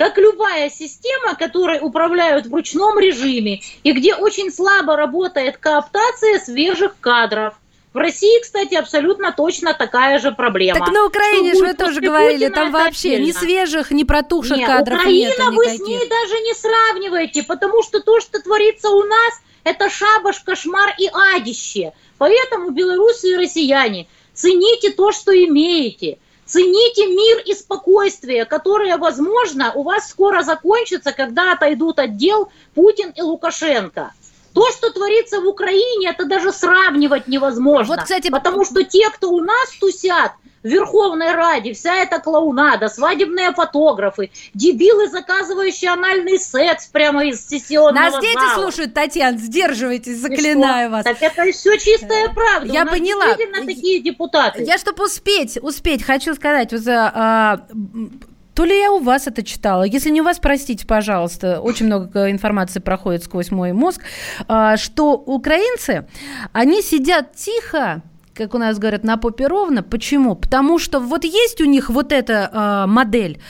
Как 0.00 0.16
любая 0.16 0.70
система, 0.70 1.34
которой 1.34 1.78
управляют 1.82 2.46
в 2.46 2.54
ручном 2.54 2.98
режиме, 2.98 3.60
и 3.82 3.92
где 3.92 4.14
очень 4.14 4.50
слабо 4.50 4.96
работает 4.96 5.58
кооптация 5.58 6.38
свежих 6.38 6.98
кадров. 7.00 7.52
В 7.92 7.98
России, 7.98 8.40
кстати, 8.40 8.76
абсолютно 8.76 9.30
точно 9.30 9.74
такая 9.74 10.18
же 10.18 10.32
проблема. 10.32 10.78
Так 10.78 10.88
на 10.88 11.04
Украине 11.04 11.52
же 11.52 11.66
вы 11.66 11.74
тоже 11.74 12.00
говорили, 12.00 12.46
Путина, 12.46 12.54
там 12.54 12.72
вообще 12.72 13.20
ни 13.20 13.30
свежих, 13.30 13.90
ни 13.90 14.04
протухших 14.04 14.56
Нет, 14.56 14.66
кадров 14.66 15.00
Украина 15.00 15.28
нету 15.28 15.52
вы 15.52 15.68
с 15.68 15.80
ней 15.80 16.08
даже 16.08 16.34
не 16.40 16.54
сравниваете, 16.54 17.42
потому 17.42 17.82
что 17.82 18.00
то, 18.00 18.20
что 18.20 18.40
творится 18.40 18.88
у 18.88 19.02
нас, 19.02 19.34
это 19.64 19.90
шабаш, 19.90 20.40
кошмар 20.40 20.94
и 20.96 21.10
адище. 21.36 21.92
Поэтому 22.16 22.70
белорусы 22.70 23.32
и 23.32 23.36
россияне, 23.36 24.06
цените 24.32 24.92
то, 24.92 25.12
что 25.12 25.30
имеете. 25.44 26.16
Цените 26.50 27.06
мир 27.06 27.38
и 27.46 27.54
спокойствие, 27.54 28.44
которые, 28.44 28.96
возможно, 28.96 29.72
у 29.72 29.84
вас 29.84 30.08
скоро 30.08 30.42
закончатся, 30.42 31.12
когда 31.12 31.52
отойдут 31.52 32.00
от 32.00 32.16
дел 32.16 32.50
Путин 32.74 33.10
и 33.10 33.22
Лукашенко. 33.22 34.12
То, 34.52 34.68
что 34.72 34.90
творится 34.90 35.40
в 35.40 35.46
Украине, 35.46 36.08
это 36.10 36.24
даже 36.24 36.52
сравнивать 36.52 37.28
невозможно. 37.28 37.94
Вот, 37.94 38.02
кстати, 38.02 38.30
потому 38.30 38.64
что 38.64 38.82
те, 38.82 39.08
кто 39.10 39.30
у 39.30 39.40
нас 39.40 39.70
тусят 39.80 40.32
в 40.62 40.68
Верховной 40.68 41.32
Раде, 41.32 41.72
вся 41.72 41.96
эта 41.96 42.18
клоунада, 42.18 42.88
свадебные 42.88 43.52
фотографы, 43.52 44.30
дебилы, 44.54 45.08
заказывающие 45.08 45.90
анальный 45.90 46.38
секс 46.38 46.86
прямо 46.86 47.24
из 47.26 47.46
сессионного 47.46 48.10
Нас 48.10 48.20
дети 48.20 48.38
зала. 48.38 48.62
слушают, 48.62 48.94
Татьяна, 48.94 49.38
сдерживайтесь, 49.38 50.18
заклинаю 50.18 50.90
вас. 50.90 51.04
Так 51.04 51.22
это 51.22 51.50
все 51.52 51.78
чистая 51.78 52.28
правда. 52.28 52.72
Я 52.72 52.82
у 52.82 52.84
нас 52.84 52.94
поняла. 52.94 53.26
действительно 53.26 53.66
такие 53.66 54.00
депутаты. 54.00 54.62
Я, 54.64 54.76
чтобы 54.78 55.04
успеть, 55.04 55.58
успеть, 55.62 56.02
хочу 56.02 56.34
сказать, 56.34 56.72
вот, 56.72 56.82
а, 56.86 57.66
то 58.54 58.64
ли 58.64 58.78
я 58.78 58.92
у 58.92 58.98
вас 58.98 59.26
это 59.26 59.42
читала, 59.42 59.84
если 59.84 60.10
не 60.10 60.20
у 60.20 60.24
вас, 60.24 60.38
простите, 60.38 60.86
пожалуйста, 60.86 61.60
очень 61.60 61.86
много 61.86 62.30
информации 62.30 62.80
проходит 62.80 63.24
сквозь 63.24 63.50
мой 63.50 63.72
мозг, 63.72 64.02
а, 64.48 64.76
что 64.76 65.12
украинцы, 65.14 66.06
они 66.52 66.82
сидят 66.82 67.34
тихо, 67.34 68.02
как 68.34 68.54
у 68.54 68.58
нас 68.58 68.78
говорят, 68.78 69.04
на 69.04 69.16
попе 69.16 69.46
ровно. 69.46 69.82
Почему? 69.82 70.34
Потому 70.34 70.78
что 70.78 71.00
вот 71.00 71.24
есть 71.24 71.60
у 71.60 71.64
них 71.64 71.90
вот 71.90 72.12
эта 72.12 72.50
э, 72.52 72.86
модель. 72.86 73.40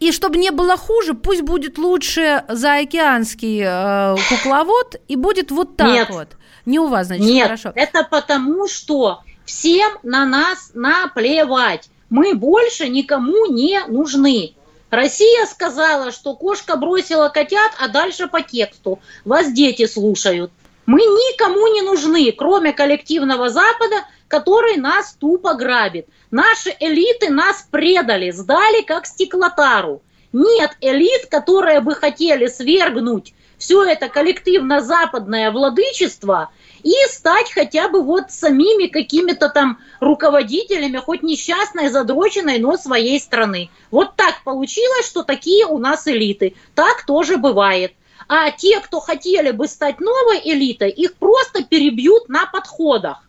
И 0.00 0.12
чтобы 0.12 0.38
не 0.38 0.50
было 0.50 0.76
хуже, 0.76 1.14
пусть 1.14 1.42
будет 1.42 1.78
лучше 1.78 2.44
заокеанский 2.48 3.62
э, 3.64 4.16
кукловод 4.28 4.96
и 5.08 5.16
будет 5.16 5.50
вот 5.50 5.76
так 5.76 5.88
Нет. 5.88 6.08
вот. 6.10 6.28
Не 6.66 6.78
у 6.78 6.88
вас, 6.88 7.06
значит, 7.06 7.24
Нет, 7.24 7.46
хорошо. 7.46 7.72
это 7.74 8.04
потому, 8.04 8.68
что 8.68 9.22
всем 9.44 9.90
на 10.02 10.26
нас 10.26 10.72
наплевать. 10.74 11.88
Мы 12.10 12.34
больше 12.34 12.88
никому 12.88 13.46
не 13.46 13.80
нужны. 13.86 14.54
Россия 14.90 15.46
сказала, 15.46 16.12
что 16.12 16.34
кошка 16.34 16.76
бросила 16.76 17.28
котят, 17.28 17.72
а 17.78 17.88
дальше 17.88 18.26
по 18.26 18.40
тексту. 18.40 18.98
Вас 19.24 19.52
дети 19.52 19.86
слушают. 19.86 20.50
Мы 20.88 21.00
никому 21.00 21.66
не 21.66 21.82
нужны, 21.82 22.32
кроме 22.32 22.72
коллективного 22.72 23.50
Запада, 23.50 23.96
который 24.26 24.78
нас 24.78 25.12
тупо 25.20 25.52
грабит. 25.52 26.06
Наши 26.30 26.74
элиты 26.80 27.28
нас 27.28 27.68
предали, 27.70 28.30
сдали 28.30 28.80
как 28.80 29.04
стеклотару. 29.04 30.00
Нет 30.32 30.78
элит, 30.80 31.26
которые 31.26 31.80
бы 31.80 31.94
хотели 31.94 32.46
свергнуть 32.46 33.34
все 33.58 33.82
это 33.82 34.08
коллективно-западное 34.08 35.50
владычество 35.50 36.50
и 36.82 36.92
стать 37.10 37.52
хотя 37.52 37.88
бы 37.88 38.02
вот 38.02 38.30
самими 38.30 38.86
какими-то 38.86 39.48
там 39.48 39.78
руководителями, 40.00 40.96
хоть 40.96 41.22
несчастной, 41.22 41.88
задроченной, 41.88 42.58
но 42.60 42.76
своей 42.76 43.20
страны. 43.20 43.68
Вот 43.90 44.14
так 44.16 44.42
получилось, 44.44 45.06
что 45.06 45.24
такие 45.24 45.66
у 45.66 45.78
нас 45.78 46.06
элиты. 46.06 46.54
Так 46.74 47.04
тоже 47.04 47.36
бывает. 47.36 47.92
А 48.28 48.50
те, 48.50 48.80
кто 48.80 49.00
хотели 49.00 49.52
бы 49.52 49.66
стать 49.66 50.00
новой 50.00 50.40
элитой, 50.44 50.90
их 50.90 51.16
просто 51.16 51.64
перебьют 51.64 52.28
на 52.28 52.44
подходах. 52.46 53.27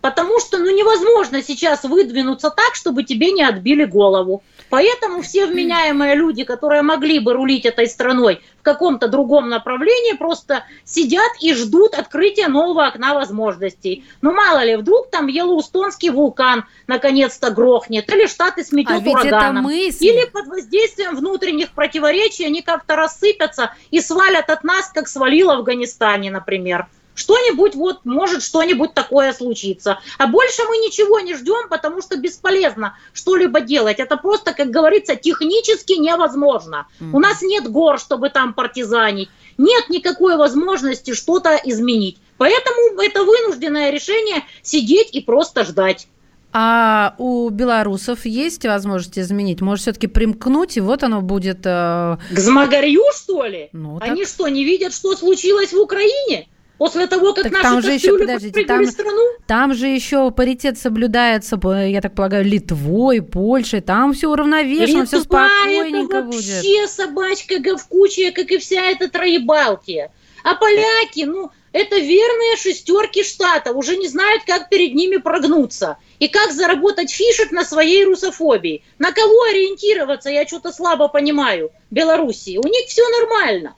Потому 0.00 0.38
что 0.38 0.58
ну, 0.58 0.70
невозможно 0.70 1.42
сейчас 1.42 1.82
выдвинуться 1.82 2.50
так, 2.50 2.74
чтобы 2.74 3.02
тебе 3.02 3.32
не 3.32 3.42
отбили 3.42 3.84
голову. 3.84 4.42
Поэтому 4.70 5.22
все 5.22 5.46
вменяемые 5.46 6.14
люди, 6.14 6.44
которые 6.44 6.82
могли 6.82 7.18
бы 7.18 7.32
рулить 7.32 7.64
этой 7.64 7.88
страной 7.88 8.42
в 8.60 8.62
каком-то 8.62 9.08
другом 9.08 9.48
направлении, 9.48 10.16
просто 10.16 10.64
сидят 10.84 11.32
и 11.40 11.54
ждут 11.54 11.94
открытия 11.94 12.48
нового 12.48 12.86
окна 12.86 13.14
возможностей. 13.14 14.04
Ну 14.20 14.32
мало 14.32 14.62
ли, 14.62 14.76
вдруг 14.76 15.10
там 15.10 15.26
Йеллоустонский 15.26 16.10
вулкан 16.10 16.64
наконец-то 16.86 17.50
грохнет, 17.50 18.08
или 18.12 18.26
Штаты 18.26 18.62
сметет 18.62 19.02
А 19.06 19.10
ураганом. 19.10 19.64
мысль. 19.64 20.06
Или 20.06 20.26
под 20.26 20.46
воздействием 20.46 21.16
внутренних 21.16 21.70
противоречий 21.70 22.44
они 22.44 22.60
как-то 22.62 22.94
рассыпятся 22.94 23.72
и 23.90 24.00
свалят 24.00 24.50
от 24.50 24.64
нас, 24.64 24.90
как 24.92 25.08
свалило 25.08 25.56
в 25.56 25.58
Афганистане, 25.60 26.30
например. 26.30 26.86
Что-нибудь 27.18 27.74
вот, 27.74 28.04
может 28.04 28.44
что-нибудь 28.44 28.94
такое 28.94 29.32
случиться. 29.32 29.98
А 30.18 30.28
больше 30.28 30.62
мы 30.68 30.76
ничего 30.76 31.18
не 31.18 31.34
ждем, 31.34 31.68
потому 31.68 32.00
что 32.00 32.16
бесполезно 32.16 32.96
что-либо 33.12 33.60
делать. 33.60 33.98
Это 33.98 34.16
просто, 34.16 34.54
как 34.54 34.70
говорится, 34.70 35.16
технически 35.16 35.94
невозможно. 35.94 36.86
У 37.00 37.18
нас 37.18 37.42
нет 37.42 37.68
гор, 37.68 37.98
чтобы 37.98 38.30
там 38.30 38.54
партизанить. 38.54 39.30
Нет 39.58 39.88
никакой 39.88 40.36
возможности 40.36 41.12
что-то 41.12 41.60
изменить. 41.64 42.18
Поэтому 42.36 43.00
это 43.02 43.24
вынужденное 43.24 43.90
решение 43.90 44.44
сидеть 44.62 45.08
и 45.12 45.20
просто 45.20 45.64
ждать. 45.64 46.06
А 46.52 47.16
у 47.18 47.48
белорусов 47.50 48.24
есть 48.26 48.64
возможность 48.64 49.18
изменить? 49.18 49.60
Может, 49.60 49.82
все-таки 49.82 50.06
примкнуть, 50.06 50.76
и 50.76 50.80
вот 50.80 51.02
оно 51.02 51.20
будет... 51.20 51.66
э, 51.66 52.16
К 52.30 52.38
Змагарью, 52.38 53.02
что 53.14 53.44
ли? 53.44 53.70
Ну, 53.72 53.98
Они 54.00 54.24
что, 54.24 54.46
не 54.46 54.64
видят, 54.64 54.94
что 54.94 55.14
случилось 55.16 55.72
в 55.72 55.78
Украине? 55.80 56.48
После 56.78 57.08
того, 57.08 57.34
как 57.34 57.42
Так 57.42 57.52
наши 57.52 57.64
там 57.64 57.82
же 57.82 57.92
еще, 57.92 58.18
подождите, 58.18 58.64
там- 58.64 58.86
страну? 58.86 59.22
Там 59.46 59.74
же 59.74 59.88
еще 59.88 60.30
паритет 60.30 60.78
соблюдается, 60.78 61.58
я 61.64 62.00
так 62.00 62.14
полагаю, 62.14 62.44
Литвой, 62.44 63.20
Польшей. 63.20 63.80
Там 63.80 64.12
все 64.12 64.30
уравновешено, 64.30 65.04
все 65.04 65.18
Литва 65.18 65.48
спокойненько 65.60 66.18
это 66.18 66.26
будет. 66.26 66.46
вообще 66.46 66.86
собачка 66.86 67.58
говкучая, 67.58 68.30
как 68.30 68.50
и 68.52 68.58
вся 68.58 68.82
эта 68.82 69.08
троебалтия. 69.08 70.12
А 70.44 70.54
поляки, 70.54 71.24
ну, 71.24 71.50
это 71.72 71.96
верные 71.96 72.56
шестерки 72.56 73.24
штата, 73.24 73.72
уже 73.72 73.96
не 73.96 74.06
знают, 74.06 74.44
как 74.46 74.68
перед 74.68 74.94
ними 74.94 75.16
прогнуться. 75.16 75.98
И 76.20 76.28
как 76.28 76.52
заработать 76.52 77.10
фишек 77.10 77.50
на 77.50 77.64
своей 77.64 78.04
русофобии. 78.04 78.82
На 78.98 79.12
кого 79.12 79.42
ориентироваться, 79.50 80.30
я 80.30 80.46
что-то 80.46 80.72
слабо 80.72 81.08
понимаю, 81.08 81.70
Белоруссии. 81.90 82.56
У 82.56 82.66
них 82.66 82.86
все 82.86 83.02
нормально. 83.20 83.74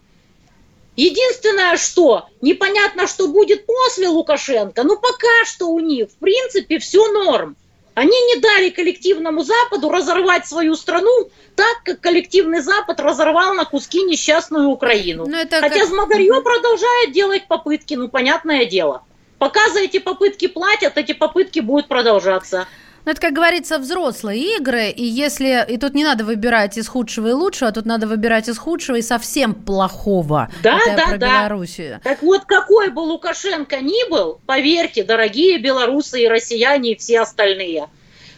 Единственное, 1.01 1.79
что 1.79 2.27
непонятно, 2.43 3.07
что 3.07 3.29
будет 3.29 3.65
после 3.65 4.09
Лукашенко, 4.09 4.83
но 4.85 4.97
пока 4.97 5.47
что 5.47 5.69
у 5.69 5.79
них, 5.81 6.09
в 6.11 6.17
принципе, 6.17 6.79
все 6.79 7.11
норм. 7.11 7.57
Они 7.95 8.21
не 8.27 8.37
дали 8.39 8.69
коллективному 8.69 9.43
Западу 9.43 9.89
разорвать 9.89 10.47
свою 10.47 10.77
страну 10.77 11.31
так, 11.57 11.83
как 11.85 12.01
коллективный 12.01 12.61
Запад 12.61 13.01
разорвал 13.01 13.55
на 13.55 13.65
куски 13.65 14.03
несчастную 14.03 14.69
Украину. 14.69 15.27
Ну, 15.27 15.35
это 15.35 15.61
Хотя 15.61 15.81
как- 15.81 15.89
Змагарье 15.89 16.43
продолжает 16.43 17.13
делать 17.13 17.49
попытки, 17.49 17.95
ну, 17.95 18.09
понятное 18.09 18.67
дело. 18.67 19.03
Пока 19.39 19.71
за 19.71 19.81
эти 19.81 20.01
попытки 20.01 20.49
платят, 20.49 20.99
эти 20.99 21.13
попытки 21.13 21.61
будут 21.61 21.89
продолжаться. 21.89 22.69
Ну, 23.05 23.13
это, 23.13 23.21
как 23.21 23.33
говорится, 23.33 23.79
взрослые 23.79 24.57
игры, 24.57 24.91
и 24.91 25.03
если... 25.03 25.65
И 25.69 25.79
тут 25.79 25.95
не 25.95 26.05
надо 26.05 26.25
выбирать 26.25 26.77
из 26.77 26.87
худшего 26.87 27.29
и 27.29 27.33
лучшего, 27.33 27.71
а 27.71 27.73
тут 27.73 27.87
надо 27.87 28.07
выбирать 28.07 28.49
из 28.49 28.59
худшего 28.59 28.97
и 28.97 29.03
совсем 29.03 29.55
плохого. 29.55 30.51
Да, 30.63 30.79
это 30.87 30.97
да, 30.97 31.07
про 31.07 31.19
да. 31.19 31.41
Белоруссию. 31.41 32.01
Так 32.05 32.23
вот, 32.23 32.45
какой 32.45 32.91
бы 32.91 33.01
Лукашенко 33.01 33.81
ни 33.81 34.09
был, 34.11 34.41
поверьте, 34.47 35.03
дорогие 35.03 35.59
белорусы 35.59 36.23
и 36.23 36.29
россияне 36.29 36.93
и 36.93 36.97
все 36.97 37.21
остальные, 37.21 37.89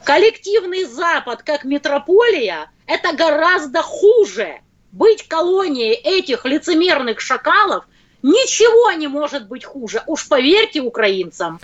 коллективный 0.04 0.84
Запад 0.84 1.42
как 1.42 1.64
метрополия– 1.64 2.70
это 2.86 3.16
гораздо 3.16 3.82
хуже. 3.82 4.60
Быть 4.92 5.26
колонией 5.26 5.94
этих 5.94 6.44
лицемерных 6.44 7.20
шакалов 7.20 7.84
ничего 8.22 8.92
не 8.92 9.08
может 9.08 9.48
быть 9.48 9.64
хуже. 9.64 10.02
Уж 10.06 10.28
поверьте 10.28 10.80
украинцам. 10.80 11.60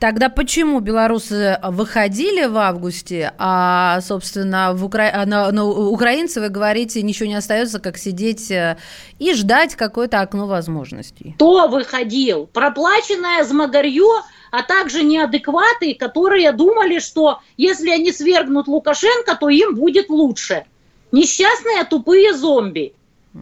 Тогда 0.00 0.28
почему 0.28 0.80
белорусы 0.80 1.58
выходили 1.62 2.44
в 2.46 2.56
августе, 2.58 3.32
а, 3.38 4.00
собственно, 4.02 4.72
в 4.74 4.84
Укра... 4.84 5.10
а 5.12 5.24
на, 5.24 5.50
на 5.50 5.64
украинцы, 5.64 6.40
вы 6.40 6.48
говорите, 6.48 7.00
ничего 7.02 7.26
не 7.26 7.36
остается, 7.36 7.78
как 7.78 7.96
сидеть 7.96 8.50
э, 8.50 8.76
и 9.18 9.32
ждать 9.34 9.76
какое-то 9.76 10.20
окно 10.20 10.46
возможностей? 10.46 11.32
Кто 11.36 11.68
выходил? 11.68 12.46
Проплаченное 12.52 13.44
змагарье, 13.44 14.22
а 14.50 14.62
также 14.62 15.02
неадекваты, 15.02 15.94
которые 15.94 16.52
думали, 16.52 16.98
что 16.98 17.40
если 17.56 17.90
они 17.90 18.12
свергнут 18.12 18.68
Лукашенко, 18.68 19.36
то 19.36 19.48
им 19.48 19.74
будет 19.74 20.10
лучше. 20.10 20.64
Несчастные 21.12 21.84
тупые 21.84 22.34
зомби. 22.34 22.94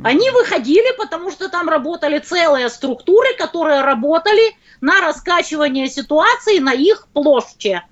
Они 0.05 0.30
выходили, 0.30 0.97
потому 0.97 1.30
что 1.30 1.49
там 1.51 1.68
работали 1.68 2.18
целые 2.18 2.70
структуры, 2.70 3.34
которые 3.36 3.82
работали 3.82 4.57
на 4.80 5.01
раскачивание 5.01 5.88
ситуации 5.88 6.59
на 6.59 6.72
их 6.72 7.09
площади. 7.12 7.82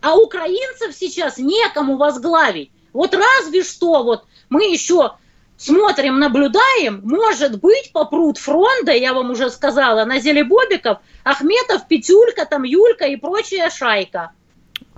А 0.00 0.16
украинцев 0.16 0.94
сейчас 0.94 1.36
некому 1.36 1.98
возглавить. 1.98 2.70
Вот 2.94 3.14
разве 3.14 3.62
что 3.62 4.02
вот 4.02 4.24
мы 4.48 4.64
еще 4.64 5.12
смотрим, 5.58 6.18
наблюдаем, 6.18 7.02
может 7.04 7.60
быть, 7.60 7.92
попрут 7.92 8.38
фронта, 8.38 8.92
я 8.92 9.12
вам 9.12 9.30
уже 9.30 9.50
сказала, 9.50 10.06
на 10.06 10.18
Зелебобиков, 10.18 10.98
Ахметов, 11.22 11.86
Петюлька, 11.86 12.46
там 12.46 12.62
Юлька 12.62 13.04
и 13.04 13.16
прочая 13.16 13.68
шайка. 13.68 14.32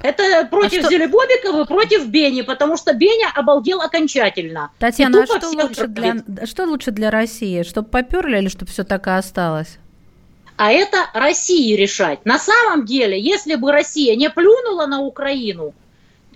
Это 0.02 0.46
против 0.50 0.80
что- 0.80 0.90
Зелебобиков 0.90 1.60
и 1.60 1.64
против 1.66 2.06
Бени, 2.06 2.42
потому 2.42 2.76
что 2.76 2.92
Беня 2.92 3.30
обалдел 3.34 3.80
окончательно. 3.80 4.70
Татьяна, 4.78 5.22
а 5.22 5.26
что 5.26 5.48
лучше, 5.50 5.86
для, 5.86 6.46
что 6.46 6.64
лучше 6.64 6.90
для 6.90 7.10
России? 7.10 7.62
Чтобы 7.62 7.88
поперли 7.88 8.38
или 8.38 8.48
чтобы 8.48 8.70
все 8.70 8.84
так 8.84 9.06
и 9.06 9.10
осталось? 9.10 9.78
А 10.56 10.70
это 10.70 10.98
России 11.14 11.74
решать. 11.74 12.24
На 12.24 12.38
самом 12.38 12.84
деле, 12.84 13.20
если 13.20 13.54
бы 13.54 13.72
Россия 13.72 14.16
не 14.16 14.28
плюнула 14.30 14.86
на 14.86 15.00
Украину 15.00 15.74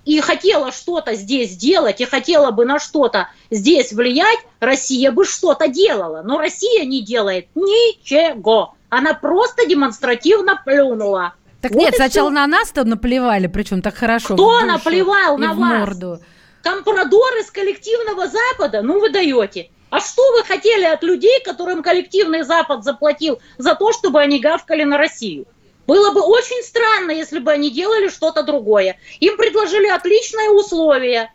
и 0.04 0.20
хотела 0.20 0.72
что-то 0.72 1.14
здесь 1.14 1.56
делать, 1.56 2.00
и 2.00 2.04
хотела 2.04 2.50
бы 2.50 2.64
на 2.64 2.78
что-то 2.78 3.28
здесь 3.50 3.92
влиять, 3.92 4.38
Россия 4.60 5.10
бы 5.10 5.24
что-то 5.24 5.68
делала. 5.68 6.22
Но 6.24 6.38
Россия 6.38 6.84
не 6.84 7.02
делает 7.02 7.48
ничего. 7.54 8.74
Она 8.88 9.14
просто 9.14 9.66
демонстративно 9.66 10.60
плюнула. 10.64 11.34
Так 11.66 11.74
Вот 11.74 11.82
нет, 11.82 11.94
сначала 11.96 12.28
всё. 12.28 12.34
на 12.34 12.46
нас-то 12.46 12.84
наплевали, 12.84 13.48
причем 13.48 13.82
так 13.82 13.96
хорошо. 13.96 14.34
Кто 14.34 14.36
душу 14.36 14.66
наплевал 14.66 15.36
на 15.36 15.52
вас? 15.52 15.80
морду. 15.80 16.20
Компрадор 16.62 17.36
из 17.40 17.50
коллективного 17.50 18.28
Запада, 18.28 18.82
ну 18.82 19.00
вы 19.00 19.10
даете. 19.10 19.70
А 19.90 20.00
что 20.00 20.22
вы 20.32 20.44
хотели 20.44 20.84
от 20.84 21.02
людей, 21.02 21.40
которым 21.44 21.82
коллективный 21.82 22.44
Запад 22.44 22.84
заплатил 22.84 23.40
за 23.58 23.74
то, 23.74 23.92
чтобы 23.92 24.20
они 24.20 24.38
гавкали 24.38 24.84
на 24.84 24.96
Россию? 24.96 25.46
Было 25.88 26.12
бы 26.12 26.20
очень 26.20 26.62
странно, 26.62 27.10
если 27.10 27.40
бы 27.40 27.50
они 27.50 27.70
делали 27.70 28.08
что-то 28.08 28.44
другое. 28.44 28.98
Им 29.18 29.36
предложили 29.36 29.88
отличные 29.88 30.50
условия. 30.50 31.32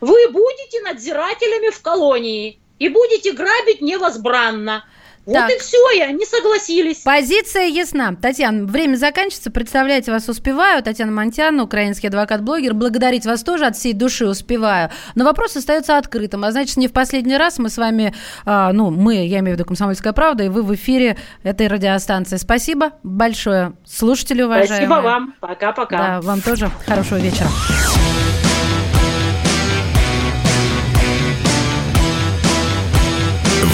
Вы 0.00 0.28
будете 0.30 0.82
надзирателями 0.82 1.70
в 1.70 1.82
колонии 1.82 2.60
и 2.78 2.88
будете 2.88 3.32
грабить 3.32 3.80
невозбранно. 3.80 4.84
Вот 5.26 5.34
Так. 5.34 5.50
и 5.50 5.58
все, 5.58 5.78
и 5.96 6.00
они 6.00 6.26
согласились. 6.26 6.98
Позиция 6.98 7.64
ясна. 7.64 8.14
Татьяна, 8.14 8.66
время 8.66 8.96
заканчивается. 8.96 9.50
Представляете, 9.50 10.12
вас 10.12 10.28
успеваю. 10.28 10.82
Татьяна 10.82 11.12
Монтяна, 11.12 11.62
украинский 11.62 12.08
адвокат-блогер. 12.08 12.74
Благодарить 12.74 13.24
вас 13.24 13.42
тоже 13.42 13.64
от 13.64 13.74
всей 13.74 13.94
души 13.94 14.26
успеваю. 14.26 14.90
Но 15.14 15.24
вопрос 15.24 15.56
остается 15.56 15.96
открытым. 15.96 16.44
А 16.44 16.52
значит, 16.52 16.76
не 16.76 16.88
в 16.88 16.92
последний 16.92 17.38
раз 17.38 17.58
мы 17.58 17.70
с 17.70 17.78
вами, 17.78 18.14
а, 18.44 18.72
ну, 18.72 18.90
мы, 18.90 19.26
я 19.26 19.38
имею 19.38 19.56
в 19.56 19.58
виду 19.58 19.64
«Комсомольская 19.66 20.12
правда», 20.12 20.44
и 20.44 20.48
вы 20.48 20.62
в 20.62 20.74
эфире 20.74 21.16
этой 21.42 21.68
радиостанции. 21.68 22.36
Спасибо 22.36 22.92
большое. 23.02 23.72
Слушатели 23.86 24.42
уважаемые. 24.42 24.86
Спасибо 24.86 25.02
вам. 25.02 25.34
Пока-пока. 25.40 25.96
Да, 25.96 26.20
вам 26.20 26.42
тоже 26.42 26.70
хорошего 26.86 27.18
вечера. 27.18 27.48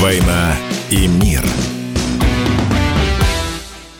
«Война 0.00 0.54
и 0.90 1.06
мир». 1.06 1.69